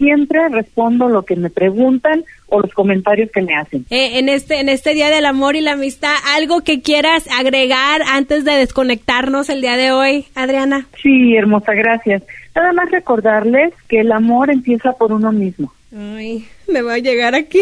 Siempre 0.00 0.48
respondo 0.48 1.10
lo 1.10 1.24
que 1.26 1.36
me 1.36 1.50
preguntan 1.50 2.24
o 2.46 2.60
los 2.60 2.72
comentarios 2.72 3.30
que 3.30 3.42
me 3.42 3.54
hacen. 3.54 3.84
Eh, 3.90 4.18
en 4.18 4.30
este 4.30 4.58
en 4.58 4.70
este 4.70 4.94
día 4.94 5.10
del 5.10 5.26
amor 5.26 5.56
y 5.56 5.60
la 5.60 5.72
amistad, 5.72 6.14
algo 6.34 6.62
que 6.62 6.80
quieras 6.80 7.28
agregar 7.30 8.00
antes 8.08 8.46
de 8.46 8.52
desconectarnos 8.52 9.50
el 9.50 9.60
día 9.60 9.76
de 9.76 9.92
hoy, 9.92 10.24
Adriana. 10.34 10.86
Sí, 11.02 11.36
hermosa, 11.36 11.74
gracias. 11.74 12.22
Nada 12.54 12.72
más 12.72 12.90
recordarles 12.90 13.74
que 13.88 14.00
el 14.00 14.10
amor 14.10 14.50
empieza 14.50 14.92
por 14.92 15.12
uno 15.12 15.32
mismo. 15.32 15.70
Ay, 15.94 16.48
me 16.66 16.80
va 16.80 16.94
a 16.94 16.98
llegar 16.98 17.34
aquí. 17.34 17.60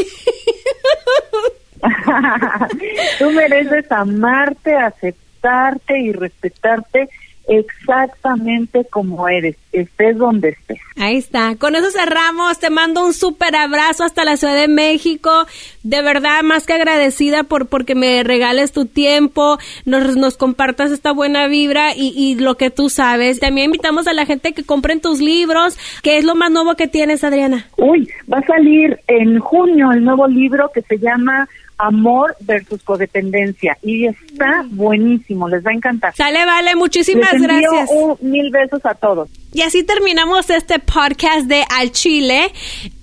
Tú 3.19 3.31
mereces 3.33 3.91
amarte, 3.91 4.75
aceptarte 4.77 5.99
y 5.99 6.13
respetarte 6.13 7.09
exactamente 7.49 8.85
como 8.91 9.29
eres, 9.29 9.57
estés 9.73 10.17
donde 10.19 10.51
estés. 10.51 10.79
Ahí 10.97 11.17
está. 11.17 11.57
Con 11.57 11.75
eso 11.75 11.91
cerramos. 11.91 12.59
Te 12.59 12.71
mando 12.71 13.05
un 13.05 13.13
súper 13.13 13.57
abrazo 13.57 14.05
hasta 14.05 14.25
la 14.25 14.37
Ciudad 14.37 14.55
de 14.55 14.69
México. 14.69 15.47
De 15.83 16.03
verdad, 16.03 16.43
más 16.43 16.67
que 16.67 16.75
agradecida 16.75 17.45
por 17.45 17.67
porque 17.69 17.95
me 17.95 18.23
regales 18.23 18.73
tu 18.73 18.85
tiempo, 18.87 19.59
nos, 19.85 20.17
nos 20.17 20.37
compartas 20.37 20.91
esta 20.91 21.13
buena 21.13 21.47
vibra 21.49 21.95
y, 21.95 22.13
y 22.17 22.35
lo 22.35 22.57
que 22.57 22.71
tú 22.71 22.91
sabes. 22.91 23.41
También 23.41 23.67
invitamos 23.67 24.07
a 24.07 24.13
la 24.13 24.27
gente 24.27 24.53
que 24.53 24.65
compren 24.65 25.01
tus 25.01 25.21
libros. 25.21 25.79
¿Qué 26.03 26.19
es 26.19 26.25
lo 26.25 26.35
más 26.35 26.51
nuevo 26.51 26.75
que 26.75 26.89
tienes, 26.89 27.25
Adriana? 27.25 27.67
Uy, 27.77 28.09
va 28.33 28.39
a 28.39 28.47
salir 28.47 28.99
en 29.07 29.39
junio 29.39 29.93
el 29.93 30.05
nuevo 30.05 30.27
libro 30.27 30.71
que 30.73 30.83
se 30.83 30.99
llama 30.99 31.49
Amor 31.79 32.37
versus 32.41 32.83
Codependencia 32.83 33.79
y 33.83 34.07
está 34.07 34.65
buenísimo, 34.71 35.49
les 35.49 35.65
va 35.65 35.71
a 35.71 35.75
encantar. 35.75 36.15
Sale, 36.17 36.45
vale. 36.45 36.75
Muchísimas 36.77 37.33
Les 37.35 37.43
envío 37.43 37.71
gracias. 37.71 37.91
un- 37.93 38.31
mil 38.31 38.51
besos 38.51 38.85
a 38.85 38.95
todos. 38.95 39.29
Y 39.51 39.63
así 39.63 39.83
terminamos 39.83 40.51
este 40.51 40.79
podcast 40.79 41.47
de 41.47 41.65
Al 41.71 41.91
Chile. 41.91 42.53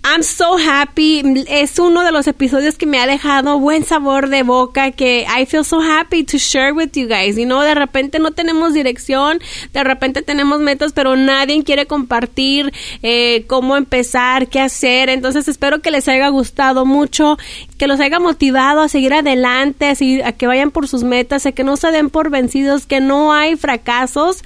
I'm 0.04 0.22
so 0.22 0.58
happy. 0.60 1.24
Es 1.48 1.80
uno 1.80 2.04
de 2.04 2.12
los 2.12 2.28
episodios 2.28 2.78
que 2.78 2.86
me 2.86 3.00
ha 3.00 3.08
dejado 3.08 3.58
buen 3.58 3.84
sabor 3.84 4.30
de 4.30 4.44
boca 4.44 4.92
que 4.92 5.26
I 5.26 5.48
feel 5.48 5.66
so 5.66 5.82
happy 5.82 6.24
to 6.24 6.38
share 6.38 6.72
with 6.72 6.92
you 6.94 7.08
guys. 7.08 7.40
Y 7.40 7.46
no, 7.46 7.62
de 7.62 7.74
repente 7.74 8.20
no 8.20 8.30
tenemos 8.30 8.76
dirección, 8.76 9.40
de 9.74 9.84
repente 9.84 10.22
tenemos 10.22 10.60
metas, 10.60 10.94
pero 10.94 11.16
nadie 11.16 11.64
quiere 11.64 11.88
compartir 11.88 12.72
eh, 13.02 13.46
cómo 13.48 13.76
empezar, 13.76 14.48
qué 14.48 14.60
hacer. 14.60 15.10
Entonces 15.10 15.48
espero 15.48 15.82
que 15.82 15.90
les 15.90 16.08
haya 16.08 16.28
gustado 16.28 16.86
mucho, 16.86 17.40
que 17.80 17.88
los 17.88 18.00
haya 18.00 18.20
motivado 18.20 18.82
a 18.82 18.88
seguir 18.88 19.16
adelante, 19.16 19.88
a, 19.88 20.28
a 20.28 20.32
que 20.34 20.46
vayan 20.46 20.70
por 20.70 20.88
sus 20.88 21.04
metas, 21.04 21.48
a 21.48 21.52
que 21.52 21.64
no 21.64 21.76
se 21.78 21.90
den 21.90 22.12
por 22.12 22.30
vencidos, 22.30 22.86
que 22.86 23.00
no 23.00 23.34
hay 23.34 23.56
fracasos 23.56 24.44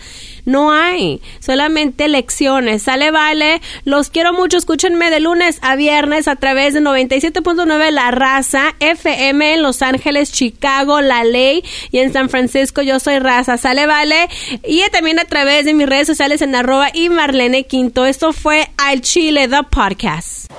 no 0.50 0.72
hay, 0.72 1.22
solamente 1.40 2.08
lecciones. 2.08 2.84
Sale, 2.84 3.12
vale. 3.12 3.62
Los 3.86 4.10
quiero 4.10 4.34
mucho. 4.34 4.58
Escúchenme 4.58 5.10
de 5.10 5.20
lunes 5.20 5.60
a 5.62 5.76
viernes 5.76 6.28
a 6.28 6.36
través 6.36 6.74
de 6.74 6.82
97.9 6.82 7.92
La 7.92 8.12
Raza, 8.12 8.76
FM 8.80 9.54
en 9.54 9.62
Los 9.62 9.82
Ángeles, 9.82 10.32
Chicago, 10.32 11.02
La 11.02 11.24
Ley 11.24 11.64
y 11.92 12.00
en 12.00 12.12
San 12.12 12.30
Francisco 12.30 12.82
yo 12.82 13.00
soy 13.00 13.20
Raza. 13.20 13.58
Sale, 13.58 13.86
vale. 13.86 14.28
Y 14.66 14.82
también 14.92 15.20
a 15.20 15.26
través 15.26 15.66
de 15.66 15.74
mis 15.74 15.88
redes 15.88 16.08
sociales 16.08 16.42
en 16.42 16.56
arroba 16.56 16.90
y 16.94 17.10
Marlene 17.10 17.66
Quinto. 17.66 18.06
Esto 18.06 18.34
fue 18.34 18.70
Al 18.78 19.02
Chile, 19.02 19.48
The 19.48 19.64
Podcast. 19.70 20.52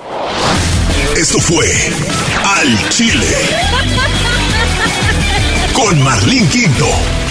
Esto 1.17 1.39
fue 1.39 1.67
Al 2.45 2.89
Chile 2.89 3.25
con 5.73 6.01
Marlene 6.01 6.47
Quinto. 6.47 7.30